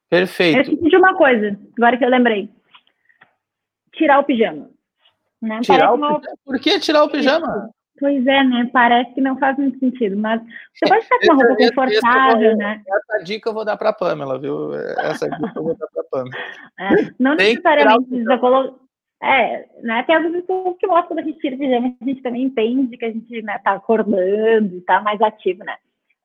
Perfeito. 0.09 0.71
Eu 0.71 0.89
de 0.89 0.97
uma 0.97 1.15
coisa, 1.15 1.57
agora 1.77 1.97
que 1.97 2.05
eu 2.05 2.09
lembrei. 2.09 2.49
Tirar 3.93 4.19
o 4.19 4.23
pijama. 4.23 4.74
Né? 5.45 5.61
Tirar 5.61 5.91
o 5.91 5.95
uma... 5.95 6.21
Por 6.43 6.59
que 6.59 6.79
tirar 6.79 7.03
o 7.03 7.09
pijama? 7.09 7.69
Pois 7.99 8.27
é, 8.27 8.43
né? 8.43 8.69
Parece 8.73 9.13
que 9.13 9.21
não 9.21 9.37
faz 9.37 9.57
muito 9.57 9.79
sentido, 9.79 10.17
mas 10.17 10.41
você 10.73 10.87
pode 10.87 11.03
estar 11.03 11.17
com 11.19 11.25
uma 11.33 11.47
roupa 11.47 11.55
confortável, 11.55 12.49
vou, 12.49 12.57
né? 12.57 12.81
Essa 12.87 13.23
dica 13.23 13.49
eu 13.49 13.53
vou 13.53 13.63
dar 13.63 13.77
para 13.77 13.89
a 13.89 13.93
Pamela, 13.93 14.37
viu? 14.37 14.73
Essa 14.73 15.29
dica 15.29 15.53
eu 15.55 15.63
vou 15.63 15.77
dar 15.77 15.87
para 15.87 16.01
a 16.01 16.05
Pamela. 16.11 16.35
É, 16.77 16.89
não 17.17 17.37
Tem 17.37 17.51
necessariamente 17.51 18.09
precisa 18.09 18.37
colocar. 18.37 18.75
É, 19.23 19.65
né? 19.81 20.03
Tem 20.03 20.15
algumas 20.15 20.41
pessoas 20.41 20.75
que 20.77 20.87
mostram 20.87 21.07
quando 21.07 21.19
a 21.19 21.23
gente 21.23 21.39
tira 21.39 21.55
o 21.55 21.59
pijama, 21.59 21.95
a 22.01 22.05
gente 22.05 22.21
também 22.21 22.43
entende 22.43 22.97
que 22.97 23.05
a 23.05 23.11
gente 23.11 23.41
né, 23.43 23.57
tá 23.63 23.71
acordando, 23.71 24.81
tá 24.81 24.99
mais 24.99 25.21
ativo, 25.21 25.63
né? 25.63 25.75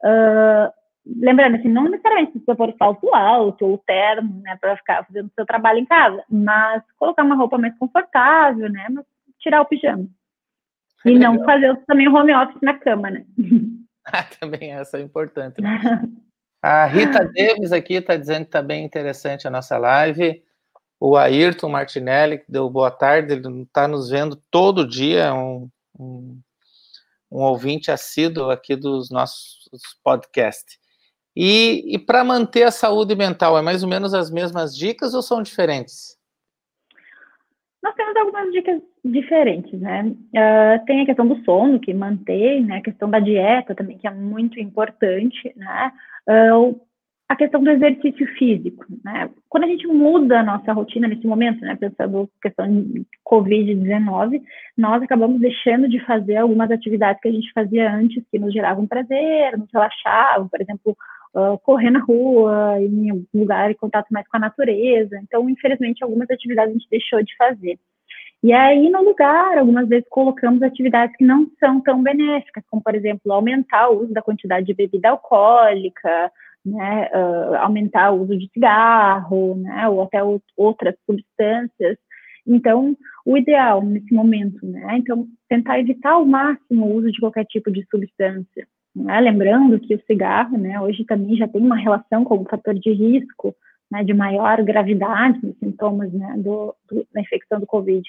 Uh, 0.02 0.72
lembrando, 1.16 1.56
assim, 1.56 1.68
não 1.68 1.84
necessariamente 1.84 2.32
precisa 2.32 2.54
pôr 2.54 2.74
salto 2.78 3.14
alto 3.14 3.66
ou 3.66 3.78
terno, 3.78 4.40
né, 4.42 4.56
para 4.60 4.76
ficar 4.76 5.04
fazendo 5.04 5.26
o 5.26 5.32
seu 5.34 5.46
trabalho 5.46 5.78
em 5.78 5.86
casa, 5.86 6.22
mas 6.28 6.82
colocar 6.98 7.22
uma 7.22 7.34
roupa 7.34 7.58
mais 7.58 7.76
confortável, 7.78 8.70
né, 8.70 8.86
mas 8.90 9.04
tirar 9.38 9.62
o 9.62 9.66
pijama. 9.66 10.06
E 11.04 11.10
Legal. 11.10 11.34
não 11.34 11.44
fazer 11.44 11.76
também 11.86 12.08
o 12.08 12.14
home 12.14 12.34
office 12.34 12.60
na 12.62 12.78
cama, 12.78 13.10
né? 13.10 13.24
Ah, 14.12 14.24
também 14.40 14.72
essa 14.72 14.96
é 14.98 15.02
importante. 15.02 15.60
Né? 15.60 15.78
A 16.62 16.86
Rita 16.86 17.24
Davis 17.24 17.70
aqui 17.70 17.94
está 17.94 18.16
dizendo 18.16 18.40
que 18.40 18.48
está 18.48 18.60
bem 18.60 18.84
interessante 18.84 19.46
a 19.46 19.50
nossa 19.50 19.78
live. 19.78 20.42
O 20.98 21.16
Ayrton 21.16 21.68
Martinelli, 21.68 22.38
que 22.38 22.50
deu 22.50 22.68
boa 22.68 22.90
tarde, 22.90 23.32
ele 23.32 23.62
está 23.62 23.86
nos 23.86 24.10
vendo 24.10 24.36
todo 24.50 24.86
dia, 24.86 25.24
é 25.24 25.32
um, 25.32 25.70
um, 25.98 26.40
um 27.30 27.38
ouvinte 27.38 27.90
assíduo 27.90 28.50
aqui 28.50 28.74
dos 28.74 29.10
nossos 29.10 29.70
podcasts. 30.02 30.79
E, 31.36 31.94
e 31.94 31.98
para 31.98 32.24
manter 32.24 32.64
a 32.64 32.70
saúde 32.70 33.14
mental, 33.14 33.56
é 33.56 33.62
mais 33.62 33.82
ou 33.82 33.88
menos 33.88 34.12
as 34.14 34.30
mesmas 34.30 34.76
dicas 34.76 35.14
ou 35.14 35.22
são 35.22 35.42
diferentes? 35.42 36.18
Nós 37.82 37.94
temos 37.94 38.14
algumas 38.16 38.52
dicas 38.52 38.82
diferentes, 39.04 39.80
né? 39.80 40.04
Uh, 40.04 40.84
tem 40.84 41.02
a 41.02 41.06
questão 41.06 41.26
do 41.26 41.42
sono, 41.44 41.80
que 41.80 41.94
mantém, 41.94 42.64
né? 42.64 42.78
A 42.78 42.82
questão 42.82 43.08
da 43.08 43.18
dieta 43.18 43.74
também, 43.74 43.96
que 43.96 44.06
é 44.06 44.10
muito 44.10 44.60
importante, 44.60 45.52
né? 45.56 45.92
Uh, 46.28 46.78
a 47.30 47.36
questão 47.36 47.62
do 47.62 47.70
exercício 47.70 48.26
físico, 48.36 48.84
né? 49.04 49.30
Quando 49.48 49.62
a 49.62 49.66
gente 49.68 49.86
muda 49.86 50.40
a 50.40 50.42
nossa 50.42 50.72
rotina 50.72 51.06
nesse 51.06 51.24
momento, 51.28 51.60
né, 51.60 51.76
pensando 51.76 52.28
questão 52.42 52.66
de 52.66 53.06
COVID-19, 53.24 54.42
nós 54.76 55.00
acabamos 55.00 55.40
deixando 55.40 55.88
de 55.88 56.04
fazer 56.04 56.38
algumas 56.38 56.68
atividades 56.72 57.22
que 57.22 57.28
a 57.28 57.32
gente 57.32 57.52
fazia 57.52 57.94
antes, 57.94 58.24
que 58.32 58.38
nos 58.38 58.52
geravam 58.52 58.84
prazer, 58.84 59.56
nos 59.56 59.68
relaxavam, 59.72 60.48
por 60.48 60.60
exemplo, 60.60 60.96
correr 61.62 61.90
na 61.90 62.00
rua, 62.00 62.80
em 62.80 63.10
algum 63.10 63.24
lugar 63.34 63.70
em 63.70 63.74
contato 63.74 64.08
mais 64.10 64.26
com 64.28 64.36
a 64.36 64.40
natureza. 64.40 65.18
Então, 65.22 65.48
infelizmente, 65.48 66.02
algumas 66.02 66.30
atividades 66.30 66.70
a 66.70 66.78
gente 66.78 66.90
deixou 66.90 67.22
de 67.22 67.36
fazer. 67.36 67.78
E 68.42 68.54
aí, 68.54 68.88
no 68.88 69.02
lugar, 69.02 69.58
algumas 69.58 69.86
vezes 69.86 70.06
colocamos 70.08 70.62
atividades 70.62 71.14
que 71.16 71.24
não 71.24 71.46
são 71.60 71.78
tão 71.80 72.02
benéficas, 72.02 72.64
como, 72.70 72.82
por 72.82 72.94
exemplo, 72.94 73.30
aumentar 73.32 73.90
o 73.90 74.02
uso 74.02 74.14
da 74.14 74.22
quantidade 74.22 74.66
de 74.66 74.72
bebida 74.74 75.10
alcoólica, 75.10 76.32
né, 76.64 77.10
uh, 77.12 77.56
aumentar 77.56 78.12
o 78.12 78.22
uso 78.22 78.38
de 78.38 78.48
cigarro, 78.52 79.56
né, 79.56 79.86
ou 79.88 80.02
até 80.02 80.20
outras 80.56 80.94
substâncias. 81.04 81.98
Então, 82.46 82.96
o 83.26 83.36
ideal 83.36 83.82
nesse 83.82 84.12
momento, 84.14 84.64
né, 84.66 84.96
então, 84.96 85.26
tentar 85.46 85.78
evitar 85.78 86.12
ao 86.12 86.24
máximo 86.24 86.86
o 86.86 86.94
uso 86.94 87.12
de 87.12 87.20
qualquer 87.20 87.44
tipo 87.44 87.70
de 87.70 87.86
substância. 87.90 88.66
Né? 88.94 89.20
Lembrando 89.20 89.78
que 89.78 89.94
o 89.94 90.02
cigarro, 90.06 90.58
né, 90.58 90.80
hoje 90.80 91.04
também 91.04 91.36
já 91.36 91.46
tem 91.46 91.60
uma 91.60 91.76
relação 91.76 92.24
com 92.24 92.38
o 92.38 92.48
fator 92.48 92.74
de 92.74 92.92
risco, 92.92 93.54
né, 93.90 94.04
de 94.04 94.14
maior 94.14 94.62
gravidade 94.62 95.38
nos 95.42 95.56
sintomas 95.58 96.12
né, 96.12 96.34
do, 96.38 96.74
do, 96.88 97.06
da 97.12 97.20
infecção 97.20 97.60
do 97.60 97.66
Covid. 97.66 98.08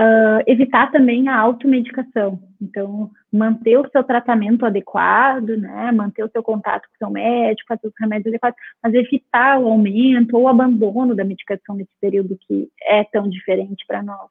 Uh, 0.00 0.40
evitar 0.46 0.90
também 0.90 1.28
a 1.28 1.38
automedicação. 1.38 2.42
Então, 2.60 3.10
manter 3.30 3.76
o 3.78 3.88
seu 3.90 4.02
tratamento 4.02 4.64
adequado, 4.64 5.50
né, 5.50 5.92
manter 5.92 6.24
o 6.24 6.30
seu 6.30 6.42
contato 6.42 6.88
com 6.88 6.94
o 6.94 6.98
seu 6.98 7.10
médico, 7.10 7.68
fazer 7.68 7.86
os 7.86 7.92
remédios 8.00 8.28
adequados, 8.28 8.58
mas 8.82 8.94
evitar 8.94 9.60
o 9.60 9.68
aumento 9.68 10.34
ou 10.36 10.44
o 10.44 10.48
abandono 10.48 11.14
da 11.14 11.24
medicação 11.24 11.76
nesse 11.76 11.92
período 12.00 12.38
que 12.40 12.70
é 12.82 13.04
tão 13.04 13.28
diferente 13.28 13.84
para 13.86 14.02
nós. 14.02 14.30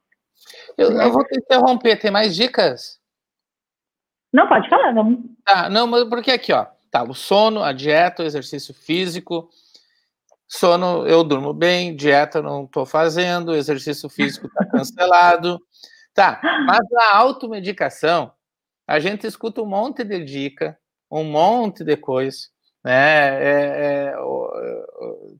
Eu, 0.76 0.90
eu, 0.90 1.12
vou 1.12 1.24
te 1.24 1.38
interromper, 1.38 1.96
tem 1.96 2.10
mais 2.10 2.34
dicas? 2.34 3.00
Não, 4.32 4.48
pode 4.48 4.68
falar, 4.68 4.92
vamos. 4.92 5.18
Tá, 5.44 5.68
não, 5.68 5.86
mas 5.86 6.04
porque 6.04 6.30
aqui, 6.30 6.52
ó, 6.52 6.66
tá, 6.90 7.02
o 7.02 7.14
sono, 7.14 7.62
a 7.62 7.72
dieta, 7.72 8.22
o 8.22 8.26
exercício 8.26 8.72
físico, 8.72 9.48
Sono, 10.54 11.06
eu 11.06 11.24
durmo 11.24 11.54
bem, 11.54 11.96
dieta 11.96 12.42
não 12.42 12.64
estou 12.64 12.84
fazendo, 12.84 13.54
exercício 13.54 14.06
físico 14.10 14.46
está 14.46 14.66
cancelado. 14.68 15.58
Tá, 16.12 16.38
mas 16.66 16.80
a 16.92 17.16
automedicação, 17.16 18.30
a 18.86 19.00
gente 19.00 19.26
escuta 19.26 19.62
um 19.62 19.66
monte 19.66 20.04
de 20.04 20.22
dica, 20.22 20.78
um 21.10 21.24
monte 21.24 21.82
de 21.82 21.96
coisa, 21.96 22.36
né? 22.84 23.28
É, 23.42 24.12
é, 24.12 24.14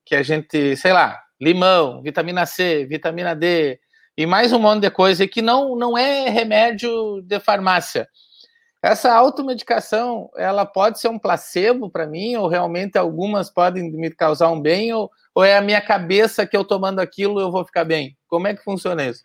que 0.03 0.15
a 0.15 0.23
gente, 0.23 0.75
sei 0.79 0.95
lá, 0.95 1.23
limão, 1.39 2.01
vitamina 2.01 2.47
C, 2.47 2.87
vitamina 2.87 3.37
D, 3.37 3.79
e 4.17 4.25
mais 4.25 4.51
um 4.51 4.59
monte 4.59 4.81
de 4.81 4.91
coisa 4.91 5.29
que 5.29 5.43
não, 5.43 5.77
não 5.77 5.97
é 5.99 6.31
remédio 6.31 7.21
de 7.21 7.39
farmácia. 7.39 8.09
Essa 8.83 9.15
automedicação, 9.15 10.29
ela 10.37 10.67
pode 10.67 10.99
ser 10.99 11.09
um 11.09 11.19
placebo 11.19 11.89
para 11.89 12.07
mim, 12.07 12.35
ou 12.35 12.49
realmente 12.49 12.99
algumas 12.99 13.49
podem 13.49 13.93
me 13.93 14.11
causar 14.11 14.51
um 14.51 14.61
bem, 14.61 14.93
ou, 14.93 15.09
ou 15.33 15.45
é 15.45 15.57
a 15.57 15.63
minha 15.63 15.81
cabeça 15.81 16.45
que 16.45 16.57
eu 16.57 16.65
tomando 16.65 16.99
aquilo 16.99 17.41
eu 17.41 17.51
vou 17.51 17.65
ficar 17.65 17.85
bem? 17.85 18.17
Como 18.27 18.49
é 18.49 18.55
que 18.55 18.65
funciona 18.65 19.05
isso? 19.05 19.23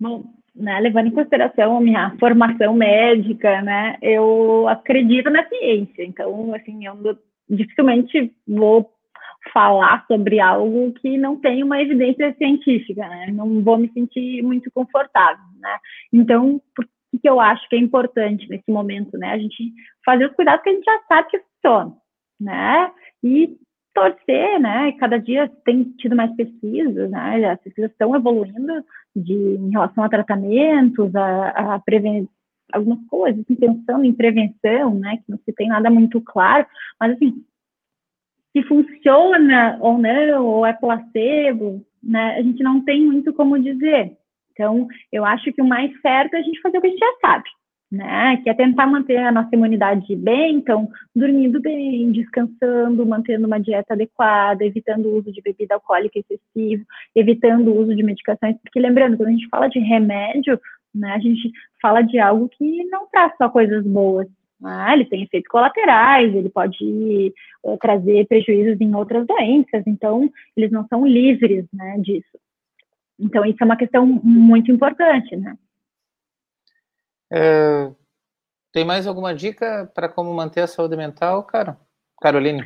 Bom, 0.00 0.24
né, 0.54 0.80
levando 0.80 1.08
em 1.08 1.14
consideração 1.14 1.76
a 1.76 1.80
minha 1.80 2.16
formação 2.18 2.74
médica, 2.74 3.60
né, 3.60 3.98
eu 4.00 4.66
acredito 4.66 5.28
na 5.28 5.46
ciência, 5.48 6.02
então, 6.02 6.54
assim, 6.54 6.86
eu 6.86 7.18
dificilmente 7.48 8.34
vou 8.48 8.90
falar 9.52 10.04
sobre 10.06 10.40
algo 10.40 10.92
que 10.94 11.18
não 11.18 11.36
tem 11.36 11.62
uma 11.62 11.80
evidência 11.80 12.34
científica, 12.36 13.06
né, 13.08 13.26
não 13.32 13.62
vou 13.62 13.76
me 13.76 13.90
sentir 13.92 14.42
muito 14.42 14.70
confortável, 14.72 15.44
né, 15.60 15.78
então, 16.12 16.60
o 17.12 17.18
que 17.18 17.28
eu 17.28 17.38
acho 17.40 17.68
que 17.68 17.76
é 17.76 17.78
importante 17.78 18.48
nesse 18.48 18.70
momento, 18.70 19.18
né? 19.18 19.32
A 19.32 19.38
gente 19.38 19.72
fazer 20.04 20.26
os 20.26 20.34
cuidados 20.34 20.62
que 20.62 20.70
a 20.70 20.72
gente 20.72 20.84
já 20.84 20.98
sabe 21.08 21.28
que 21.28 21.38
funcionam, 21.40 21.96
né? 22.40 22.90
E 23.22 23.56
torcer, 23.94 24.58
né? 24.58 24.92
Cada 24.92 25.18
dia 25.18 25.50
tem 25.64 25.84
tido 25.98 26.16
mais 26.16 26.34
pesquisas, 26.34 27.10
né? 27.10 27.44
As 27.44 27.60
pesquisas 27.60 27.90
estão 27.90 28.16
evoluindo 28.16 28.84
de, 29.14 29.34
em 29.34 29.70
relação 29.70 30.02
a 30.02 30.08
tratamentos, 30.08 31.14
a, 31.14 31.74
a 31.74 31.78
prevenir 31.80 32.26
algumas 32.72 33.04
coisas, 33.06 33.40
assim, 33.40 33.54
pensando 33.54 34.04
em 34.04 34.14
prevenção, 34.14 34.94
né? 34.94 35.18
Que 35.18 35.30
não 35.30 35.38
se 35.38 35.52
tem 35.52 35.68
nada 35.68 35.90
muito 35.90 36.20
claro, 36.20 36.66
mas 36.98 37.12
assim, 37.12 37.44
se 38.52 38.62
funciona 38.64 39.78
ou 39.80 39.98
não, 39.98 40.46
ou 40.46 40.66
é 40.66 40.72
placebo, 40.72 41.84
né? 42.02 42.36
A 42.36 42.42
gente 42.42 42.62
não 42.62 42.82
tem 42.82 43.04
muito 43.04 43.32
como 43.34 43.58
dizer. 43.58 44.16
Então, 44.52 44.86
eu 45.10 45.24
acho 45.24 45.52
que 45.52 45.62
o 45.62 45.66
mais 45.66 45.90
certo 46.00 46.34
é 46.34 46.38
a 46.38 46.42
gente 46.42 46.60
fazer 46.60 46.78
o 46.78 46.80
que 46.80 46.86
a 46.86 46.90
gente 46.90 47.00
já 47.00 47.12
sabe, 47.20 47.44
né? 47.90 48.36
Que 48.42 48.50
é 48.50 48.54
tentar 48.54 48.86
manter 48.86 49.18
a 49.18 49.32
nossa 49.32 49.50
imunidade 49.52 50.14
bem, 50.16 50.56
então, 50.56 50.88
dormindo 51.14 51.60
bem, 51.60 52.12
descansando, 52.12 53.04
mantendo 53.06 53.46
uma 53.46 53.58
dieta 53.58 53.94
adequada, 53.94 54.64
evitando 54.64 55.06
o 55.06 55.18
uso 55.18 55.32
de 55.32 55.42
bebida 55.42 55.74
alcoólica 55.74 56.18
excessivo, 56.18 56.84
evitando 57.14 57.68
o 57.68 57.78
uso 57.80 57.94
de 57.94 58.02
medicações, 58.02 58.56
porque 58.62 58.80
lembrando, 58.80 59.16
quando 59.16 59.28
a 59.28 59.32
gente 59.32 59.48
fala 59.48 59.68
de 59.68 59.78
remédio, 59.78 60.60
né, 60.94 61.12
a 61.12 61.18
gente 61.18 61.50
fala 61.80 62.02
de 62.02 62.18
algo 62.18 62.48
que 62.48 62.84
não 62.84 63.06
traz 63.10 63.32
só 63.36 63.48
coisas 63.48 63.84
boas, 63.86 64.28
né? 64.60 64.92
ele 64.92 65.04
tem 65.04 65.22
efeitos 65.22 65.48
colaterais, 65.50 66.34
ele 66.34 66.48
pode 66.48 67.34
uh, 67.64 67.76
trazer 67.78 68.26
prejuízos 68.26 68.80
em 68.80 68.94
outras 68.94 69.26
doenças, 69.26 69.82
então 69.86 70.30
eles 70.56 70.70
não 70.70 70.86
são 70.86 71.06
livres 71.06 71.66
né, 71.72 71.96
disso. 71.98 72.38
Então, 73.22 73.44
isso 73.44 73.58
é 73.60 73.64
uma 73.64 73.76
questão 73.76 74.04
muito 74.04 74.70
importante, 74.72 75.36
né? 75.36 75.56
É, 77.32 77.90
tem 78.72 78.84
mais 78.84 79.06
alguma 79.06 79.34
dica 79.34 79.90
para 79.94 80.08
como 80.08 80.34
manter 80.34 80.60
a 80.60 80.66
saúde 80.66 80.96
mental, 80.96 81.44
cara? 81.44 81.78
Caroline? 82.20 82.62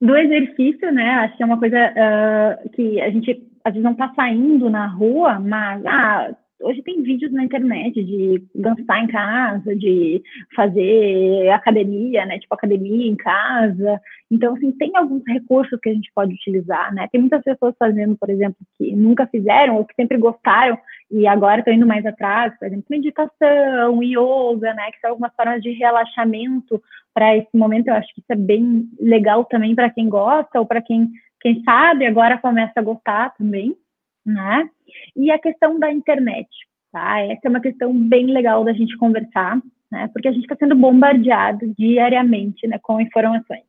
Do 0.00 0.16
exercício, 0.16 0.90
né? 0.90 1.10
Acho 1.20 1.36
que 1.36 1.42
é 1.42 1.46
uma 1.46 1.58
coisa 1.58 1.76
uh, 1.76 2.70
que 2.70 3.00
a 3.00 3.10
gente 3.10 3.48
às 3.64 3.72
vezes 3.72 3.84
não 3.84 3.92
está 3.92 4.12
saindo 4.14 4.68
na 4.68 4.86
rua, 4.86 5.38
mas 5.38 5.84
ah, 5.86 6.34
hoje 6.62 6.82
tem 6.82 7.02
vídeos 7.02 7.32
na 7.32 7.44
internet 7.44 8.02
de 8.02 8.42
dançar 8.54 9.02
em 9.02 9.06
casa, 9.08 9.74
de 9.76 10.22
fazer 10.54 11.50
academia, 11.50 12.24
né? 12.24 12.38
Tipo 12.38 12.54
academia 12.54 13.10
em 13.10 13.16
casa. 13.16 14.00
Então, 14.30 14.54
assim, 14.54 14.72
tem 14.72 14.92
alguns 14.96 15.22
recursos 15.26 15.78
que 15.80 15.90
a 15.90 15.94
gente 15.94 16.10
pode 16.14 16.34
utilizar, 16.34 16.94
né? 16.94 17.08
Tem 17.10 17.20
muitas 17.20 17.42
pessoas 17.42 17.74
fazendo, 17.78 18.16
por 18.16 18.30
exemplo, 18.30 18.56
que 18.78 18.94
nunca 18.94 19.26
fizeram 19.26 19.76
ou 19.76 19.84
que 19.84 19.94
sempre 19.94 20.16
gostaram 20.16 20.78
e 21.10 21.26
agora 21.26 21.58
estão 21.58 21.74
indo 21.74 21.86
mais 21.86 22.06
atrás, 22.06 22.56
por 22.58 22.66
exemplo, 22.66 22.84
meditação, 22.88 24.02
yoga, 24.02 24.72
né? 24.74 24.90
Que 24.92 25.00
são 25.00 25.10
algumas 25.10 25.34
formas 25.34 25.62
de 25.62 25.72
relaxamento 25.72 26.82
para 27.12 27.36
esse 27.36 27.54
momento. 27.54 27.88
Eu 27.88 27.94
acho 27.94 28.12
que 28.14 28.20
isso 28.20 28.32
é 28.32 28.36
bem 28.36 28.88
legal 29.00 29.44
também 29.44 29.74
para 29.74 29.90
quem 29.90 30.08
gosta 30.08 30.60
ou 30.60 30.66
para 30.66 30.80
quem, 30.80 31.10
quem 31.40 31.62
sabe 31.64 32.06
agora 32.06 32.38
começa 32.38 32.72
a 32.76 32.82
gostar 32.82 33.34
também 33.36 33.76
né? 34.24 34.68
E 35.16 35.30
a 35.30 35.38
questão 35.38 35.78
da 35.78 35.90
internet, 35.92 36.48
tá? 36.92 37.20
Essa 37.20 37.40
é 37.44 37.48
uma 37.48 37.60
questão 37.60 37.92
bem 37.92 38.26
legal 38.26 38.64
da 38.64 38.72
gente 38.72 38.96
conversar, 38.96 39.60
né? 39.90 40.08
Porque 40.12 40.28
a 40.28 40.32
gente 40.32 40.44
está 40.44 40.56
sendo 40.56 40.74
bombardeado 40.74 41.72
diariamente, 41.78 42.66
né, 42.66 42.78
com 42.82 43.00
informações, 43.00 43.64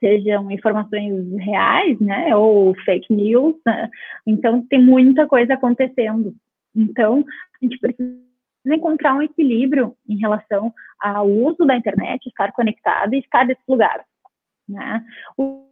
sejam 0.00 0.50
informações 0.50 1.36
reais, 1.38 1.98
né, 2.00 2.34
ou 2.34 2.74
fake 2.84 3.12
news. 3.12 3.54
Né? 3.64 3.88
Então 4.26 4.66
tem 4.66 4.82
muita 4.82 5.26
coisa 5.26 5.54
acontecendo. 5.54 6.34
Então 6.74 7.24
a 7.54 7.64
gente 7.64 7.78
precisa 7.78 8.16
encontrar 8.66 9.14
um 9.14 9.22
equilíbrio 9.22 9.94
em 10.08 10.18
relação 10.18 10.72
ao 11.00 11.28
uso 11.28 11.64
da 11.64 11.76
internet, 11.76 12.26
estar 12.26 12.52
conectado 12.52 13.14
e 13.14 13.18
estar 13.18 13.44
nesse 13.44 13.62
lugar, 13.68 14.04
né? 14.68 15.04
O 15.36 15.66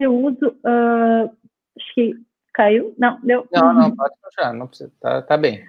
uso, 0.00 0.48
uh, 0.48 1.30
acho 1.78 1.94
que 1.94 2.14
Caiu? 2.52 2.94
Não, 2.98 3.18
deu. 3.22 3.46
Não, 3.52 3.72
não, 3.72 3.96
pode 3.96 4.14
continuar, 4.22 4.52
não 4.52 4.66
precisa, 4.66 4.92
tá, 5.00 5.22
tá 5.22 5.36
bem. 5.36 5.64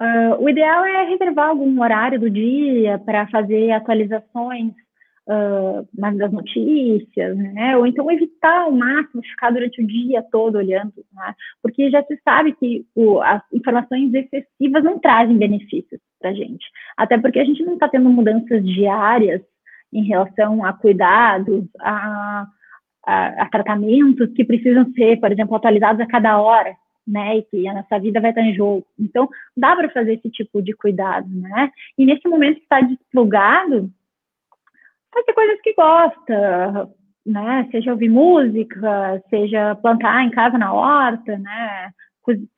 Uh, 0.00 0.42
o 0.42 0.48
ideal 0.48 0.84
é 0.84 1.04
reservar 1.04 1.48
algum 1.48 1.80
horário 1.80 2.20
do 2.20 2.28
dia 2.28 2.98
para 2.98 3.26
fazer 3.28 3.70
atualizações 3.70 4.72
uh, 5.26 5.88
das 6.18 6.30
notícias, 6.30 7.36
né? 7.36 7.76
Ou 7.78 7.86
então 7.86 8.10
evitar 8.10 8.62
ao 8.62 8.72
máximo 8.72 9.22
ficar 9.22 9.50
durante 9.50 9.82
o 9.82 9.86
dia 9.86 10.22
todo 10.30 10.56
olhando, 10.56 10.92
né? 11.14 11.34
Porque 11.62 11.90
já 11.90 12.02
se 12.04 12.20
sabe 12.22 12.52
que 12.52 12.86
o, 12.94 13.20
as 13.22 13.42
informações 13.52 14.12
excessivas 14.12 14.84
não 14.84 14.98
trazem 14.98 15.38
benefícios 15.38 16.00
para 16.20 16.30
a 16.30 16.34
gente. 16.34 16.66
Até 16.96 17.16
porque 17.16 17.38
a 17.38 17.44
gente 17.44 17.64
não 17.64 17.74
está 17.74 17.88
tendo 17.88 18.10
mudanças 18.10 18.62
diárias 18.64 19.40
em 19.92 20.04
relação 20.04 20.62
a 20.62 20.74
cuidados, 20.74 21.64
a 21.80 22.46
a, 23.06 23.48
tratamentos 23.50 24.32
que 24.34 24.44
precisam 24.44 24.90
ser, 24.92 25.18
por 25.20 25.30
exemplo, 25.30 25.54
atualizados 25.54 26.00
a 26.00 26.06
cada 26.06 26.40
hora, 26.40 26.74
né, 27.06 27.38
e 27.38 27.42
que 27.42 27.68
a 27.68 27.74
nossa 27.74 28.00
vida 28.00 28.20
vai 28.20 28.30
estar 28.30 28.42
em 28.42 28.54
jogo. 28.54 28.84
Então, 28.98 29.28
dá 29.56 29.76
para 29.76 29.88
fazer 29.90 30.14
esse 30.14 30.28
tipo 30.28 30.60
de 30.60 30.72
cuidado, 30.72 31.28
né? 31.28 31.70
E 31.96 32.04
nesse 32.04 32.26
momento 32.28 32.56
que 32.56 32.62
está 32.62 32.80
desplugado, 32.80 33.88
fazer 35.14 35.32
coisas 35.32 35.60
que 35.60 35.72
gosta, 35.74 36.90
né? 37.24 37.68
Seja 37.70 37.92
ouvir 37.92 38.08
música, 38.08 39.22
seja 39.30 39.76
plantar 39.76 40.24
em 40.24 40.30
casa 40.30 40.58
na 40.58 40.72
horta, 40.72 41.38
né? 41.38 41.90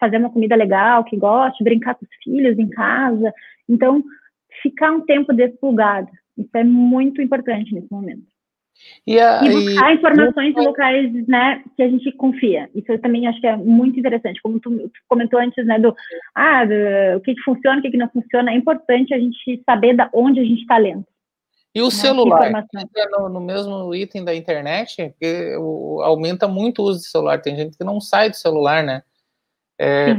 Fazer 0.01 0.17
uma 0.17 0.31
comida 0.31 0.57
legal 0.57 1.05
que 1.05 1.17
goste, 1.17 1.63
brincar 1.63 1.95
com 1.95 2.07
os 2.07 2.25
filhos 2.25 2.59
em 2.59 2.71
casa. 2.71 3.33
Então, 3.69 4.03
ficar 4.63 4.93
um 4.93 5.03
tempo 5.03 5.33
desplugado. 5.35 6.09
Isso 6.39 6.57
é 6.57 6.65
muito 6.65 7.21
importante 7.21 7.75
nesse 7.75 7.93
momento. 7.93 8.38
E, 9.07 9.19
a, 9.19 9.43
e 9.43 9.51
buscar 9.51 9.93
e, 9.93 9.95
informações 9.95 10.57
em 10.57 10.65
locais 10.65 11.27
né, 11.27 11.63
que 11.77 11.83
a 11.83 11.89
gente 11.89 12.13
confia. 12.13 12.69
Isso 12.75 12.93
eu 12.93 13.01
também 13.01 13.27
acho 13.27 13.41
que 13.41 13.47
é 13.47 13.57
muito 13.57 13.99
interessante. 13.99 14.41
Como 14.43 14.61
tu, 14.61 14.71
tu 14.71 15.01
comentou 15.09 15.41
antes, 15.41 15.65
né, 15.67 15.79
do, 15.79 15.95
ah, 16.35 16.65
do, 16.65 17.17
o 17.17 17.21
que, 17.21 17.35
que 17.35 17.43
funciona, 17.43 17.79
o 17.79 17.83
que, 17.83 17.91
que 17.91 17.97
não 17.97 18.09
funciona, 18.09 18.51
é 18.51 18.55
importante 18.55 19.15
a 19.15 19.19
gente 19.19 19.63
saber 19.65 19.95
da 19.97 20.11
onde 20.13 20.41
a 20.41 20.45
gente 20.45 20.61
está 20.61 20.77
lendo. 20.77 21.05
E 21.75 21.81
o 21.81 21.87
né, 21.87 21.91
celular, 21.91 22.67
no, 23.13 23.29
no, 23.29 23.41
mesmo 23.41 23.95
item 23.95 24.25
da 24.25 24.35
internet, 24.35 25.15
que 25.21 25.57
o, 25.59 26.01
aumenta 26.03 26.49
muito 26.49 26.83
o 26.83 26.87
uso 26.87 27.01
de 27.01 27.09
celular. 27.09 27.41
Tem 27.41 27.57
gente 27.57 27.77
que 27.77 27.85
não 27.85 28.01
sai 28.01 28.31
do 28.31 28.37
celular, 28.37 28.83
né? 28.83 29.03
É, 29.79 30.17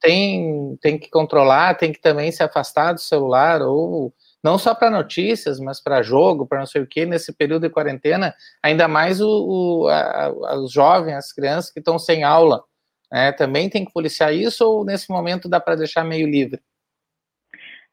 tem, 0.00 0.76
tem 0.80 0.98
que 0.98 1.10
controlar, 1.10 1.74
tem 1.74 1.92
que 1.92 2.00
também 2.00 2.32
se 2.32 2.42
afastar 2.42 2.92
do 2.92 3.00
celular, 3.00 3.62
ou 3.62 4.12
não 4.42 4.58
só 4.58 4.74
para 4.74 4.90
notícias, 4.90 5.60
mas 5.60 5.82
para 5.82 6.02
jogo, 6.02 6.46
para 6.46 6.58
não 6.58 6.66
sei 6.66 6.82
o 6.82 6.86
que, 6.86 7.06
nesse 7.06 7.32
período 7.32 7.62
de 7.62 7.70
quarentena, 7.72 8.34
ainda 8.62 8.88
mais 8.88 9.20
o, 9.20 9.28
o 9.28 9.88
a, 9.88 10.58
os 10.58 10.72
jovens, 10.72 11.14
as 11.14 11.32
crianças 11.32 11.70
que 11.70 11.78
estão 11.78 11.98
sem 11.98 12.24
aula, 12.24 12.62
né, 13.10 13.30
também 13.32 13.70
tem 13.70 13.84
que 13.84 13.92
policiar 13.92 14.34
isso 14.34 14.64
ou 14.64 14.84
nesse 14.84 15.10
momento 15.10 15.48
dá 15.48 15.60
para 15.60 15.76
deixar 15.76 16.04
meio 16.04 16.26
livre? 16.26 16.60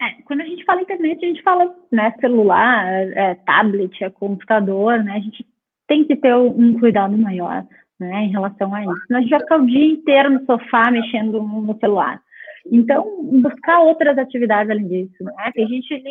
É, 0.01 0.21
quando 0.23 0.41
a 0.41 0.45
gente 0.45 0.63
fala 0.63 0.81
internet, 0.81 1.23
a 1.23 1.27
gente 1.27 1.43
fala 1.43 1.75
né, 1.91 2.15
celular, 2.21 2.87
é, 2.87 3.35
tablet, 3.35 4.01
é 4.03 4.09
computador, 4.09 5.03
né, 5.03 5.13
a 5.17 5.19
gente 5.19 5.45
tem 5.87 6.05
que 6.05 6.15
ter 6.15 6.33
um 6.35 6.79
cuidado 6.79 7.17
maior 7.17 7.67
né, 7.99 8.23
em 8.23 8.31
relação 8.31 8.73
a 8.73 8.81
isso. 8.81 9.05
Nós 9.09 9.27
já 9.27 9.39
ficar 9.39 9.57
o 9.57 9.65
dia 9.65 9.85
inteiro 9.85 10.29
no 10.29 10.45
sofá 10.45 10.89
mexendo 10.89 11.41
no 11.41 11.77
celular. 11.79 12.21
Então, 12.71 13.23
buscar 13.41 13.81
outras 13.81 14.17
atividades 14.17 14.69
além 14.69 14.87
disso. 14.87 15.23
Né? 15.23 15.51
Tem 15.53 15.67
gente 15.67 16.01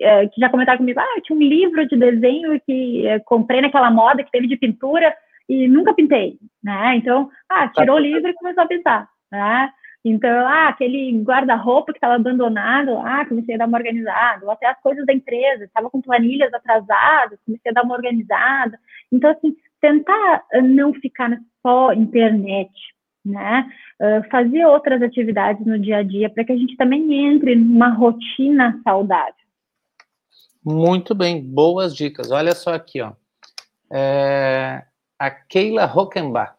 é, 0.00 0.26
que 0.28 0.40
já 0.40 0.48
comentaram 0.48 0.78
comigo, 0.78 1.00
ah, 1.00 1.20
tinha 1.22 1.36
um 1.36 1.42
livro 1.42 1.86
de 1.86 1.96
desenho 1.96 2.60
que 2.60 3.06
é, 3.06 3.18
comprei 3.20 3.60
naquela 3.60 3.90
moda 3.90 4.22
que 4.22 4.30
teve 4.30 4.46
de 4.46 4.56
pintura 4.56 5.14
e 5.48 5.68
nunca 5.68 5.94
pintei, 5.94 6.38
né? 6.62 6.96
Então, 6.96 7.30
ah, 7.48 7.68
tirou 7.68 7.96
o 7.96 8.00
livro 8.00 8.28
e 8.28 8.34
começou 8.34 8.64
a 8.64 8.66
pintar, 8.66 9.08
né? 9.30 9.70
Então, 10.04 10.30
ah, 10.46 10.68
aquele 10.68 11.12
guarda-roupa 11.22 11.92
que 11.92 11.98
estava 11.98 12.14
abandonado, 12.14 12.96
ah, 12.98 13.24
comecei 13.26 13.54
a 13.54 13.58
dar 13.58 13.66
uma 13.66 13.78
organizada, 13.78 14.44
ou 14.44 14.52
até 14.52 14.66
as 14.66 14.80
coisas 14.80 15.04
da 15.04 15.12
empresa, 15.12 15.64
estava 15.64 15.90
com 15.90 16.00
planilhas 16.00 16.52
atrasadas, 16.54 17.40
comecei 17.44 17.70
a 17.70 17.74
dar 17.74 17.82
uma 17.82 17.94
organizada. 17.94 18.78
Então, 19.10 19.30
assim, 19.30 19.56
tentar 19.80 20.44
não 20.62 20.94
ficar 20.94 21.36
só 21.60 21.92
internet, 21.92 22.70
né? 23.24 23.68
Uh, 24.00 24.28
fazer 24.30 24.64
outras 24.66 25.02
atividades 25.02 25.66
no 25.66 25.78
dia 25.78 25.98
a 25.98 26.02
dia 26.02 26.30
para 26.30 26.44
que 26.44 26.52
a 26.52 26.56
gente 26.56 26.76
também 26.76 27.26
entre 27.26 27.56
numa 27.56 27.88
rotina 27.88 28.80
saudável. 28.84 29.45
Muito 30.68 31.14
bem, 31.14 31.40
boas 31.40 31.94
dicas. 31.94 32.32
Olha 32.32 32.52
só 32.52 32.74
aqui, 32.74 33.00
ó. 33.00 33.12
É, 33.88 34.84
a 35.16 35.30
Keila 35.30 35.84
Rockenbach. 35.84 36.56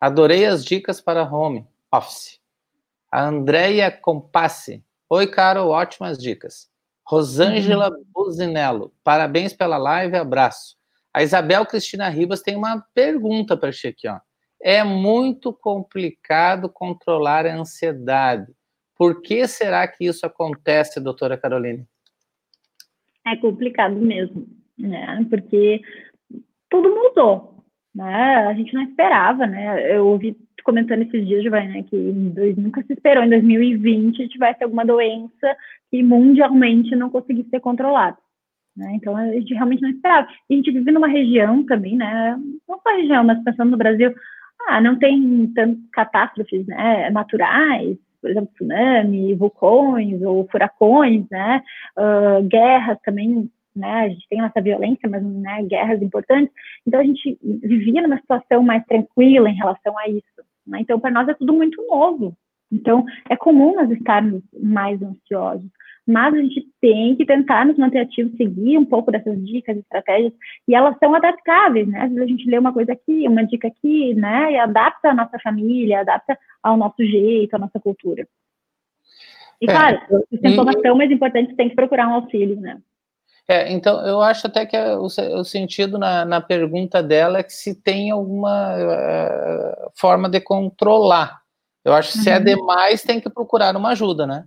Adorei 0.00 0.46
as 0.46 0.64
dicas 0.64 1.00
para 1.00 1.24
home 1.24 1.66
office. 1.92 2.38
A 3.10 3.24
Andrea 3.24 3.90
Compassi. 3.90 4.84
Oi, 5.10 5.26
Carol, 5.26 5.70
ótimas 5.70 6.18
dicas. 6.18 6.70
Rosângela 7.04 7.90
uhum. 7.90 8.04
Buzinello. 8.14 8.94
Parabéns 9.02 9.52
pela 9.52 9.76
live, 9.76 10.14
abraço. 10.14 10.76
A 11.12 11.24
Isabel 11.24 11.66
Cristina 11.66 12.08
Ribas 12.08 12.42
tem 12.42 12.54
uma 12.54 12.86
pergunta 12.94 13.56
para 13.56 13.72
ti 13.72 13.88
aqui, 13.88 14.06
ó. 14.06 14.20
É 14.62 14.84
muito 14.84 15.52
complicado 15.52 16.68
controlar 16.68 17.44
a 17.44 17.56
ansiedade. 17.56 18.54
Por 18.94 19.20
que 19.20 19.48
será 19.48 19.88
que 19.88 20.04
isso 20.04 20.24
acontece, 20.24 21.00
doutora 21.00 21.36
Caroline? 21.36 21.88
É 23.32 23.36
complicado 23.36 23.96
mesmo, 23.96 24.46
né? 24.78 25.26
Porque 25.28 25.80
tudo 26.70 26.94
mudou, 26.94 27.64
né? 27.94 28.46
A 28.46 28.54
gente 28.54 28.74
não 28.74 28.82
esperava, 28.82 29.46
né? 29.46 29.96
Eu 29.96 30.06
ouvi 30.06 30.36
comentando 30.68 31.00
esses 31.00 31.26
dias, 31.26 31.42
Giovanni, 31.42 31.68
né, 31.68 31.82
que 31.82 31.96
nunca 31.96 32.82
se 32.82 32.92
esperou 32.92 33.24
em 33.24 33.30
2020 33.30 34.28
tivesse 34.28 34.62
alguma 34.62 34.84
doença 34.84 35.56
que 35.90 36.02
mundialmente 36.02 36.94
não 36.94 37.08
conseguisse 37.08 37.48
ser 37.48 37.60
controlada. 37.60 38.18
Né? 38.76 38.92
Então 38.94 39.16
a 39.16 39.32
gente 39.32 39.54
realmente 39.54 39.80
não 39.80 39.88
esperava. 39.88 40.28
E 40.48 40.52
a 40.52 40.56
gente 40.56 40.70
vive 40.70 40.90
numa 40.92 41.08
região 41.08 41.64
também, 41.64 41.96
né? 41.96 42.38
Não 42.68 42.78
só 42.80 42.90
região, 42.90 43.24
mas 43.24 43.42
pensando 43.42 43.70
no 43.70 43.78
Brasil, 43.78 44.14
ah, 44.68 44.80
não 44.80 44.98
tem 44.98 45.46
tantas 45.54 45.82
catástrofes 45.90 46.66
né, 46.66 47.08
naturais, 47.10 47.96
por 48.20 48.30
exemplo, 48.30 48.50
tsunami, 48.54 49.34
vulcões 49.34 50.22
ou 50.22 50.46
furacões, 50.50 51.24
né? 51.30 51.62
Uh, 51.96 52.42
guerras 52.48 52.98
também, 53.04 53.50
né? 53.74 53.92
A 53.92 54.08
gente 54.08 54.28
tem 54.28 54.42
essa 54.42 54.60
violência, 54.60 55.08
mas 55.08 55.22
né, 55.22 55.62
guerras 55.64 56.02
importantes. 56.02 56.52
Então 56.86 57.00
a 57.00 57.04
gente 57.04 57.38
vivia 57.42 58.02
numa 58.02 58.18
situação 58.18 58.62
mais 58.62 58.84
tranquila 58.84 59.48
em 59.48 59.54
relação 59.54 59.96
a 59.98 60.08
isso. 60.08 60.42
Né? 60.66 60.80
Então 60.80 60.98
para 60.98 61.10
nós 61.10 61.28
é 61.28 61.34
tudo 61.34 61.52
muito 61.52 61.84
novo. 61.86 62.36
Então 62.70 63.04
é 63.30 63.36
comum 63.36 63.74
nós 63.74 63.90
estarmos 63.90 64.42
mais 64.60 65.00
ansiosos 65.02 65.70
mas 66.08 66.32
a 66.32 66.38
gente 66.38 66.66
tem 66.80 67.14
que 67.14 67.26
tentar 67.26 67.66
nos 67.66 67.76
manter 67.76 67.98
ativos, 67.98 68.34
seguir 68.38 68.78
um 68.78 68.84
pouco 68.86 69.12
dessas 69.12 69.38
dicas, 69.44 69.76
estratégias, 69.76 70.32
e 70.66 70.74
elas 70.74 70.96
são 70.98 71.14
adaptáveis, 71.14 71.86
né? 71.86 72.00
Às 72.00 72.08
vezes 72.08 72.22
a 72.22 72.26
gente 72.26 72.48
lê 72.48 72.58
uma 72.58 72.72
coisa 72.72 72.94
aqui, 72.94 73.28
uma 73.28 73.44
dica 73.44 73.68
aqui, 73.68 74.14
né? 74.14 74.52
E 74.52 74.58
adapta 74.58 75.10
a 75.10 75.14
nossa 75.14 75.38
família, 75.38 76.00
adapta 76.00 76.38
ao 76.62 76.78
nosso 76.78 77.04
jeito, 77.04 77.54
à 77.54 77.58
nossa 77.58 77.78
cultura. 77.78 78.26
E 79.60 79.68
é, 79.68 79.72
claro, 79.72 80.00
se 80.30 80.46
a 80.46 80.50
informação 80.50 80.96
mais 80.96 81.10
importante 81.10 81.54
tem 81.54 81.68
que 81.68 81.76
procurar 81.76 82.08
um 82.08 82.14
auxílio, 82.14 82.58
né? 82.58 82.78
É, 83.46 83.70
então, 83.70 84.06
eu 84.06 84.22
acho 84.22 84.46
até 84.46 84.64
que 84.64 84.78
o, 84.78 85.04
o 85.04 85.44
sentido 85.44 85.98
na, 85.98 86.24
na, 86.24 86.40
pergunta 86.40 87.02
dela 87.02 87.38
é 87.38 87.42
que 87.42 87.52
se 87.52 87.74
tem 87.74 88.10
alguma 88.10 88.76
uh, 88.76 89.90
forma 89.94 90.28
de 90.28 90.40
controlar. 90.40 91.40
Eu 91.84 91.92
acho 91.92 92.12
que 92.12 92.18
se 92.18 92.30
é 92.30 92.36
uhum. 92.36 92.40
é 92.40 92.44
demais, 92.44 93.02
tem 93.02 93.20
que 93.20 93.28
procurar 93.28 93.76
uma 93.76 93.90
ajuda, 93.90 94.26
né? 94.26 94.46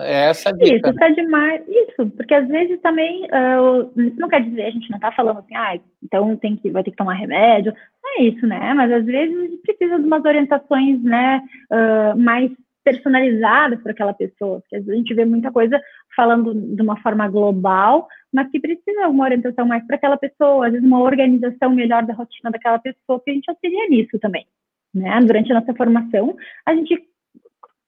É 0.00 0.30
essa 0.30 0.50
a 0.50 0.52
dica. 0.52 0.88
Isso, 0.88 0.98
tá 0.98 1.08
demais. 1.08 1.62
Isso, 1.68 2.10
porque 2.16 2.34
às 2.34 2.46
vezes 2.48 2.80
também, 2.80 3.24
uh, 3.24 4.00
isso 4.00 4.18
não 4.18 4.28
quer 4.28 4.42
dizer, 4.42 4.62
a 4.62 4.70
gente 4.70 4.90
não 4.90 4.98
tá 4.98 5.12
falando 5.12 5.38
assim, 5.40 5.54
ah, 5.54 5.78
então 6.02 6.36
tem 6.36 6.56
que, 6.56 6.70
vai 6.70 6.82
ter 6.82 6.90
que 6.90 6.96
tomar 6.96 7.14
remédio. 7.14 7.74
Não 8.02 8.18
é 8.18 8.22
isso, 8.24 8.46
né? 8.46 8.72
Mas 8.74 8.92
às 8.92 9.04
vezes 9.04 9.36
a 9.36 9.42
gente 9.42 9.56
precisa 9.58 9.98
de 9.98 10.06
umas 10.06 10.24
orientações, 10.24 11.02
né, 11.02 11.42
uh, 11.70 12.18
mais 12.18 12.50
personalizadas 12.84 13.80
para 13.82 13.92
aquela 13.92 14.12
pessoa. 14.12 14.60
Porque 14.60 14.76
às 14.76 14.84
vezes 14.84 14.94
a 14.94 14.96
gente 14.96 15.14
vê 15.14 15.24
muita 15.24 15.50
coisa 15.50 15.80
falando 16.16 16.54
de 16.54 16.82
uma 16.82 16.96
forma 17.00 17.28
global, 17.28 18.08
mas 18.32 18.50
que 18.50 18.60
precisa 18.60 19.02
de 19.02 19.06
uma 19.06 19.24
orientação 19.24 19.66
mais 19.66 19.86
para 19.86 19.96
aquela 19.96 20.16
pessoa, 20.16 20.66
às 20.66 20.72
vezes 20.72 20.86
uma 20.86 21.00
organização 21.00 21.70
melhor 21.70 22.04
da 22.04 22.14
rotina 22.14 22.50
daquela 22.50 22.78
pessoa, 22.78 23.20
que 23.24 23.30
a 23.30 23.34
gente 23.34 23.48
auxilia 23.48 23.88
nisso 23.88 24.18
também. 24.18 24.46
Né? 24.94 25.18
Durante 25.22 25.50
a 25.52 25.60
nossa 25.60 25.74
formação, 25.74 26.36
a 26.66 26.74
gente 26.74 27.11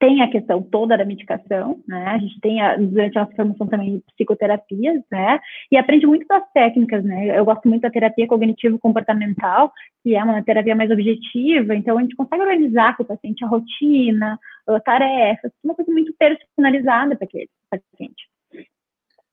tem 0.04 0.20
a 0.20 0.30
questão 0.30 0.60
toda 0.62 0.98
da 0.98 1.04
medicação, 1.04 1.80
né? 1.88 2.04
A 2.08 2.18
gente 2.18 2.38
tem 2.40 2.60
a, 2.60 2.76
durante 2.76 3.16
a 3.16 3.22
nossa 3.22 3.34
formação 3.34 3.66
também 3.66 4.02
psicoterapias, 4.12 5.02
né? 5.10 5.40
E 5.72 5.78
aprende 5.78 6.06
muito 6.06 6.26
das 6.26 6.44
técnicas, 6.52 7.02
né? 7.02 7.38
Eu 7.38 7.44
gosto 7.46 7.66
muito 7.66 7.80
da 7.80 7.90
terapia 7.90 8.26
cognitivo 8.26 8.78
comportamental, 8.78 9.72
que 10.02 10.14
é 10.14 10.22
uma 10.22 10.42
terapia 10.42 10.76
mais 10.76 10.90
objetiva, 10.90 11.74
então 11.74 11.96
a 11.96 12.02
gente 12.02 12.14
consegue 12.16 12.42
organizar 12.42 12.94
com 12.96 13.02
o 13.02 13.06
paciente 13.06 13.42
a 13.42 13.48
rotina, 13.48 14.38
tarefas, 14.84 15.50
uma 15.62 15.74
coisa 15.74 15.90
muito 15.90 16.12
personalizada 16.18 17.16
para 17.16 17.24
aquele 17.24 17.48
paciente. 17.70 18.28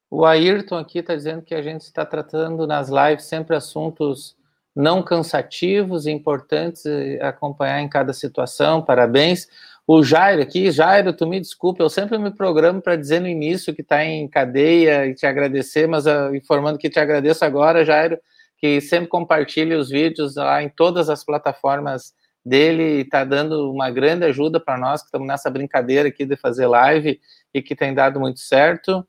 O 0.09 0.25
Ayrton 0.25 0.77
aqui 0.77 0.99
está 0.99 1.15
dizendo 1.15 1.41
que 1.41 1.53
a 1.53 1.61
gente 1.61 1.81
está 1.81 2.05
tratando 2.05 2.65
nas 2.65 2.89
lives 2.89 3.25
sempre 3.25 3.57
assuntos 3.57 4.37
não 4.73 5.03
cansativos 5.03 6.05
e 6.05 6.11
importantes 6.11 6.85
acompanhar 7.19 7.81
em 7.81 7.89
cada 7.89 8.13
situação. 8.13 8.81
Parabéns. 8.81 9.49
O 9.87 10.03
Jairo 10.03 10.41
aqui, 10.41 10.71
Jairo, 10.71 11.11
tu 11.11 11.25
me 11.25 11.39
desculpa, 11.39 11.81
eu 11.81 11.89
sempre 11.89 12.17
me 12.17 12.31
programo 12.31 12.81
para 12.81 12.95
dizer 12.95 13.19
no 13.19 13.27
início 13.27 13.73
que 13.73 13.81
está 13.81 14.05
em 14.05 14.27
cadeia 14.27 15.07
e 15.07 15.15
te 15.15 15.25
agradecer, 15.25 15.87
mas 15.87 16.05
uh, 16.05 16.33
informando 16.35 16.77
que 16.77 16.89
te 16.89 16.99
agradeço 16.99 17.43
agora, 17.43 17.83
Jairo, 17.83 18.17
que 18.57 18.79
sempre 18.79 19.07
compartilha 19.07 19.77
os 19.77 19.89
vídeos 19.89 20.35
lá 20.35 20.61
em 20.61 20.69
todas 20.69 21.09
as 21.09 21.23
plataformas 21.23 22.13
dele 22.45 22.99
e 22.99 23.01
está 23.01 23.23
dando 23.25 23.71
uma 23.71 23.89
grande 23.89 24.23
ajuda 24.25 24.59
para 24.59 24.77
nós 24.77 25.01
que 25.01 25.07
estamos 25.07 25.27
nessa 25.27 25.49
brincadeira 25.49 26.09
aqui 26.09 26.25
de 26.25 26.35
fazer 26.35 26.67
live 26.67 27.19
e 27.53 27.61
que 27.61 27.75
tem 27.75 27.93
dado 27.93 28.19
muito 28.19 28.39
certo. 28.39 29.05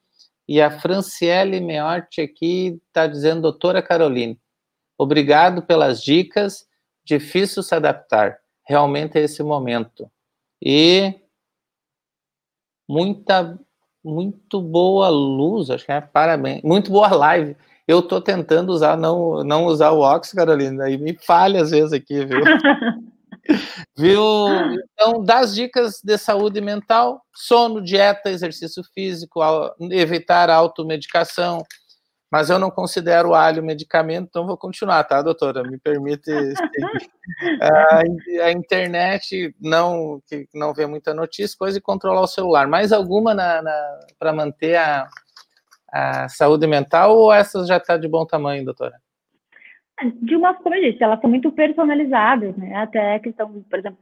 E 0.48 0.60
a 0.60 0.70
Franciele 0.70 1.60
Meotti 1.60 2.22
aqui 2.22 2.80
está 2.88 3.06
dizendo, 3.06 3.42
doutora 3.42 3.82
Caroline, 3.82 4.40
obrigado 4.98 5.62
pelas 5.62 6.02
dicas, 6.02 6.66
difícil 7.04 7.62
se 7.62 7.74
adaptar, 7.74 8.38
realmente 8.66 9.18
é 9.18 9.22
esse 9.22 9.42
momento 9.42 10.10
e 10.62 11.14
muita 12.88 13.58
muito 14.04 14.60
boa 14.60 15.08
luz, 15.08 15.70
acho 15.70 15.84
que 15.84 15.92
é 15.92 16.00
parabéns, 16.00 16.62
muito 16.62 16.90
boa 16.90 17.08
live. 17.14 17.56
Eu 17.86 18.00
estou 18.00 18.20
tentando 18.20 18.70
usar, 18.70 18.96
não, 18.96 19.44
não 19.44 19.66
usar 19.66 19.90
o 19.90 20.00
óxido, 20.00 20.38
Carolina, 20.38 20.88
e 20.88 20.96
me 20.98 21.16
falha 21.18 21.62
às 21.62 21.70
vezes 21.70 21.92
aqui, 21.92 22.24
viu? 22.24 22.40
viu? 23.96 24.22
Então, 24.92 25.22
das 25.24 25.54
dicas 25.54 26.00
de 26.02 26.16
saúde 26.16 26.60
mental, 26.60 27.20
sono, 27.34 27.82
dieta, 27.82 28.30
exercício 28.30 28.82
físico, 28.94 29.40
evitar 29.90 30.48
automedicação, 30.50 31.62
mas 32.32 32.48
eu 32.48 32.58
não 32.58 32.70
considero 32.70 33.28
o 33.28 33.34
alho 33.34 33.62
medicamento, 33.62 34.28
então 34.30 34.46
vou 34.46 34.56
continuar, 34.56 35.04
tá, 35.04 35.20
doutora? 35.20 35.62
Me 35.62 35.78
permite 35.78 36.30
a, 37.60 38.00
a, 38.46 38.50
internet 38.50 39.54
não 39.60 40.18
que 40.26 40.48
não 40.54 40.72
vê 40.72 40.86
muita 40.86 41.12
notícia, 41.12 41.58
coisa 41.58 41.76
e 41.76 41.82
controlar 41.82 42.22
o 42.22 42.26
celular. 42.26 42.66
Mais 42.66 42.90
alguma 42.90 43.36
para 44.18 44.32
manter 44.32 44.76
a, 44.76 45.06
a 45.92 46.28
saúde 46.30 46.66
mental 46.66 47.18
ou 47.18 47.30
essas 47.30 47.68
já 47.68 47.76
está 47.76 47.98
de 47.98 48.08
bom 48.08 48.24
tamanho, 48.24 48.64
doutora? 48.64 48.94
De 50.22 50.34
uma, 50.34 50.54
como 50.54 50.74
eu 50.74 50.90
disse, 50.90 51.04
elas 51.04 51.20
são 51.20 51.28
muito 51.28 51.52
personalizadas, 51.52 52.56
né? 52.56 52.74
Até 52.76 53.16
a 53.16 53.20
questão, 53.20 53.62
por 53.68 53.78
exemplo, 53.78 53.98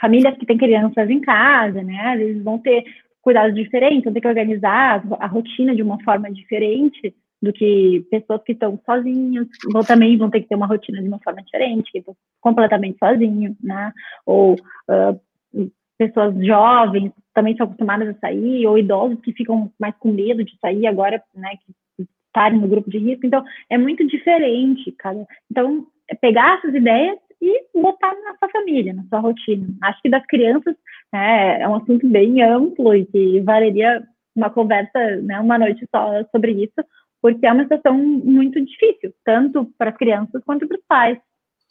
famílias 0.00 0.36
que 0.36 0.46
têm 0.46 0.58
crianças 0.58 1.08
em 1.08 1.20
casa, 1.20 1.80
né? 1.80 2.20
Eles 2.20 2.42
vão 2.42 2.58
ter 2.58 2.82
cuidados 3.22 3.54
diferentes, 3.54 4.02
vão 4.02 4.12
ter 4.12 4.20
que 4.20 4.26
organizar 4.26 5.00
a 5.20 5.26
rotina 5.28 5.76
de 5.76 5.80
uma 5.80 6.02
forma 6.02 6.28
diferente 6.28 7.14
do 7.42 7.52
que 7.52 8.06
pessoas 8.10 8.42
que 8.44 8.52
estão 8.52 8.80
sozinhas, 8.86 9.48
vão 9.72 9.82
também 9.82 10.16
vão 10.16 10.30
ter 10.30 10.42
que 10.42 10.48
ter 10.48 10.54
uma 10.54 10.66
rotina 10.66 11.02
de 11.02 11.08
uma 11.08 11.18
forma 11.18 11.42
diferente, 11.42 11.90
que 11.90 11.98
estão 11.98 12.16
completamente 12.40 12.98
sozinhos, 12.98 13.56
né? 13.60 13.92
Ou 14.24 14.54
uh, 14.54 15.70
pessoas 15.98 16.34
jovens 16.44 17.12
também 17.34 17.56
são 17.56 17.66
acostumadas 17.66 18.08
a 18.10 18.18
sair, 18.20 18.66
ou 18.66 18.78
idosos 18.78 19.20
que 19.20 19.32
ficam 19.32 19.72
mais 19.78 19.94
com 19.96 20.12
medo 20.12 20.44
de 20.44 20.56
sair 20.60 20.86
agora, 20.86 21.22
né? 21.34 21.50
Que 21.66 22.06
estarem 22.28 22.60
no 22.60 22.68
grupo 22.68 22.88
de 22.88 22.98
risco. 22.98 23.26
Então, 23.26 23.44
é 23.68 23.76
muito 23.76 24.06
diferente, 24.06 24.92
cara. 24.92 25.26
Então, 25.50 25.86
é 26.08 26.14
pegar 26.14 26.58
essas 26.58 26.74
ideias 26.74 27.18
e 27.40 27.64
botar 27.74 28.14
na 28.22 28.36
sua 28.38 28.48
família, 28.50 28.94
na 28.94 29.04
sua 29.04 29.18
rotina. 29.18 29.66
Acho 29.82 30.00
que 30.00 30.08
das 30.08 30.24
crianças 30.26 30.76
né, 31.12 31.60
é 31.60 31.68
um 31.68 31.74
assunto 31.74 32.06
bem 32.08 32.40
amplo 32.42 32.94
e 32.94 33.04
que 33.04 33.40
valeria 33.40 34.02
uma 34.34 34.48
conversa, 34.48 35.16
né, 35.22 35.38
uma 35.40 35.58
noite 35.58 35.86
só 35.94 36.24
sobre 36.30 36.52
isso, 36.52 36.86
porque 37.22 37.46
é 37.46 37.52
uma 37.52 37.62
situação 37.62 37.96
muito 37.96 38.60
difícil, 38.60 39.14
tanto 39.24 39.64
para 39.78 39.90
as 39.90 39.96
crianças 39.96 40.42
quanto 40.44 40.66
para 40.66 40.76
os 40.76 40.84
pais, 40.86 41.18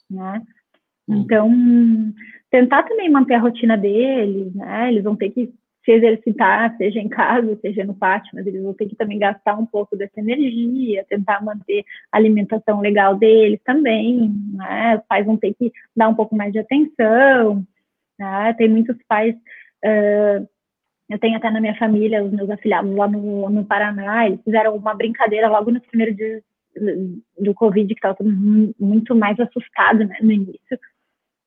né? 0.10 0.42
Hum. 1.08 1.18
Então, 1.18 1.52
tentar 2.50 2.84
também 2.84 3.10
manter 3.10 3.34
a 3.34 3.40
rotina 3.40 3.78
deles, 3.78 4.56
né? 4.56 4.90
Eles 4.90 5.04
vão 5.04 5.16
ter 5.16 5.30
que 5.30 5.54
se 5.84 5.92
exercitar, 5.92 6.78
seja 6.78 7.00
em 7.00 7.10
casa, 7.10 7.58
seja 7.60 7.84
no 7.84 7.96
pátio, 7.96 8.32
mas 8.34 8.46
eles 8.48 8.62
vão 8.62 8.74
ter 8.74 8.88
que 8.88 8.96
também 8.96 9.18
gastar 9.20 9.58
um 9.58 9.66
pouco 9.66 9.98
dessa 9.98 10.20
energia, 10.20 11.06
tentar 11.10 11.44
manter 11.44 11.84
a 12.12 12.18
alimentação 12.18 12.80
legal 12.80 13.18
deles 13.18 13.60
também, 13.66 14.32
né? 14.54 14.96
Os 14.96 15.06
pais 15.06 15.26
vão 15.26 15.36
ter 15.36 15.54
que 15.54 15.72
dar 15.96 16.08
um 16.08 16.16
pouco 16.16 16.36
mais 16.36 16.54
de 16.54 16.60
atenção, 16.60 17.66
né? 18.18 18.54
Tem 18.54 18.70
muitos 18.70 18.96
pais 19.06 19.36
uh, 19.36 20.48
eu 21.12 21.20
tenho 21.20 21.38
até 21.38 21.50
na 21.50 21.60
minha 21.60 21.76
família, 21.76 22.24
os 22.24 22.32
meus 22.32 22.50
afilhados 22.50 22.96
lá 22.96 23.08
no, 23.08 23.50
no 23.50 23.66
Paraná, 23.66 24.26
eles 24.26 24.42
fizeram 24.44 24.76
uma 24.76 24.94
brincadeira 24.94 25.50
logo 25.50 25.70
nos 25.70 25.86
primeiros 25.88 26.16
dias 26.16 26.42
do 27.38 27.54
Covid, 27.54 27.88
que 27.88 27.94
estava 27.94 28.16
todo 28.16 28.32
mundo 28.32 28.74
muito 28.80 29.14
mais 29.14 29.38
assustado 29.40 30.06
né, 30.06 30.18
no 30.22 30.32
início. 30.32 30.80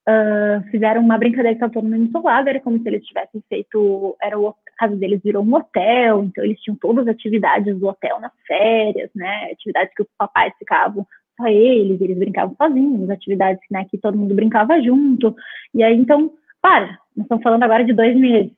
Uh, 0.07 0.63
fizeram 0.71 1.01
uma 1.01 1.17
brincadeira 1.17 1.57
que 1.57 1.65
estava 1.65 1.73
todo 1.73 1.89
mundo 1.89 2.09
isolado, 2.09 2.51
era 2.51 2.61
como 2.61 2.79
se 2.79 2.87
eles 2.87 3.07
tivessem 3.07 3.43
feito, 3.49 4.15
era 4.21 4.39
o, 4.39 4.49
a 4.49 4.55
casa 4.77 4.97
deles 4.97 5.23
virou 5.25 5.43
um 5.43 5.55
hotel, 5.55 6.25
então 6.25 6.45
eles 6.45 6.61
tinham 6.61 6.77
todas 6.77 7.09
as 7.09 7.15
atividades 7.15 7.79
do 7.79 7.87
hotel 7.87 8.21
nas 8.21 8.33
férias, 8.47 9.09
né, 9.15 9.51
atividades 9.51 9.95
que 9.95 10.03
os 10.03 10.09
papais 10.19 10.53
ficavam 10.59 11.07
só 11.39 11.47
eles, 11.47 11.99
eles 12.03 12.19
brincavam 12.19 12.55
sozinhos, 12.55 13.09
atividades 13.09 13.63
né, 13.71 13.87
que 13.91 13.97
todo 13.97 14.19
mundo 14.19 14.35
brincava 14.35 14.79
junto, 14.83 15.35
e 15.75 15.83
aí 15.83 15.97
então, 15.97 16.31
para, 16.61 16.99
nós 17.17 17.25
estamos 17.25 17.43
falando 17.43 17.63
agora 17.63 17.83
de 17.83 17.95
dois 17.95 18.15
meses, 18.15 18.53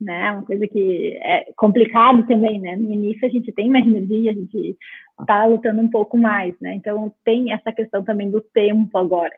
né? 0.00 0.32
Uma 0.32 0.44
coisa 0.44 0.66
que 0.66 1.18
é 1.22 1.52
complicado 1.56 2.26
também, 2.26 2.60
né? 2.60 2.76
No 2.76 2.92
início 2.92 3.26
a 3.26 3.30
gente 3.30 3.52
tem 3.52 3.70
mais 3.70 3.86
energia, 3.86 4.30
a 4.30 4.34
gente 4.34 4.76
está 5.20 5.44
lutando 5.46 5.80
um 5.80 5.90
pouco 5.90 6.16
mais, 6.16 6.54
né? 6.60 6.74
Então 6.74 7.12
tem 7.24 7.52
essa 7.52 7.72
questão 7.72 8.04
também 8.04 8.30
do 8.30 8.40
tempo 8.40 8.96
agora. 8.96 9.34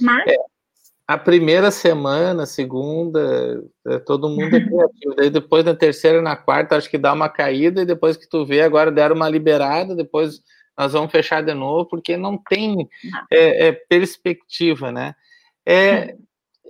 Mas 0.00 0.26
é, 0.26 0.36
a 1.06 1.18
primeira 1.18 1.70
semana, 1.70 2.46
segunda, 2.46 3.62
é, 3.86 3.98
todo 3.98 4.28
mundo 4.28 4.56
é 4.56 4.60
criativo. 4.64 5.14
Daí 5.16 5.30
depois 5.30 5.64
na 5.64 5.74
terceira, 5.74 6.22
na 6.22 6.36
quarta, 6.36 6.76
acho 6.76 6.90
que 6.90 6.98
dá 6.98 7.12
uma 7.12 7.28
caída 7.28 7.82
e 7.82 7.86
depois 7.86 8.16
que 8.16 8.28
tu 8.28 8.44
vê 8.46 8.62
agora 8.62 8.90
deram 8.90 9.16
uma 9.16 9.28
liberada, 9.28 9.94
depois 9.94 10.40
nós 10.78 10.92
vamos 10.92 11.12
fechar 11.12 11.42
de 11.42 11.54
novo 11.54 11.86
porque 11.86 12.16
não 12.16 12.38
tem 12.38 12.88
é, 13.30 13.68
é, 13.68 13.72
perspectiva, 13.72 14.90
né? 14.90 15.14
É, 15.66 16.16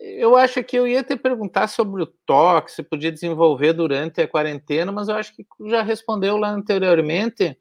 eu 0.03 0.37
acho 0.37 0.63
que 0.65 0.77
eu 0.77 0.87
ia 0.87 1.05
te 1.05 1.17
perguntar 1.17 1.69
sobre 1.69 2.03
o 2.03 2.07
toque, 2.27 2.73
se 2.73 2.83
podia 2.83 3.13
desenvolver 3.13 3.73
durante 3.73 4.21
a 4.21 4.27
quarentena, 4.27 4.91
mas 4.91 5.09
eu 5.09 5.15
acho 5.15 5.35
que 5.35 5.47
já 5.67 5.83
respondeu 5.83 6.37
lá 6.37 6.51
anteriormente 6.51 7.57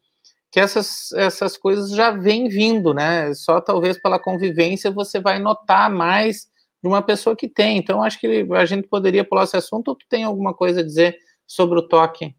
que 0.52 0.60
essas, 0.60 1.12
essas 1.14 1.56
coisas 1.56 1.92
já 1.92 2.12
vêm 2.12 2.50
vindo, 2.50 2.94
né? 2.94 3.34
Só 3.34 3.62
talvez 3.62 4.02
pela 4.02 4.20
convivência 4.20 4.92
você 4.92 5.20
vai 5.20 5.40
notar 5.40 5.90
mais 5.90 6.50
de 6.82 6.90
uma 6.90 7.02
pessoa 7.02 7.36
que 7.36 7.48
tem. 7.48 7.78
Então, 7.78 8.04
acho 8.04 8.20
que 8.20 8.48
a 8.52 8.66
gente 8.66 8.88
poderia 8.88 9.24
pular 9.24 9.44
esse 9.44 9.56
assunto 9.56 9.90
ou 9.90 9.96
tu 9.96 10.06
tem 10.10 10.24
alguma 10.24 10.54
coisa 10.54 10.82
a 10.82 10.84
dizer 10.84 11.18
sobre 11.46 11.78
o 11.80 11.88
toque 11.88 12.36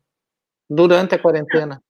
durante 0.69 1.15
a 1.15 1.19
quarentena? 1.19 1.83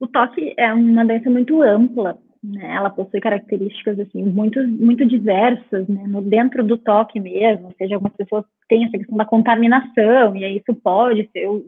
O 0.00 0.08
toque 0.08 0.54
é 0.56 0.72
uma 0.72 1.04
doença 1.04 1.30
muito 1.30 1.62
ampla, 1.62 2.18
né? 2.44 2.74
Ela 2.76 2.90
possui 2.90 3.20
características 3.20 3.98
assim 3.98 4.22
muito 4.22 4.62
muito 4.68 5.06
diversas, 5.06 5.88
né? 5.88 6.04
No 6.06 6.20
dentro 6.20 6.62
do 6.62 6.76
toque 6.76 7.18
mesmo, 7.18 7.66
ou 7.66 7.74
seja, 7.78 7.94
algumas 7.94 8.14
pessoas 8.14 8.44
têm 8.68 8.84
essa 8.84 8.98
questão 8.98 9.16
da 9.16 9.24
contaminação 9.24 10.36
e 10.36 10.44
aí 10.44 10.58
isso 10.58 10.78
pode 10.80 11.28
ser 11.32 11.48
os 11.48 11.64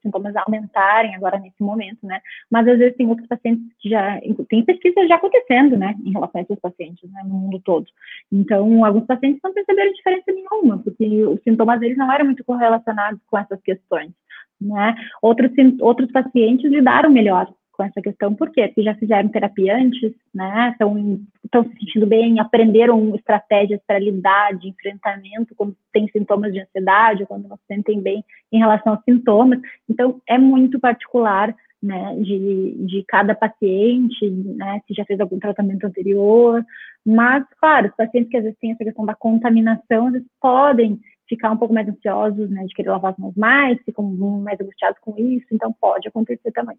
sintomas 0.00 0.34
aumentarem 0.36 1.14
agora 1.16 1.38
nesse 1.38 1.60
momento, 1.60 1.98
né? 2.06 2.20
Mas 2.50 2.68
às 2.68 2.78
vezes 2.78 2.96
tem 2.96 3.08
outros 3.08 3.26
pacientes 3.26 3.64
que 3.80 3.88
já 3.88 4.20
tem 4.48 4.64
pesquisas 4.64 5.08
já 5.08 5.16
acontecendo, 5.16 5.76
né, 5.76 5.94
em 6.04 6.12
relação 6.12 6.40
a 6.40 6.42
esses 6.42 6.60
pacientes, 6.60 7.10
né, 7.10 7.22
no 7.24 7.34
mundo 7.34 7.60
todo. 7.64 7.86
Então, 8.32 8.84
alguns 8.84 9.06
pacientes 9.06 9.40
não 9.42 9.52
perceberam 9.52 9.92
diferença 9.92 10.32
nenhuma, 10.32 10.78
porque 10.78 11.24
os 11.26 11.42
sintomas 11.42 11.80
deles 11.80 11.98
não 11.98 12.10
eram 12.12 12.26
muito 12.26 12.44
correlacionados 12.44 13.20
com 13.26 13.36
essas 13.36 13.60
questões, 13.62 14.12
né? 14.60 14.94
Outros 15.20 15.50
outros 15.80 16.10
pacientes 16.12 16.70
lidaram 16.70 17.10
melhor 17.10 17.52
com 17.80 17.84
essa 17.84 18.02
questão, 18.02 18.34
por 18.34 18.50
quê? 18.50 18.66
Porque 18.66 18.82
já 18.82 18.94
fizeram 18.94 19.30
terapia 19.30 19.74
antes, 19.74 20.12
né? 20.34 20.70
Estão, 20.72 21.64
se 21.64 21.78
sentindo 21.78 22.06
bem, 22.06 22.38
aprenderam 22.38 23.14
estratégias 23.14 23.80
para 23.86 23.98
lidar 23.98 24.52
de 24.58 24.68
enfrentamento 24.68 25.54
quando 25.56 25.74
tem 25.90 26.06
sintomas 26.08 26.52
de 26.52 26.60
ansiedade, 26.60 27.24
quando 27.24 27.48
não 27.48 27.56
se 27.56 27.62
sentem 27.66 28.02
bem 28.02 28.22
em 28.52 28.58
relação 28.58 28.92
aos 28.92 29.02
sintomas. 29.02 29.60
Então, 29.88 30.20
é 30.28 30.36
muito 30.36 30.78
particular, 30.78 31.56
né, 31.82 32.16
de, 32.16 32.74
de 32.86 33.02
cada 33.08 33.34
paciente, 33.34 34.28
né, 34.28 34.82
se 34.86 34.92
já 34.92 35.06
fez 35.06 35.18
algum 35.18 35.38
tratamento 35.38 35.86
anterior. 35.86 36.62
Mas, 37.06 37.46
claro, 37.58 37.88
os 37.88 37.96
pacientes 37.96 38.30
que 38.30 38.36
às 38.36 38.42
vezes 38.42 38.58
têm 38.58 38.72
essa 38.72 38.84
questão 38.84 39.06
da 39.06 39.14
contaminação, 39.14 40.08
eles 40.08 40.24
podem 40.38 41.00
ficar 41.26 41.50
um 41.50 41.56
pouco 41.56 41.72
mais 41.72 41.88
ansiosos, 41.88 42.50
né, 42.50 42.62
de 42.64 42.74
querer 42.74 42.90
lavar 42.90 43.12
as 43.12 43.18
mãos 43.18 43.34
mais, 43.36 43.80
ficam 43.86 44.04
mais 44.04 44.60
angustiados 44.60 44.98
com 45.00 45.16
isso, 45.16 45.46
então 45.50 45.74
pode 45.80 46.06
acontecer 46.06 46.52
também. 46.52 46.76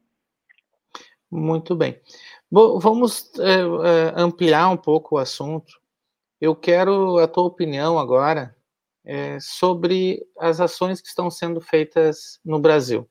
Muito 1.31 1.73
bem. 1.75 1.97
Bom, 2.51 2.77
vamos 2.77 3.31
é, 3.39 3.61
ampliar 4.17 4.67
um 4.67 4.75
pouco 4.75 5.15
o 5.15 5.17
assunto. 5.17 5.79
Eu 6.41 6.53
quero 6.53 7.19
a 7.19 7.27
tua 7.27 7.45
opinião 7.45 7.97
agora 7.97 8.53
é, 9.05 9.37
sobre 9.39 10.21
as 10.37 10.59
ações 10.59 10.99
que 10.99 11.07
estão 11.07 11.31
sendo 11.31 11.61
feitas 11.61 12.37
no 12.43 12.59
Brasil. 12.59 13.09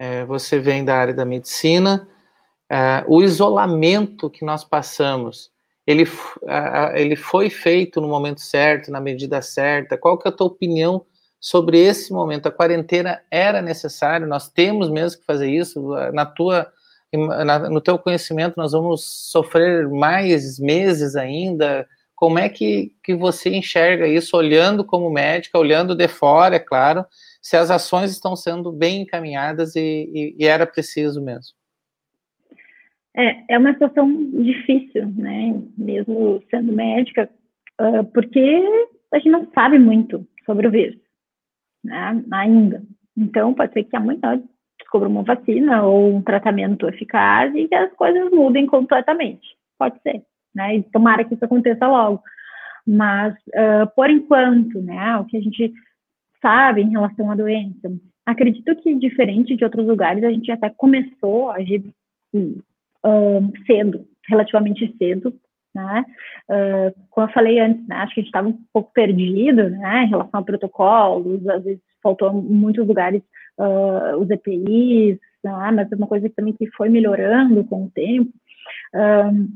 É, 0.00 0.24
você 0.24 0.58
vem 0.58 0.84
da 0.84 0.96
área 0.96 1.14
da 1.14 1.24
medicina, 1.24 2.08
o 3.06 3.22
isolamento 3.22 4.28
que 4.28 4.44
nós 4.44 4.64
passamos, 4.64 5.52
ele, 5.86 6.02
ele 6.94 7.14
foi 7.14 7.48
feito 7.48 8.00
no 8.00 8.08
momento 8.08 8.40
certo, 8.40 8.90
na 8.90 9.00
medida 9.00 9.40
certa? 9.40 9.96
Qual 9.96 10.18
que 10.18 10.26
é 10.26 10.30
a 10.30 10.34
tua 10.34 10.48
opinião 10.48 11.06
sobre 11.38 11.78
esse 11.78 12.12
momento? 12.12 12.46
A 12.46 12.50
quarentena 12.50 13.22
era 13.30 13.62
necessária? 13.62 14.26
Nós 14.26 14.50
temos 14.50 14.90
mesmo 14.90 15.20
que 15.20 15.26
fazer 15.26 15.48
isso? 15.48 15.80
Na 16.12 16.26
tua 16.26 16.70
no 17.12 17.80
teu 17.80 17.98
conhecimento 17.98 18.54
nós 18.56 18.72
vamos 18.72 19.04
sofrer 19.30 19.88
mais 19.88 20.58
meses 20.58 21.16
ainda? 21.16 21.86
Como 22.14 22.38
é 22.38 22.48
que, 22.48 22.94
que 23.04 23.14
você 23.14 23.50
enxerga 23.50 24.06
isso, 24.06 24.36
olhando 24.36 24.84
como 24.84 25.10
médica, 25.10 25.58
olhando 25.58 25.94
de 25.94 26.08
fora, 26.08 26.56
é 26.56 26.58
claro, 26.58 27.04
se 27.42 27.56
as 27.56 27.70
ações 27.70 28.10
estão 28.10 28.34
sendo 28.34 28.72
bem 28.72 29.02
encaminhadas 29.02 29.76
e, 29.76 29.80
e, 29.80 30.36
e 30.38 30.46
era 30.46 30.66
preciso 30.66 31.22
mesmo? 31.22 31.54
É, 33.14 33.54
é 33.54 33.58
uma 33.58 33.72
situação 33.72 34.12
difícil, 34.42 35.06
né? 35.16 35.58
Mesmo 35.76 36.42
sendo 36.50 36.72
médica, 36.72 37.30
uh, 37.80 38.04
porque 38.12 38.62
a 39.12 39.18
gente 39.18 39.30
não 39.30 39.50
sabe 39.54 39.78
muito 39.78 40.26
sobre 40.44 40.66
o 40.68 40.70
vírus, 40.70 40.98
né? 41.82 42.22
Ainda. 42.32 42.82
Então, 43.16 43.54
pode 43.54 43.72
ser 43.72 43.84
que 43.84 43.96
amanhã 43.96 44.42
descubra 44.86 45.08
uma 45.08 45.22
vacina 45.22 45.82
ou 45.82 46.14
um 46.14 46.22
tratamento 46.22 46.88
eficaz 46.88 47.54
e 47.54 47.66
que 47.66 47.74
as 47.74 47.92
coisas 47.94 48.30
mudem 48.30 48.66
completamente. 48.66 49.56
Pode 49.78 50.00
ser, 50.00 50.22
né? 50.54 50.76
E 50.76 50.82
tomara 50.84 51.24
que 51.24 51.34
isso 51.34 51.44
aconteça 51.44 51.86
logo. 51.86 52.22
Mas, 52.86 53.34
uh, 53.48 53.92
por 53.94 54.08
enquanto, 54.08 54.80
né, 54.80 55.16
o 55.16 55.24
que 55.24 55.36
a 55.36 55.40
gente 55.40 55.72
sabe 56.40 56.82
em 56.82 56.90
relação 56.90 57.30
à 57.30 57.34
doença, 57.34 57.92
acredito 58.24 58.76
que, 58.76 58.94
diferente 58.94 59.56
de 59.56 59.64
outros 59.64 59.86
lugares, 59.86 60.22
a 60.22 60.30
gente 60.30 60.50
até 60.52 60.70
começou 60.70 61.50
a 61.50 61.56
agir 61.56 61.82
uh, 62.32 63.52
cedo, 63.66 64.06
relativamente 64.28 64.94
cedo, 64.96 65.34
né? 65.74 66.04
Uh, 66.48 67.06
como 67.10 67.26
eu 67.26 67.32
falei 67.32 67.58
antes, 67.58 67.86
né, 67.88 67.96
acho 67.96 68.14
que 68.14 68.20
a 68.20 68.22
gente 68.22 68.28
estava 68.28 68.48
um 68.48 68.58
pouco 68.72 68.92
perdido, 68.92 69.68
né, 69.68 70.04
em 70.04 70.08
relação 70.08 70.40
a 70.40 70.44
protocolos, 70.44 71.46
às 71.48 71.64
vezes 71.64 71.82
faltou 72.02 72.32
muitos 72.32 72.86
lugares 72.86 73.20
uh, 73.58 74.16
os 74.18 74.30
EPIs, 74.30 75.18
né, 75.42 75.70
mas 75.74 75.90
é 75.90 75.96
uma 75.96 76.06
coisa 76.06 76.28
que 76.28 76.34
também 76.34 76.54
que 76.54 76.70
foi 76.72 76.88
melhorando 76.88 77.64
com 77.64 77.84
o 77.84 77.90
tempo. 77.90 78.32
Uh, 78.94 79.48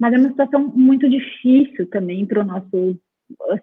mas 0.00 0.12
é 0.12 0.18
uma 0.18 0.30
situação 0.30 0.68
muito 0.74 1.08
difícil 1.08 1.88
também 1.90 2.24
para 2.24 2.40
o 2.40 2.44
nosso 2.44 2.98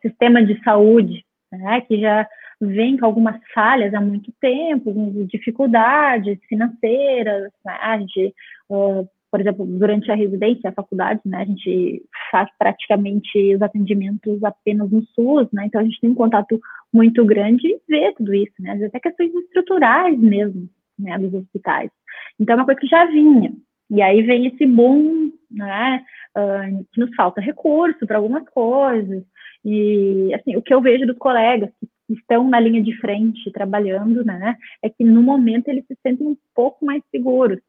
sistema 0.02 0.44
de 0.44 0.62
saúde, 0.64 1.26
né, 1.52 1.82
que 1.82 2.00
já 2.00 2.28
vem 2.60 2.98
com 2.98 3.06
algumas 3.06 3.40
falhas 3.54 3.94
há 3.94 4.02
muito 4.02 4.32
tempo, 4.40 4.94
dificuldades 5.28 6.40
financeiras, 6.48 7.52
né, 7.66 8.06
de, 8.08 8.34
uh, 8.70 9.08
por 9.32 9.42
exemplo, 9.42 9.66
durante 9.66 10.12
a 10.12 10.16
residência, 10.16 10.70
a 10.70 10.74
faculdade, 10.74 11.22
né, 11.26 11.40
a 11.40 11.46
gente 11.46 12.04
faz 12.32 12.50
praticamente 12.58 13.56
os 13.56 13.62
atendimentos 13.62 14.44
apenas 14.44 14.90
no 14.90 15.04
SUS, 15.08 15.48
né, 15.52 15.66
então 15.66 15.82
a 15.82 15.84
gente 15.84 16.00
tem 16.00 16.10
um 16.10 16.16
contato 16.16 16.60
muito 16.96 17.26
grande 17.26 17.78
vê 17.90 18.14
tudo 18.14 18.34
isso, 18.34 18.54
né, 18.60 18.86
até 18.86 19.00
questões 19.02 19.34
estruturais 19.36 20.18
mesmo, 20.18 20.70
né, 20.98 21.20
dos 21.20 21.34
hospitais. 21.34 21.92
Então 22.40 22.54
é 22.54 22.56
uma 22.58 22.66
coisa 22.66 22.80
que 22.80 22.88
já 22.88 23.06
vinha, 23.06 23.52
e 23.90 24.02
aí 24.02 24.22
vem 24.22 24.48
esse 24.48 24.66
boom, 24.66 25.32
né, 25.52 26.04
uh, 26.38 26.86
que 26.94 27.02
nos 27.02 27.14
falta 27.14 27.42
recurso 27.42 28.08
para 28.08 28.18
algumas 28.18 28.48
coisas, 28.50 29.24
e 29.64 30.34
assim, 30.34 30.56
o 30.56 30.62
que 30.62 30.74
eu 30.74 30.80
vejo 30.80 31.06
dos 31.06 31.18
colegas 31.18 31.70
que 32.08 32.14
estão 32.14 32.48
na 32.48 32.60
linha 32.60 32.82
de 32.82 32.96
frente 32.98 33.52
trabalhando, 33.52 34.24
né, 34.24 34.56
é 34.82 34.90
que 34.90 35.04
no 35.04 35.22
momento 35.22 35.68
eles 35.68 35.86
se 35.88 35.98
sentem 36.02 36.26
um 36.26 36.38
pouco 36.56 36.86
mais 36.86 37.04
seguros, 37.12 37.60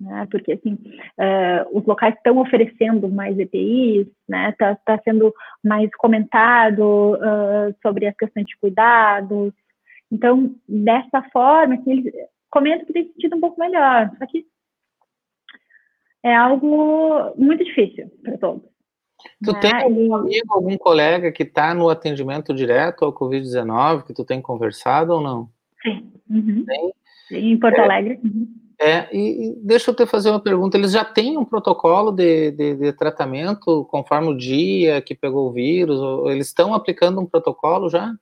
né? 0.00 0.26
Porque 0.30 0.52
assim, 0.52 0.74
uh, 0.74 1.78
os 1.78 1.84
locais 1.84 2.14
estão 2.14 2.38
oferecendo 2.38 3.08
mais 3.08 3.38
EPIs, 3.38 4.06
né? 4.28 4.50
Está 4.50 4.76
tá 4.76 5.00
sendo 5.02 5.34
mais 5.62 5.90
comentado 5.96 7.14
uh, 7.14 7.74
sobre 7.82 8.06
as 8.06 8.16
questões 8.16 8.46
de 8.46 8.56
cuidados. 8.58 9.52
Então, 10.10 10.54
dessa 10.68 11.22
forma, 11.32 11.74
assim, 11.74 11.92
eles 11.92 12.14
comentam 12.50 12.86
que 12.86 12.92
tem 12.92 13.08
sentido 13.08 13.36
um 13.36 13.40
pouco 13.40 13.60
melhor. 13.60 14.10
Só 14.18 14.26
que 14.26 14.46
é 16.22 16.34
algo 16.34 17.34
muito 17.36 17.64
difícil 17.64 18.10
para 18.22 18.38
todos. 18.38 18.62
Tu 19.44 19.52
né? 19.52 19.60
tem 19.60 19.74
algum 19.74 20.14
amigo, 20.14 20.46
algum 20.52 20.76
colega 20.78 21.32
que 21.32 21.42
está 21.42 21.74
no 21.74 21.88
atendimento 21.88 22.54
direto 22.54 23.04
ao 23.04 23.12
Covid-19 23.12 24.04
que 24.04 24.14
tu 24.14 24.24
tem 24.24 24.40
conversado 24.40 25.12
ou 25.12 25.20
não? 25.20 25.50
Sim. 25.82 26.12
Uhum. 26.30 26.64
Tem? 26.64 26.92
Em 27.32 27.58
Porto 27.58 27.78
é, 27.78 27.82
Alegre. 27.82 28.20
Uhum. 28.22 28.48
É, 28.80 29.08
e, 29.12 29.48
e, 29.48 29.56
deixa 29.56 29.90
eu 29.90 29.94
te 29.94 30.06
fazer 30.06 30.30
uma 30.30 30.40
pergunta. 30.40 30.76
Eles 30.76 30.92
já 30.92 31.04
têm 31.04 31.36
um 31.36 31.44
protocolo 31.44 32.12
de, 32.12 32.52
de, 32.52 32.76
de 32.76 32.92
tratamento 32.92 33.84
conforme 33.86 34.28
o 34.28 34.36
dia 34.36 35.02
que 35.02 35.16
pegou 35.16 35.48
o 35.48 35.52
vírus? 35.52 36.00
eles 36.30 36.46
estão 36.46 36.72
aplicando 36.72 37.20
um 37.20 37.26
protocolo 37.26 37.88
já? 37.88 38.14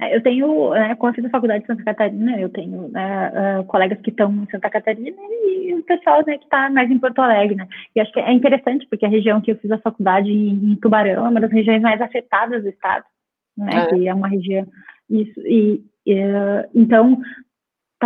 É, 0.00 0.16
eu 0.16 0.22
tenho, 0.22 0.70
né, 0.70 0.94
com 0.96 1.06
a 1.06 1.14
faculdade 1.30 1.60
de 1.60 1.66
Santa 1.68 1.84
Catarina, 1.84 2.40
eu 2.40 2.48
tenho 2.48 2.88
né, 2.88 3.60
uh, 3.60 3.64
colegas 3.64 4.00
que 4.00 4.10
estão 4.10 4.32
em 4.32 4.50
Santa 4.50 4.68
Catarina 4.68 5.16
e 5.46 5.74
o 5.74 5.82
pessoal 5.84 6.24
né, 6.26 6.36
que 6.36 6.44
está 6.44 6.68
mais 6.68 6.90
em 6.90 6.98
Porto 6.98 7.20
Alegre, 7.20 7.54
né? 7.54 7.68
E 7.94 8.00
acho 8.00 8.12
que 8.12 8.18
é 8.18 8.32
interessante, 8.32 8.86
porque 8.88 9.06
a 9.06 9.08
região 9.08 9.40
que 9.40 9.52
eu 9.52 9.56
fiz 9.56 9.70
a 9.70 9.78
faculdade 9.78 10.30
em, 10.32 10.74
Tubarão 10.82 11.26
é 11.26 11.28
uma 11.28 11.40
das 11.40 11.52
regiões 11.52 11.80
mais 11.80 12.00
afetadas 12.00 12.62
do 12.62 12.70
estado, 12.70 13.04
né? 13.56 13.84
É. 13.84 13.86
Que 13.86 14.08
é 14.08 14.14
uma 14.14 14.28
região... 14.28 14.66
Isso, 15.08 15.38
e, 15.46 15.84
então, 16.74 17.20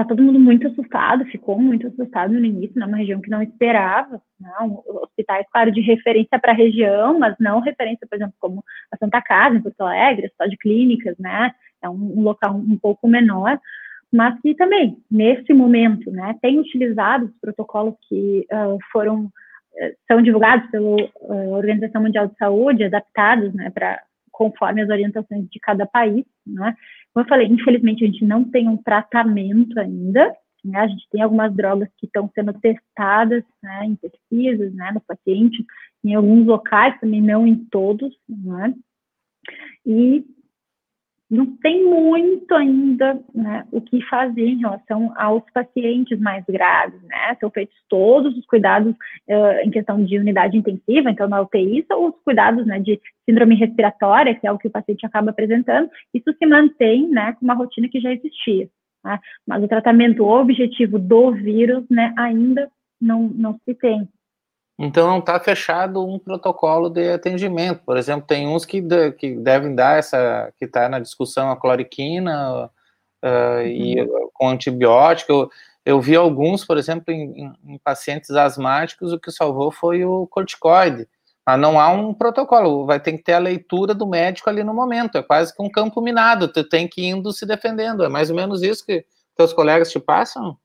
tá 0.03 0.09
todo 0.09 0.23
mundo 0.23 0.39
muito 0.39 0.67
assustado, 0.67 1.25
ficou 1.27 1.59
muito 1.59 1.87
assustado 1.87 2.33
no 2.33 2.45
início, 2.45 2.79
numa 2.79 2.87
né, 2.89 2.99
região 2.99 3.21
que 3.21 3.31
não 3.31 3.43
esperava, 3.43 4.21
não, 4.41 4.83
hospitais, 5.03 5.47
claro, 5.53 5.73
de 5.73 5.81
referência 5.81 6.39
para 6.39 6.53
a 6.53 6.55
região, 6.55 7.19
mas 7.19 7.35
não 7.39 7.61
referência, 7.61 8.07
por 8.09 8.17
exemplo, 8.17 8.35
como 8.39 8.65
a 8.93 8.97
Santa 8.97 9.21
Casa, 9.21 9.57
em 9.57 9.63
Porto 9.63 9.81
Alegre, 9.81 10.31
só 10.37 10.47
de 10.47 10.57
clínicas, 10.57 11.17
né, 11.19 11.53
é 11.83 11.89
um, 11.89 12.19
um, 12.19 12.23
local 12.23 12.55
um 12.55 12.77
pouco 12.77 13.09
menor, 13.09 13.59
mas 14.13 14.41
que 14.41 14.55
também, 14.55 14.97
nesse 15.11 15.53
momento, 15.53 16.11
né, 16.11 16.35
tem 16.41 16.59
utilizado 16.59 17.27
os 17.27 17.41
protocolos 17.41 17.95
que 18.09 18.47
uh, 18.53 18.79
foram, 18.91 19.25
uh, 19.25 19.31
são 20.07 20.23
divulgados 20.23 20.71
pela 20.71 20.97
uh, 20.97 21.51
Organização 21.53 22.03
Mundial 22.03 22.27
de 22.29 22.37
Saúde, 22.37 22.85
adaptados, 22.85 23.53
né, 23.55 23.71
para 23.71 24.03
conforme 24.31 24.83
as 24.83 24.89
orientações 24.89 25.49
de 25.51 25.59
cada 25.59 25.85
país, 25.85 26.25
né, 26.47 26.75
como 27.19 27.23
eu 27.25 27.29
falei, 27.29 27.49
infelizmente 27.49 28.05
a 28.05 28.07
gente 28.07 28.25
não 28.25 28.45
tem 28.45 28.69
um 28.69 28.77
tratamento 28.77 29.77
ainda, 29.81 30.33
né? 30.65 30.79
A 30.79 30.87
gente 30.87 31.09
tem 31.11 31.21
algumas 31.21 31.53
drogas 31.53 31.89
que 31.99 32.07
estão 32.07 32.31
sendo 32.33 32.53
testadas 32.53 33.43
né, 33.61 33.87
em 33.87 33.97
pesquisas, 33.97 34.73
né, 34.73 34.93
nos 34.93 35.03
pacientes, 35.05 35.65
em 36.05 36.15
alguns 36.15 36.47
locais, 36.47 36.99
também 37.01 37.21
não 37.21 37.45
em 37.45 37.57
todos, 37.57 38.15
né? 38.29 38.73
E 39.85 40.25
não 41.31 41.45
tem 41.59 41.85
muito 41.85 42.55
ainda 42.55 43.21
né, 43.35 43.67
o 43.71 43.83
que 43.83 44.01
fazer 44.09 44.47
em 44.47 44.61
relação 44.61 45.13
aos 45.17 45.43
pacientes 45.53 46.19
mais 46.19 46.43
graves, 46.49 47.01
né? 47.03 47.37
São 47.39 47.51
feitos 47.51 47.77
todos 47.89 48.37
os 48.37 48.47
cuidados 48.47 48.93
uh, 48.93 49.61
em 49.63 49.71
questão 49.71 50.03
de 50.03 50.19
unidade 50.19 50.57
intensiva, 50.57 51.11
então 51.11 51.29
na 51.29 51.43
UTI, 51.43 51.85
são 51.87 52.07
os 52.07 52.15
cuidados 52.25 52.67
né, 52.67 52.81
de 52.81 52.99
síndrome 53.29 53.55
respiratória, 53.57 54.35
que 54.35 54.47
é 54.47 54.53
o 54.53 54.59
que 54.59 54.69
o 54.69 54.71
paciente 54.71 55.05
acaba 55.05 55.31
apresentando, 55.31 55.91
isso 56.15 56.33
se 56.33 56.47
mantém 56.47 57.09
né, 57.09 57.35
com 57.35 57.45
uma 57.45 57.55
rotina 57.55 57.89
que 57.89 58.01
já 58.01 58.11
existia. 58.13 58.69
Né? 59.05 59.19
Mas 59.47 59.63
o 59.63 59.69
tratamento 59.69 60.25
objetivo 60.25 60.99
do 60.99 61.33
vírus 61.33 61.85
né, 61.91 62.15
ainda 62.17 62.71
não, 63.01 63.29
não 63.29 63.59
se 63.65 63.75
tem. 63.75 64.09
Então 64.79 65.09
não 65.09 65.19
está 65.19 65.41
fechado 65.41 66.07
um 66.07 66.21
protocolo 66.21 66.89
de 66.89 67.13
atendimento. 67.13 67.83
Por 67.85 67.97
exemplo, 67.97 68.27
tem 68.27 68.47
uns 68.47 68.65
que, 68.65 68.81
de, 68.81 69.11
que 69.13 69.35
devem 69.35 69.75
dar 69.75 69.99
essa, 69.99 70.53
que 70.57 70.67
está 70.67 70.89
na 70.89 71.01
discussão 71.01 71.51
a 71.51 71.57
cloriquina 71.57 72.67
uh, 72.67 72.69
uhum. 73.25 73.63
e 73.67 74.09
com 74.33 74.49
antibiótico. 74.49 75.33
Eu, 75.33 75.51
eu, 75.85 76.01
vi 76.01 76.15
alguns, 76.15 76.65
por 76.65 76.79
exemplo, 76.79 77.13
em, 77.13 77.53
em, 77.67 77.79
pacientes 77.79 78.31
asmáticos, 78.31 79.13
o 79.13 79.19
que 79.19 79.33
salvou 79.33 79.73
foi 79.73 80.05
o 80.05 80.29
corticoide. 80.29 81.09
Mas 81.45 81.59
não 81.59 81.81
há 81.81 81.89
um 81.89 82.15
protocolo, 82.15 82.87
vai 82.87 83.01
ter 83.01 83.13
que 83.13 83.23
ter 83.25 83.33
a 83.33 83.39
leitura 83.39 83.95
do 83.95 84.07
médico 84.07 84.49
ali 84.49 84.63
no 84.63 84.75
momento. 84.75 85.19
É 85.19 85.23
quase 85.23 85.57
que 85.57 85.63
um 85.63 85.71
campo 85.71 86.01
minado, 86.01 86.47
tu 86.47 86.63
tem 86.63 86.87
que 86.87 87.01
ir 87.01 87.07
indo 87.07 87.33
se 87.33 87.45
defendendo. 87.45 88.05
É 88.05 88.09
mais 88.09 88.31
ou 88.31 88.37
menos 88.37 88.63
isso 88.63 88.87
que 88.87 89.05
teus 89.35 89.53
colegas 89.53 89.91
te 89.91 89.99
passam? 89.99 90.57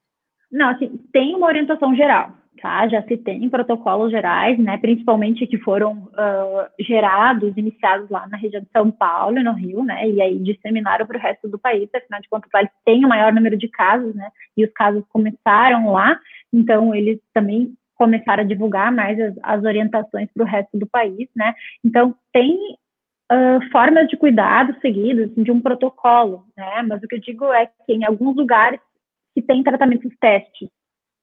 Não, 0.51 0.69
assim, 0.69 0.99
tem 1.11 1.33
uma 1.33 1.47
orientação 1.47 1.95
geral 1.95 2.42
tá? 2.63 2.87
Já 2.87 3.03
se 3.03 3.17
tem 3.17 3.49
protocolos 3.49 4.09
gerais, 4.09 4.57
né? 4.57 4.77
Principalmente 4.77 5.45
que 5.45 5.57
foram 5.57 6.07
uh, 6.13 6.65
gerados, 6.79 7.57
iniciados 7.57 8.09
lá 8.09 8.25
na 8.29 8.37
região 8.37 8.61
de 8.61 8.69
São 8.71 8.89
Paulo 8.89 9.43
no 9.43 9.51
Rio, 9.51 9.83
né? 9.83 10.07
E 10.09 10.21
aí 10.21 10.39
disseminaram 10.39 11.05
para 11.05 11.17
o 11.17 11.21
resto 11.21 11.49
do 11.49 11.59
país, 11.59 11.89
afinal 11.93 12.21
de 12.21 12.29
contas, 12.29 12.49
eles 12.55 12.71
têm 12.85 13.03
o 13.03 13.09
maior 13.09 13.33
número 13.33 13.57
de 13.57 13.67
casos, 13.67 14.15
né? 14.15 14.29
E 14.55 14.63
os 14.63 14.71
casos 14.71 15.03
começaram 15.09 15.91
lá, 15.91 16.17
então 16.53 16.95
eles 16.95 17.19
também 17.33 17.73
começaram 17.95 18.43
a 18.43 18.47
divulgar 18.47 18.93
mais 18.93 19.19
as, 19.19 19.35
as 19.43 19.63
orientações 19.65 20.29
para 20.33 20.43
o 20.43 20.47
resto 20.47 20.79
do 20.79 20.87
país, 20.87 21.27
né? 21.35 21.53
Então 21.83 22.15
tem 22.31 22.57
Uh, 23.31 23.57
formas 23.71 24.07
de 24.09 24.17
cuidado 24.17 24.75
seguidas 24.79 25.31
assim, 25.31 25.43
de 25.43 25.51
um 25.51 25.59
protocolo, 25.59 26.45
né? 26.55 26.83
Mas 26.83 27.01
o 27.01 27.07
que 27.07 27.15
eu 27.15 27.19
digo 27.19 27.45
é 27.45 27.65
que 27.65 27.93
em 27.93 28.03
alguns 28.03 28.35
lugares 28.35 28.79
se 29.33 29.41
tem 29.41 29.63
tratamentos 29.63 30.11
testes, 30.19 30.69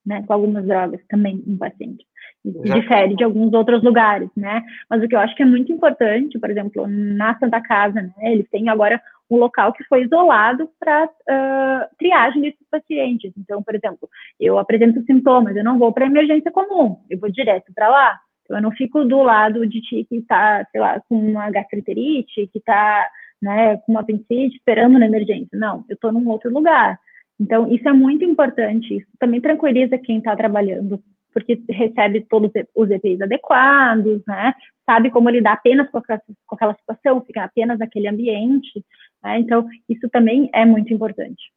né, 0.05 0.23
com 0.27 0.33
algumas 0.33 0.65
drogas 0.67 1.01
também 1.09 1.43
em 1.47 1.57
paciente. 1.57 2.05
Difere 2.45 3.15
de 3.17 3.23
alguns 3.23 3.53
outros 3.53 3.83
lugares, 3.83 4.31
né? 4.35 4.63
Mas 4.89 5.03
o 5.03 5.09
que 5.09 5.15
eu 5.15 5.21
acho 5.21 5.35
que 5.35 5.43
é 5.43 5.47
muito 5.47 5.71
importante, 5.71 6.39
por 6.39 6.51
exemplo, 6.51 6.87
na 6.87 7.39
Santa 7.39 7.61
Casa, 7.61 8.01
né, 8.01 8.33
eles 8.33 8.49
têm 8.49 8.71
agora 8.71 9.01
um 9.31 9.37
local 9.37 9.73
que 9.73 9.85
foi 9.85 10.05
isolado 10.05 10.69
para 10.79 11.05
uh, 11.05 11.97
triagem 11.99 12.43
desses 12.43 12.67
pacientes. 12.71 13.33
Então, 13.37 13.63
por 13.63 13.75
exemplo, 13.75 14.09
eu 14.41 14.59
apresento 14.59 15.05
sintomas, 15.05 15.55
eu 15.55 15.63
não 15.63 15.79
vou 15.79 15.93
para 15.93 16.07
emergência 16.07 16.51
comum, 16.51 16.97
eu 17.11 17.19
vou 17.19 17.31
direto 17.31 17.73
para 17.75 17.89
lá. 17.89 18.19
Então, 18.45 18.57
eu 18.57 18.63
não 18.63 18.73
fico 18.73 19.05
do 19.05 19.23
lado 19.23 19.67
de 19.67 19.81
ti 19.83 20.07
que 20.09 20.17
está, 20.17 20.67
sei 20.73 20.81
lá, 20.81 21.01
com 21.09 21.17
uma 21.17 21.51
gastroenterite, 21.51 22.49
que 22.49 22.59
está 22.59 23.07
né, 23.41 23.77
com 23.79 23.93
uma 23.93 24.01
apendicite, 24.01 24.57
esperando 24.57 24.99
na 24.99 25.07
emergência. 25.07 25.59
Não, 25.59 25.85
eu 25.89 25.95
estou 25.95 26.11
num 26.11 26.29
outro 26.29 26.51
lugar. 26.53 26.99
Então, 27.41 27.73
isso 27.73 27.89
é 27.89 27.93
muito 27.93 28.23
importante. 28.23 28.99
Isso 28.99 29.09
também 29.19 29.41
tranquiliza 29.41 29.97
quem 29.97 30.19
está 30.19 30.37
trabalhando, 30.37 31.03
porque 31.33 31.59
recebe 31.71 32.21
todos 32.29 32.51
os 32.75 32.91
EPIs 32.91 33.23
adequados, 33.23 34.21
né? 34.29 34.53
Sabe 34.85 35.11
como 35.11 35.31
lidar 35.31 35.55
apenas 35.55 35.91
com 35.91 35.99
aquela, 35.99 36.21
com 36.47 36.55
aquela 36.55 36.75
situação, 36.75 37.25
ficar 37.25 37.45
apenas 37.45 37.79
naquele 37.79 38.09
ambiente. 38.09 38.85
Né? 39.25 39.39
Então, 39.39 39.67
isso 39.89 40.07
também 40.11 40.51
é 40.53 40.67
muito 40.67 40.93
importante. 40.93 41.51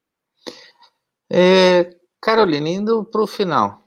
É, 1.30 1.90
Carolina, 2.22 2.70
indo 2.70 3.04
para 3.04 3.22
o 3.22 3.28
final, 3.28 3.82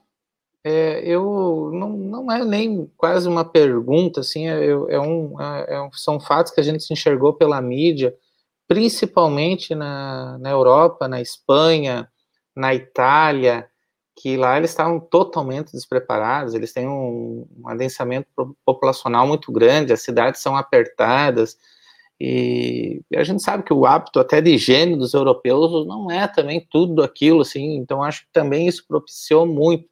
é, 0.62 1.00
eu 1.08 1.70
não, 1.72 1.90
não 1.90 2.32
é 2.32 2.44
nem 2.44 2.90
quase 2.96 3.28
uma 3.28 3.44
pergunta, 3.44 4.20
assim, 4.20 4.48
é, 4.48 4.66
é, 4.66 5.00
um, 5.00 5.40
é, 5.40 5.76
é 5.76 5.88
são 5.92 6.18
fatos 6.20 6.52
que 6.52 6.60
a 6.60 6.64
gente 6.64 6.92
enxergou 6.92 7.32
pela 7.32 7.62
mídia, 7.62 8.12
principalmente 8.68 9.74
na, 9.74 10.38
na 10.38 10.50
Europa, 10.50 11.08
na 11.08 11.20
Espanha, 11.20 12.08
na 12.54 12.74
Itália, 12.74 13.68
que 14.16 14.36
lá 14.36 14.56
eles 14.56 14.70
estavam 14.70 14.98
totalmente 14.98 15.72
despreparados, 15.72 16.54
eles 16.54 16.72
têm 16.72 16.88
um, 16.88 17.46
um 17.58 17.68
adensamento 17.68 18.28
populacional 18.64 19.26
muito 19.26 19.52
grande, 19.52 19.92
as 19.92 20.02
cidades 20.02 20.40
são 20.40 20.56
apertadas, 20.56 21.56
e 22.18 23.02
a 23.14 23.22
gente 23.22 23.42
sabe 23.42 23.62
que 23.62 23.74
o 23.74 23.84
hábito 23.84 24.18
até 24.18 24.40
de 24.40 24.54
higiene 24.54 24.96
dos 24.96 25.12
europeus 25.12 25.86
não 25.86 26.10
é 26.10 26.26
também 26.26 26.66
tudo 26.70 27.02
aquilo, 27.02 27.42
assim, 27.42 27.76
então 27.76 28.02
acho 28.02 28.22
que 28.22 28.32
também 28.32 28.66
isso 28.66 28.86
propiciou 28.88 29.46
muito. 29.46 29.86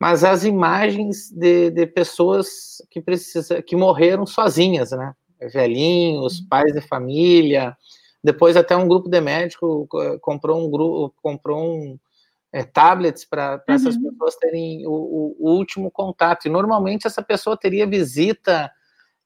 Mas 0.00 0.24
as 0.24 0.44
imagens 0.44 1.30
de, 1.30 1.70
de 1.70 1.86
pessoas 1.86 2.82
que 2.90 3.00
precisa, 3.00 3.62
que 3.62 3.76
morreram 3.76 4.26
sozinhas, 4.26 4.90
né? 4.90 5.14
Velhinhos, 5.40 6.40
uhum. 6.40 6.48
pais 6.48 6.72
de 6.72 6.80
família, 6.80 7.76
depois 8.22 8.56
até 8.56 8.74
um 8.76 8.88
grupo 8.88 9.08
de 9.08 9.20
médicos 9.20 9.86
comprou 10.20 10.66
um 10.66 10.70
grupo, 10.70 11.14
comprou 11.22 11.62
um, 11.62 11.98
é, 12.54 12.62
tablets 12.62 13.24
para 13.24 13.56
uhum. 13.68 13.74
essas 13.74 13.96
pessoas 13.96 14.36
terem 14.36 14.86
o, 14.86 14.92
o, 14.92 15.36
o, 15.40 15.50
último 15.56 15.90
contato. 15.90 16.46
E 16.46 16.50
normalmente 16.50 17.04
essa 17.04 17.20
pessoa 17.20 17.56
teria 17.56 17.84
visita 17.84 18.70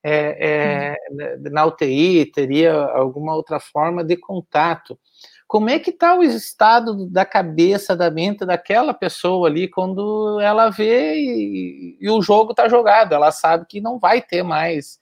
é, 0.03 0.97
é, 1.11 1.39
na 1.51 1.67
UTI, 1.67 2.25
teria 2.33 2.73
alguma 2.73 3.35
outra 3.35 3.61
forma 3.61 4.03
de 4.03 4.17
contato. 4.17 4.99
Como 5.47 5.69
é 5.69 5.79
que 5.79 5.91
está 5.91 6.15
o 6.17 6.23
estado 6.23 7.07
da 7.07 7.25
cabeça, 7.25 7.95
da 7.95 8.11
mente 8.11 8.47
daquela 8.47 8.95
pessoa 8.95 9.47
ali 9.47 9.69
quando 9.69 10.41
ela 10.41 10.71
vê 10.71 11.17
e, 11.17 11.99
e 12.01 12.11
o 12.11 12.23
jogo 12.23 12.53
está 12.53 12.69
jogado? 12.69 13.13
Ela 13.13 13.31
sabe 13.31 13.67
que 13.67 13.81
não 13.81 13.99
vai 13.99 14.23
ter 14.23 14.43
mais 14.43 14.99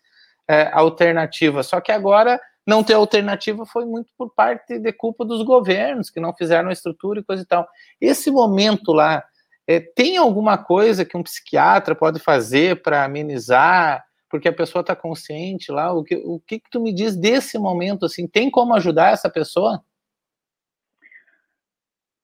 é, 0.48 0.70
alternativa. 0.72 1.62
Só 1.62 1.80
que 1.80 1.92
agora 1.92 2.40
não 2.66 2.82
ter 2.82 2.94
alternativa 2.94 3.64
foi 3.64 3.84
muito 3.84 4.12
por 4.16 4.34
parte 4.34 4.78
de 4.78 4.92
culpa 4.92 5.24
dos 5.24 5.42
governos 5.44 6.10
que 6.10 6.20
não 6.20 6.34
fizeram 6.34 6.68
a 6.68 6.72
estrutura 6.72 7.20
e 7.20 7.24
coisa 7.24 7.42
e 7.42 7.46
tal. 7.46 7.66
Esse 8.00 8.30
momento 8.30 8.92
lá, 8.92 9.24
é, 9.66 9.80
tem 9.80 10.16
alguma 10.16 10.58
coisa 10.58 11.04
que 11.04 11.16
um 11.16 11.22
psiquiatra 11.22 11.94
pode 11.94 12.18
fazer 12.18 12.82
para 12.82 13.04
amenizar 13.04 14.04
porque 14.28 14.48
a 14.48 14.52
pessoa 14.52 14.80
está 14.80 14.94
consciente 14.94 15.70
lá. 15.70 15.92
O 15.92 16.02
que, 16.02 16.16
o 16.16 16.40
que, 16.40 16.58
que 16.58 16.70
tu 16.70 16.80
me 16.80 16.92
diz 16.92 17.16
desse 17.16 17.58
momento? 17.58 18.04
Assim, 18.04 18.26
tem 18.26 18.50
como 18.50 18.74
ajudar 18.74 19.12
essa 19.12 19.30
pessoa? 19.30 19.82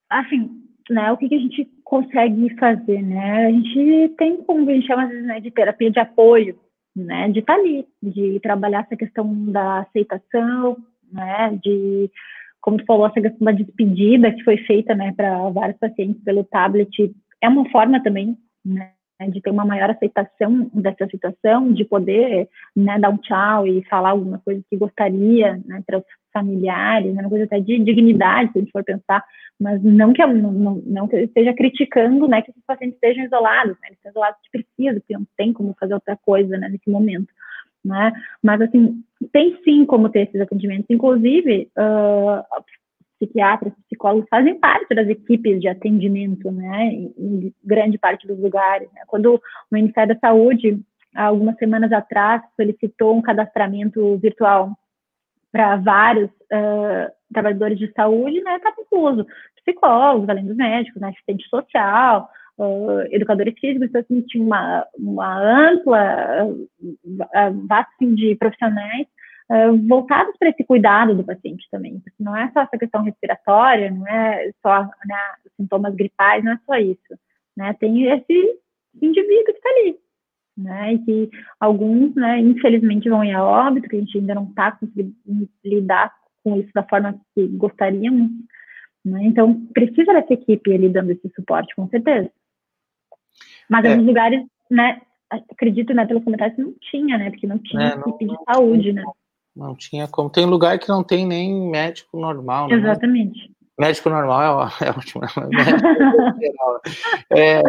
Assim, 0.09 0.61
né? 0.89 1.11
O 1.11 1.17
que, 1.17 1.29
que 1.29 1.35
a 1.35 1.39
gente 1.39 1.65
consegue 1.83 2.55
fazer, 2.57 3.01
né? 3.01 3.47
A 3.47 3.51
gente 3.51 4.13
tem 4.17 4.43
como 4.43 4.69
a 4.69 4.73
gente 4.73 4.87
chama 4.87 5.07
né, 5.07 5.39
de 5.39 5.49
terapia 5.49 5.89
de 5.89 5.99
apoio, 5.99 6.59
né? 6.95 7.29
De 7.29 7.39
estar 7.39 7.55
tá 7.55 7.59
ali, 7.59 7.85
de 8.01 8.39
trabalhar 8.39 8.81
essa 8.81 8.95
questão 8.95 9.33
da 9.51 9.79
aceitação, 9.79 10.77
né? 11.11 11.59
De 11.63 12.09
como 12.63 12.77
tu 12.77 12.85
falou, 12.85 13.05
essa 13.05 13.19
questão 13.19 13.43
da 13.45 13.51
despedida 13.51 14.31
que 14.31 14.41
foi 14.43 14.55
feita, 14.59 14.95
né, 14.95 15.13
para 15.15 15.49
vários 15.49 15.77
pacientes 15.77 16.23
pelo 16.23 16.45
tablet, 16.45 17.13
é 17.41 17.49
uma 17.49 17.69
forma 17.69 18.01
também, 18.01 18.37
né, 18.65 18.93
de 19.29 19.41
ter 19.41 19.51
uma 19.51 19.65
maior 19.65 19.89
aceitação 19.89 20.71
dessa 20.73 21.05
situação, 21.07 21.73
de 21.73 21.83
poder 21.83 22.47
né, 22.73 22.97
dar 22.97 23.09
um 23.09 23.17
tchau 23.17 23.67
e 23.67 23.83
falar 23.89 24.11
alguma 24.11 24.39
coisa 24.39 24.63
que 24.69 24.77
gostaria 24.77 25.61
né, 25.65 25.83
para 25.85 26.01
familiares, 26.33 27.13
né, 27.13 27.21
uma 27.21 27.29
coisa 27.29 27.45
até 27.45 27.59
de 27.59 27.79
dignidade, 27.79 28.51
se 28.51 28.57
a 28.57 28.61
gente 28.61 28.71
for 28.71 28.83
pensar, 28.83 29.23
mas 29.59 29.81
não 29.81 30.11
que, 30.11 30.25
não, 30.25 30.81
não 30.85 31.07
que 31.07 31.15
eu 31.15 31.23
esteja 31.23 31.53
criticando 31.53 32.27
né, 32.27 32.41
que 32.41 32.51
esses 32.51 32.63
pacientes 32.65 32.95
estejam 32.95 33.23
isolados, 33.23 33.73
né, 33.73 33.87
eles 33.87 33.97
estão 33.97 34.11
isolados 34.11 34.39
de 34.43 34.49
precisa, 34.51 34.99
porque 34.99 35.13
não 35.13 35.27
tem 35.37 35.53
como 35.53 35.75
fazer 35.79 35.93
outra 35.93 36.17
coisa 36.17 36.57
né, 36.57 36.67
nesse 36.67 36.89
momento. 36.89 37.31
Né? 37.85 38.13
Mas, 38.41 38.61
assim, 38.61 39.03
tem 39.31 39.57
sim 39.63 39.85
como 39.85 40.09
ter 40.09 40.21
esses 40.21 40.39
atendimentos. 40.39 40.85
Inclusive, 40.89 41.69
uh, 41.77 42.41
psiquiatras, 43.19 43.73
psicólogos 43.87 44.27
fazem 44.29 44.59
parte 44.59 44.93
das 44.93 45.07
equipes 45.07 45.59
de 45.59 45.67
atendimento, 45.67 46.51
né, 46.51 46.85
em 46.93 47.53
grande 47.63 47.97
parte 47.97 48.27
dos 48.27 48.39
lugares. 48.39 48.89
Né? 48.93 49.01
Quando 49.07 49.35
o 49.35 49.41
Ministério 49.71 50.13
da 50.13 50.19
Saúde, 50.19 50.79
há 51.15 51.25
algumas 51.25 51.57
semanas 51.57 51.91
atrás, 51.91 52.41
solicitou 52.55 53.15
um 53.15 53.21
cadastramento 53.21 54.17
virtual 54.17 54.71
para 55.53 55.75
vários 55.75 56.31
uh, 56.31 57.13
trabalhadores 57.31 57.77
de 57.77 57.89
saúde, 57.93 58.41
né, 58.41 58.57
estava 58.57 58.75
incluso 58.79 59.25
psicólogos, 59.63 60.27
além 60.27 60.45
dos 60.45 60.57
médicos, 60.57 60.99
né, 60.99 61.09
assistente 61.09 61.47
social, 61.47 62.27
uh, 62.57 63.01
educadores 63.11 63.53
físicos, 63.59 63.87
então 63.87 64.01
assim, 64.01 64.21
tinha 64.21 64.43
uma, 64.43 64.85
uma 64.97 65.69
ampla, 65.69 66.45
uh, 66.45 67.67
vasta 67.67 67.91
assim, 67.93 68.15
de 68.15 68.35
profissionais 68.35 69.05
uh, 69.51 69.87
voltados 69.87 70.35
para 70.37 70.49
esse 70.49 70.63
cuidado 70.63 71.15
do 71.15 71.23
paciente 71.23 71.67
também, 71.71 71.99
porque 71.99 72.23
não 72.23 72.35
é 72.35 72.49
só 72.51 72.61
essa 72.61 72.77
questão 72.77 73.03
respiratória, 73.03 73.91
não 73.91 74.07
é 74.07 74.49
só 74.59 74.81
né, 74.81 75.17
sintomas 75.55 75.93
gripais, 75.93 76.43
não 76.43 76.53
é 76.53 76.59
só 76.65 76.75
isso, 76.77 77.19
né? 77.55 77.75
Tem 77.79 78.05
esse 78.05 78.59
indivíduo 79.01 79.45
que 79.45 79.51
está 79.51 79.69
ali, 79.69 79.97
né? 80.57 80.93
E 80.93 80.99
que 80.99 81.29
alguns, 81.59 82.15
né, 82.15 82.39
infelizmente 82.39 83.09
vão 83.09 83.23
ir 83.23 83.33
a 83.33 83.43
óbito, 83.43 83.89
que 83.89 83.95
a 83.95 83.99
gente 83.99 84.17
ainda 84.17 84.35
não 84.35 84.45
está 84.45 84.71
conseguindo 84.71 85.13
lidar 85.63 86.13
com 86.43 86.59
isso 86.59 86.69
da 86.73 86.83
forma 86.83 87.19
que 87.33 87.47
gostaríamos, 87.47 88.29
né? 89.03 89.23
Então, 89.23 89.65
precisa 89.73 90.13
dessa 90.13 90.33
equipe 90.33 90.73
ali 90.73 90.89
dando 90.89 91.11
esse 91.11 91.29
suporte, 91.35 91.75
com 91.75 91.87
certeza. 91.89 92.29
Mas 93.69 93.85
é. 93.85 93.95
em 93.95 94.01
lugares, 94.01 94.45
né, 94.69 95.01
acredito, 95.31 95.93
né, 95.93 96.05
pelos 96.05 96.23
comentários, 96.23 96.57
não 96.57 96.73
tinha, 96.79 97.17
né, 97.17 97.29
porque 97.29 97.47
não 97.47 97.59
tinha 97.59 97.89
é, 97.89 97.99
equipe 97.99 98.25
não, 98.25 98.35
de 98.35 98.43
saúde, 98.45 98.93
né. 98.93 99.03
Não 99.55 99.75
tinha 99.75 100.07
como. 100.07 100.29
Tem 100.29 100.45
lugar 100.45 100.79
que 100.79 100.89
não 100.89 101.03
tem 101.03 101.25
nem 101.25 101.69
médico 101.69 102.19
normal, 102.19 102.67
né? 102.67 102.75
Exatamente. 102.75 103.51
Médico 103.79 104.09
normal 104.09 104.67
é, 104.81 104.85
é 104.85 104.89
ótimo. 104.89 105.23
é, 107.29 107.61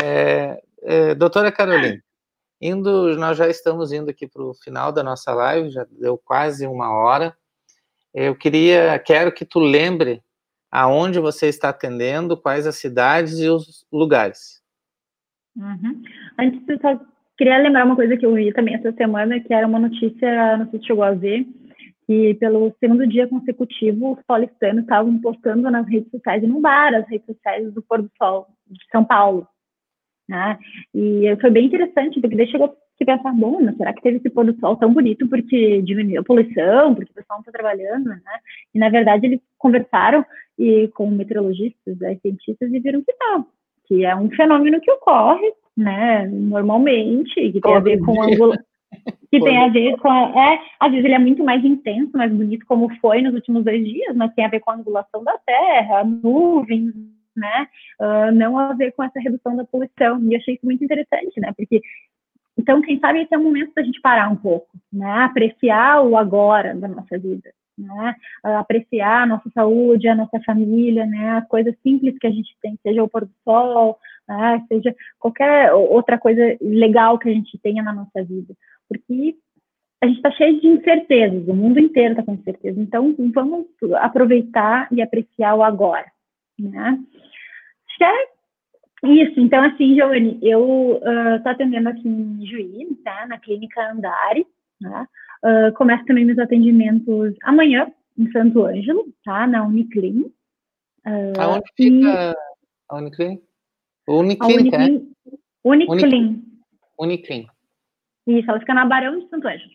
é, 0.00 0.62
é, 0.82 1.14
doutora 1.14 1.50
Carolina, 1.50 2.00
indo, 2.62 3.16
nós 3.16 3.36
já 3.36 3.48
estamos 3.48 3.92
indo 3.92 4.10
aqui 4.10 4.26
para 4.26 4.42
o 4.42 4.54
final 4.54 4.92
da 4.92 5.02
nossa 5.02 5.34
live, 5.34 5.70
já 5.70 5.84
deu 5.90 6.16
quase 6.16 6.66
uma 6.66 6.90
hora. 6.90 7.36
Eu 8.14 8.36
queria, 8.36 8.98
quero 8.98 9.32
que 9.32 9.44
tu 9.44 9.58
lembre 9.58 10.22
aonde 10.70 11.18
você 11.18 11.48
está 11.48 11.70
atendendo, 11.70 12.40
quais 12.40 12.66
as 12.66 12.76
cidades 12.76 13.38
e 13.38 13.48
os 13.48 13.86
lugares. 13.92 14.62
Uhum. 15.56 16.02
Antes, 16.38 16.66
eu 16.68 16.80
só 16.80 16.98
Queria 17.42 17.58
lembrar 17.58 17.86
uma 17.86 17.96
coisa 17.96 18.16
que 18.16 18.24
eu 18.24 18.34
vi 18.34 18.52
também 18.52 18.74
essa 18.74 18.92
semana, 18.92 19.40
que 19.40 19.52
era 19.52 19.66
uma 19.66 19.78
notícia, 19.78 20.56
não 20.58 20.70
sei 20.70 20.78
se 20.78 20.86
chegou 20.86 21.02
a 21.02 21.12
ver, 21.12 21.46
que 22.06 22.34
pelo 22.34 22.72
segundo 22.78 23.06
dia 23.06 23.26
consecutivo, 23.26 24.12
os 24.12 24.22
paulistanos 24.26 24.82
estavam 24.82 25.18
postando 25.20 25.70
nas 25.70 25.84
redes 25.88 26.10
sociais, 26.10 26.42
bar, 26.60 26.94
as 26.94 27.08
redes 27.08 27.26
sociais 27.26 27.72
do 27.72 27.82
Pôr 27.82 28.02
do 28.02 28.10
Sol 28.18 28.46
de 28.66 28.78
São 28.90 29.04
Paulo. 29.04 29.46
Né? 30.32 30.58
E 30.94 31.36
foi 31.42 31.50
bem 31.50 31.66
interessante, 31.66 32.18
porque 32.18 32.34
daí 32.34 32.48
chegou 32.48 32.68
a 32.68 33.04
pensar, 33.04 33.32
bom, 33.34 33.60
mas 33.60 33.76
será 33.76 33.92
que 33.92 34.00
teve 34.00 34.16
esse 34.16 34.30
pôr 34.30 34.46
do 34.46 34.58
sol 34.60 34.76
tão 34.76 34.94
bonito 34.94 35.28
porque 35.28 35.82
diminuiu 35.82 36.22
a 36.22 36.24
poluição, 36.24 36.94
porque 36.94 37.10
o 37.10 37.14
pessoal 37.14 37.38
não 37.38 37.40
está 37.40 37.52
trabalhando, 37.52 38.06
né? 38.06 38.20
E, 38.74 38.78
na 38.78 38.88
verdade, 38.88 39.26
eles 39.26 39.40
conversaram 39.58 40.24
e, 40.58 40.88
com 40.94 41.10
meteorologistas, 41.10 41.98
né, 41.98 42.16
cientistas, 42.22 42.72
e 42.72 42.78
viram 42.80 43.02
que 43.02 43.14
não, 43.20 43.46
que 43.86 44.06
é 44.06 44.16
um 44.16 44.30
fenômeno 44.30 44.80
que 44.80 44.90
ocorre 44.90 45.52
né, 45.76 46.26
normalmente, 46.32 47.34
que 47.34 47.60
tem 47.60 47.74
a 47.74 47.80
ver 47.80 47.98
com 48.00 48.22
ângulo, 48.22 48.56
que 49.30 49.38
tem 49.38 49.58
a 49.58 49.68
ver 49.68 49.98
com, 49.98 50.10
é, 50.10 50.60
às 50.80 50.90
vezes 50.90 51.04
ele 51.04 51.14
é 51.14 51.18
muito 51.18 51.44
mais 51.44 51.62
intenso, 51.62 52.16
mais 52.16 52.32
bonito, 52.32 52.64
como 52.64 52.88
foi 53.00 53.20
nos 53.20 53.34
últimos 53.34 53.64
dois 53.64 53.84
dias, 53.84 54.16
mas 54.16 54.32
tem 54.34 54.46
a 54.46 54.48
ver 54.48 54.60
com 54.60 54.70
a 54.70 54.76
angulação 54.76 55.22
da 55.24 55.36
Terra, 55.44 56.04
nuvens, 56.04 56.94
né, 57.36 57.68
uh, 58.00 58.32
não 58.32 58.58
a 58.58 58.72
ver 58.72 58.92
com 58.92 59.02
essa 59.02 59.20
redução 59.20 59.56
da 59.56 59.64
poluição, 59.64 60.20
e 60.22 60.36
achei 60.36 60.54
isso 60.54 60.66
muito 60.66 60.84
interessante, 60.84 61.40
né, 61.40 61.52
porque, 61.56 61.80
então, 62.58 62.82
quem 62.82 62.98
sabe 62.98 63.22
esse 63.22 63.34
é 63.34 63.38
o 63.38 63.42
momento 63.42 63.72
da 63.74 63.82
gente 63.82 64.00
parar 64.00 64.30
um 64.30 64.36
pouco, 64.36 64.68
né, 64.92 65.24
apreciar 65.24 66.02
o 66.02 66.16
agora 66.16 66.74
da 66.74 66.88
nossa 66.88 67.18
vida, 67.18 67.50
né? 67.78 68.14
apreciar 68.42 69.22
a 69.22 69.26
nossa 69.26 69.50
saúde, 69.50 70.08
a 70.08 70.14
nossa 70.14 70.40
família, 70.44 71.06
né? 71.06 71.30
As 71.38 71.48
coisas 71.48 71.74
simples 71.82 72.18
que 72.18 72.26
a 72.26 72.30
gente 72.30 72.54
tem, 72.60 72.78
seja 72.82 73.02
o 73.02 73.08
pôr 73.08 73.24
do 73.24 73.32
sol, 73.44 73.98
né? 74.28 74.64
seja 74.68 74.94
qualquer 75.18 75.72
outra 75.72 76.18
coisa 76.18 76.56
legal 76.60 77.18
que 77.18 77.28
a 77.28 77.32
gente 77.32 77.58
tenha 77.58 77.82
na 77.82 77.92
nossa 77.92 78.22
vida, 78.24 78.54
porque 78.88 79.36
a 80.02 80.06
gente 80.06 80.16
está 80.16 80.30
cheio 80.32 80.60
de 80.60 80.66
incertezas, 80.66 81.46
o 81.46 81.54
mundo 81.54 81.78
inteiro 81.78 82.12
está 82.12 82.22
com 82.24 82.34
incerteza, 82.34 82.80
então 82.80 83.14
vamos 83.32 83.66
aproveitar 84.00 84.88
e 84.90 85.00
apreciar 85.00 85.54
o 85.54 85.62
agora, 85.62 86.06
né? 86.58 86.98
Isso, 89.04 89.40
então 89.40 89.62
assim, 89.64 89.94
Giovanni, 89.94 90.38
eu 90.40 91.00
estou 91.36 91.50
uh, 91.50 91.54
atendendo 91.54 91.88
aqui 91.88 92.08
em 92.08 92.46
Juiz, 92.46 92.88
tá? 93.02 93.26
na 93.26 93.38
clínica 93.38 93.90
Andari, 93.90 94.46
né? 94.80 95.08
Uh, 95.44 95.74
começo 95.74 96.04
também 96.04 96.24
meus 96.24 96.38
atendimentos 96.38 97.34
amanhã, 97.42 97.90
em 98.16 98.30
Santo 98.30 98.64
Ângelo, 98.64 99.12
tá? 99.24 99.44
Na 99.46 99.64
Uniclin. 99.64 100.32
Uh, 101.04 101.40
Aonde 101.40 101.64
fica 101.76 102.36
a 102.88 102.96
Uniclinic? 102.96 103.42
Uniclinic, 104.06 104.74
a 104.74 104.78
Uniclin, 104.78 105.12
é? 105.26 105.36
Uniclin. 105.64 106.44
Uniclin. 106.98 107.46
Isso, 108.28 108.48
ela 108.48 108.60
fica 108.60 108.74
na 108.74 108.84
Barão 108.84 109.18
de 109.18 109.28
Santo 109.28 109.48
Ângelo. 109.48 109.72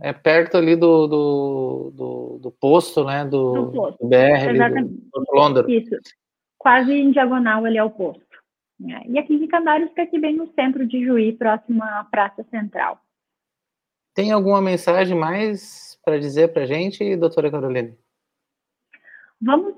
É 0.00 0.12
perto 0.12 0.56
ali 0.56 0.76
do, 0.76 1.06
do, 1.06 1.92
do, 1.94 2.38
do 2.42 2.50
posto, 2.52 3.04
né? 3.04 3.24
Do, 3.24 3.52
do, 3.52 3.72
posto. 3.72 4.06
BR, 4.06 4.50
Exatamente. 4.50 4.94
do, 5.12 5.20
do 5.20 5.34
Londres. 5.34 5.66
Isso, 5.68 5.96
quase 6.56 6.92
em 6.92 7.10
diagonal 7.10 7.64
ali 7.64 7.78
ao 7.78 7.90
posto. 7.90 8.26
É. 8.86 9.08
E 9.08 9.18
a 9.18 9.26
Clínica 9.26 9.58
Andares 9.58 9.88
fica 9.88 10.02
aqui 10.02 10.18
bem 10.18 10.36
no 10.36 10.52
centro 10.52 10.86
de 10.86 11.04
Juí, 11.04 11.32
próximo 11.32 11.82
à 11.82 12.06
Praça 12.10 12.44
Central. 12.44 13.00
Tem 14.14 14.32
alguma 14.32 14.60
mensagem 14.60 15.16
mais 15.16 15.98
para 16.04 16.18
dizer 16.18 16.52
para 16.52 16.62
a 16.62 16.66
gente, 16.66 17.16
doutora 17.16 17.50
Carolina? 17.50 17.96
Vamos 19.40 19.74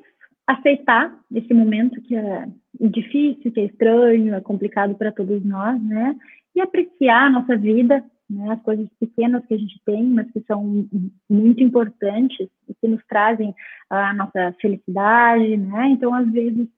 aceitar 0.46 1.18
esse 1.34 1.52
momento 1.52 2.00
que 2.02 2.16
é 2.16 2.46
difícil, 2.80 3.52
que 3.52 3.60
é 3.60 3.64
estranho, 3.64 4.34
é 4.34 4.40
complicado 4.40 4.94
para 4.94 5.12
todos 5.12 5.44
nós, 5.44 5.80
né? 5.82 6.16
E 6.54 6.60
apreciar 6.60 7.26
a 7.26 7.30
nossa 7.30 7.56
vida, 7.56 8.04
né? 8.31 8.53
As 8.53 8.62
coisas 8.62 8.89
pequenas 9.01 9.45
que 9.47 9.55
a 9.55 9.59
gente 9.59 9.81
tem, 9.85 10.05
mas 10.05 10.31
que 10.31 10.41
são 10.47 10.87
muito 11.28 11.62
importantes 11.62 12.49
e 12.68 12.74
que 12.81 12.87
nos 12.89 13.05
trazem 13.07 13.53
a 13.91 14.14
nossa 14.14 14.55
felicidade, 14.61 15.57
né? 15.57 15.89
Então, 15.89 16.14
às 16.14 16.31
vezes, 16.31 16.68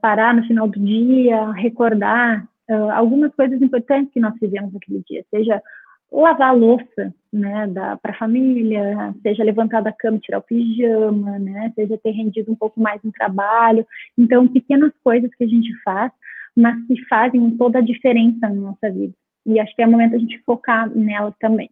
parar 0.00 0.34
no 0.34 0.44
final 0.46 0.66
do 0.66 0.80
dia, 0.80 1.50
recordar 1.52 2.48
algumas 2.94 3.34
coisas 3.34 3.60
importantes 3.60 4.12
que 4.12 4.20
nós 4.20 4.34
fizemos 4.38 4.72
naquele 4.72 5.04
dia, 5.06 5.22
seja 5.30 5.62
lavar 6.10 6.50
a 6.50 6.52
louça, 6.52 7.12
né, 7.32 7.66
para 8.00 8.12
a 8.12 8.18
família, 8.18 9.12
seja 9.20 9.42
levantar 9.42 9.80
da 9.80 9.92
cama, 9.92 10.18
tirar 10.20 10.38
o 10.38 10.42
pijama, 10.42 11.38
né, 11.40 11.72
seja 11.74 11.98
ter 11.98 12.12
rendido 12.12 12.52
um 12.52 12.54
pouco 12.54 12.80
mais 12.80 13.02
no 13.02 13.10
trabalho. 13.10 13.84
Então, 14.16 14.46
pequenas 14.46 14.92
coisas 15.02 15.34
que 15.34 15.42
a 15.42 15.48
gente 15.48 15.74
faz, 15.82 16.12
mas 16.56 16.80
que 16.86 17.04
fazem 17.06 17.50
toda 17.56 17.80
a 17.80 17.82
diferença 17.82 18.48
na 18.48 18.54
nossa 18.54 18.88
vida. 18.90 19.12
E 19.46 19.60
acho 19.60 19.74
que 19.74 19.82
é 19.82 19.86
o 19.86 19.90
momento 19.90 20.16
a 20.16 20.18
gente 20.18 20.38
focar 20.40 20.88
nelas 20.90 21.34
também. 21.38 21.70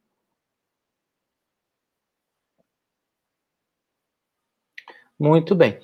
Muito 5.18 5.54
bem. 5.54 5.78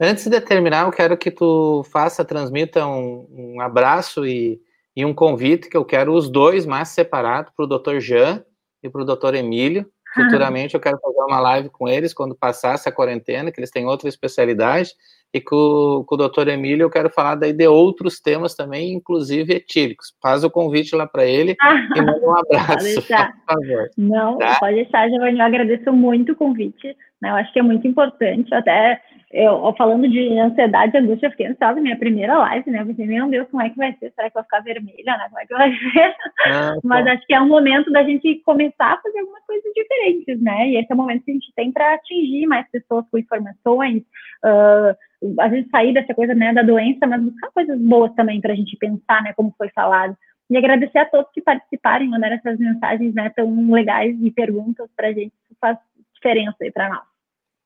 Antes 0.00 0.26
de 0.26 0.40
terminar, 0.40 0.86
eu 0.86 0.92
quero 0.92 1.16
que 1.16 1.30
tu 1.30 1.82
faça, 1.84 2.24
transmita 2.24 2.86
um, 2.86 3.26
um 3.30 3.60
abraço 3.60 4.26
e 4.26 4.60
e 4.96 5.04
um 5.04 5.14
convite 5.14 5.68
que 5.68 5.76
eu 5.76 5.84
quero 5.84 6.14
os 6.14 6.30
dois 6.30 6.64
mais 6.64 6.88
separados 6.88 7.52
para 7.54 7.64
o 7.64 7.68
Dr. 7.68 7.98
Jean 7.98 8.44
e 8.82 8.88
para 8.88 9.02
o 9.02 9.04
Dr. 9.04 9.34
Emílio. 9.34 9.90
Futuramente 10.14 10.74
eu 10.74 10.80
quero 10.80 10.98
fazer 11.00 11.20
uma 11.22 11.40
live 11.40 11.68
com 11.70 11.88
eles 11.88 12.14
quando 12.14 12.36
passar 12.36 12.74
essa 12.74 12.92
quarentena, 12.92 13.50
que 13.50 13.58
eles 13.58 13.70
têm 13.70 13.86
outra 13.86 14.08
especialidade, 14.08 14.92
e 15.34 15.40
com, 15.40 16.04
com 16.06 16.14
o 16.14 16.28
Dr. 16.28 16.46
Emílio 16.48 16.84
eu 16.84 16.90
quero 16.90 17.10
falar 17.10 17.34
daí 17.34 17.52
de 17.52 17.66
outros 17.66 18.20
temas 18.20 18.54
também, 18.54 18.92
inclusive 18.92 19.52
etílicos. 19.52 20.14
Faz 20.22 20.44
o 20.44 20.50
convite 20.50 20.94
lá 20.94 21.08
para 21.08 21.26
ele 21.26 21.56
e 21.96 22.00
manda 22.00 22.24
um 22.24 22.36
abraço, 22.38 23.02
por 23.02 23.02
favor. 23.02 23.90
Não, 23.98 24.38
tá? 24.38 24.56
pode 24.60 24.76
deixar, 24.76 25.08
Giovanni, 25.10 25.40
eu 25.40 25.44
agradeço 25.44 25.92
muito 25.92 26.32
o 26.32 26.36
convite, 26.36 26.96
né? 27.20 27.30
eu 27.30 27.34
acho 27.36 27.52
que 27.52 27.58
é 27.58 27.62
muito 27.62 27.86
importante, 27.86 28.54
até 28.54 29.00
eu 29.34 29.74
falando 29.76 30.08
de 30.08 30.38
ansiedade 30.38 30.96
e 30.96 31.00
angústia, 31.00 31.26
eu 31.26 31.30
fiquei 31.32 31.46
ansiosa 31.48 31.80
minha 31.80 31.98
primeira 31.98 32.38
live, 32.38 32.70
né? 32.70 32.82
Eu 32.82 32.86
pensei, 32.86 33.04
meu 33.04 33.28
Deus, 33.28 33.48
como 33.50 33.64
é 33.64 33.68
que 33.68 33.76
vai 33.76 33.92
ser? 33.98 34.12
Será 34.12 34.28
que 34.28 34.34
vai 34.34 34.44
ficar 34.44 34.60
vermelha, 34.60 35.16
né? 35.16 35.26
Como 35.28 35.40
é 35.40 35.46
que 35.46 35.54
vai 35.54 35.72
ser? 35.92 36.16
Ah, 36.46 36.74
Mas 36.84 37.04
acho 37.08 37.26
que 37.26 37.34
é 37.34 37.40
um 37.40 37.48
momento 37.48 37.90
da 37.90 38.04
gente 38.04 38.40
começar 38.44 38.92
a 38.92 39.00
fazer 39.00 39.18
algumas 39.18 39.44
coisas 39.44 39.72
diferentes, 39.74 40.40
né? 40.40 40.68
E 40.68 40.76
esse 40.76 40.86
é 40.88 40.94
o 40.94 40.96
momento 40.96 41.24
que 41.24 41.32
a 41.32 41.34
gente 41.34 41.52
tem 41.56 41.72
para 41.72 41.94
atingir 41.94 42.46
mais 42.46 42.70
pessoas 42.70 43.04
com 43.10 43.18
informações, 43.18 44.02
uh, 44.44 45.40
a 45.40 45.48
gente 45.48 45.68
sair 45.68 45.92
dessa 45.92 46.14
coisa 46.14 46.32
né, 46.32 46.52
da 46.52 46.62
doença, 46.62 47.04
mas 47.04 47.20
buscar 47.20 47.50
coisas 47.50 47.80
boas 47.80 48.14
também 48.14 48.40
para 48.40 48.52
a 48.52 48.56
gente 48.56 48.76
pensar, 48.76 49.20
né? 49.24 49.32
Como 49.32 49.52
foi 49.58 49.68
falado. 49.70 50.16
E 50.48 50.56
agradecer 50.56 50.98
a 50.98 51.06
todos 51.06 51.32
que 51.32 51.42
participaram, 51.42 52.06
mandaram 52.06 52.36
essas 52.36 52.56
mensagens 52.56 53.12
né, 53.14 53.30
tão 53.34 53.72
legais 53.72 54.16
e 54.20 54.30
perguntas 54.30 54.88
para 54.94 55.08
a 55.08 55.12
gente, 55.12 55.32
isso 55.50 55.56
faz 55.60 55.76
diferença 56.24 56.56
aí 56.62 56.72
para 56.72 56.88
nós. 56.88 57.02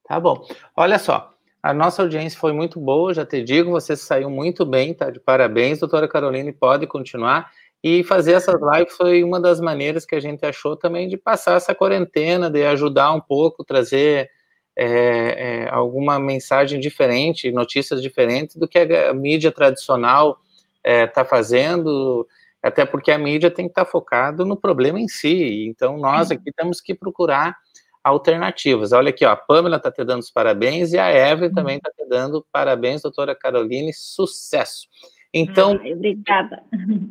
Tá 0.05 0.19
bom. 0.19 0.45
Olha 0.77 0.99
só, 0.99 1.33
a 1.63 1.73
nossa 1.73 2.03
audiência 2.03 2.39
foi 2.39 2.53
muito 2.53 2.81
boa, 2.81 3.15
já 3.15 3.25
te 3.25 3.43
digo, 3.43 3.71
você 3.71 3.97
saiu 3.97 4.29
muito 4.29 4.67
bem, 4.67 4.93
tá? 4.93 5.11
De 5.11 5.21
parabéns, 5.21 5.79
doutora 5.79 6.09
Caroline, 6.09 6.53
pode 6.53 6.87
continuar. 6.87 7.51
E 7.83 8.03
fazer 8.03 8.33
essas 8.33 8.57
lives 8.61 8.97
foi 8.97 9.23
uma 9.23 9.41
das 9.41 9.61
maneiras 9.61 10.05
que 10.05 10.17
a 10.17 10.21
gente 10.21 10.45
achou 10.45 10.77
também 10.77 11.07
de 11.07 11.17
passar 11.17 11.57
essa 11.57 11.75
quarentena, 11.75 12.51
de 12.51 12.65
ajudar 12.65 13.13
um 13.13 13.21
pouco, 13.21 13.65
trazer 13.65 14.29
é, 14.77 14.87
é, 14.87 15.69
alguma 15.71 16.19
mensagem 16.19 16.81
diferente, 16.81 17.53
notícias 17.53 18.03
diferentes 18.03 18.57
do 18.57 18.67
que 18.67 18.79
a, 18.79 19.15
mídia 19.15 19.53
tradicional 19.53 20.41
está 20.85 21.21
é, 21.21 21.25
fazendo, 21.25 22.27
até 22.63 22.85
porque 22.85 23.13
a 23.13 23.19
mídia 23.19 23.51
tem 23.51 23.67
que 23.67 23.73
estar 23.73 23.85
tá 23.85 23.91
focado 23.91 24.45
no 24.45 24.57
problema 24.57 25.01
em 25.01 25.07
si. 25.07 25.67
Então, 25.69 25.99
nós 25.99 26.33
aqui 26.33 26.51
temos 26.53 26.81
que 26.81 26.95
procurar 26.95 27.57
alternativas. 28.03 28.93
Olha 28.93 29.11
aqui, 29.11 29.25
ó, 29.25 29.31
a 29.31 29.37
Pamela 29.37 29.77
está 29.77 29.91
te 29.91 30.05
dando 30.05 30.21
os 30.21 30.31
parabéns 30.31 30.93
e 30.93 30.99
a 30.99 31.11
Evelyn 31.11 31.53
também 31.53 31.77
está 31.77 31.91
te 31.91 32.07
dando 32.09 32.47
parabéns, 32.53 33.03
doutora 33.03 33.35
Caroline, 33.35 33.93
sucesso. 33.93 34.89
Então, 35.33 35.79
Ai, 35.83 35.93
obrigada. 35.93 36.63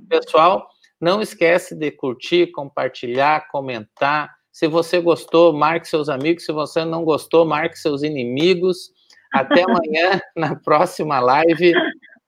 Pessoal, 0.09 0.67
não 0.99 1.21
esquece 1.21 1.75
de 1.75 1.91
curtir, 1.91 2.47
compartilhar, 2.47 3.47
comentar. 3.49 4.35
Se 4.51 4.67
você 4.67 4.99
gostou, 4.99 5.53
marque 5.53 5.87
seus 5.87 6.09
amigos. 6.09 6.45
Se 6.45 6.51
você 6.51 6.83
não 6.83 7.03
gostou, 7.03 7.45
marque 7.45 7.77
seus 7.77 8.01
inimigos. 8.01 8.91
Até 9.31 9.61
amanhã, 9.69 10.19
na 10.35 10.55
próxima 10.55 11.19
live, 11.19 11.73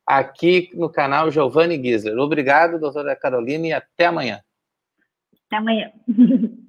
aqui 0.06 0.70
no 0.76 0.90
canal 0.90 1.32
Giovanni 1.32 1.82
Gisler. 1.82 2.18
Obrigado, 2.20 2.80
doutora 2.80 3.16
Caroline, 3.16 3.70
e 3.70 3.74
até 3.74 4.06
amanhã. 4.06 4.40
Até 5.48 5.58
amanhã. 5.58 5.92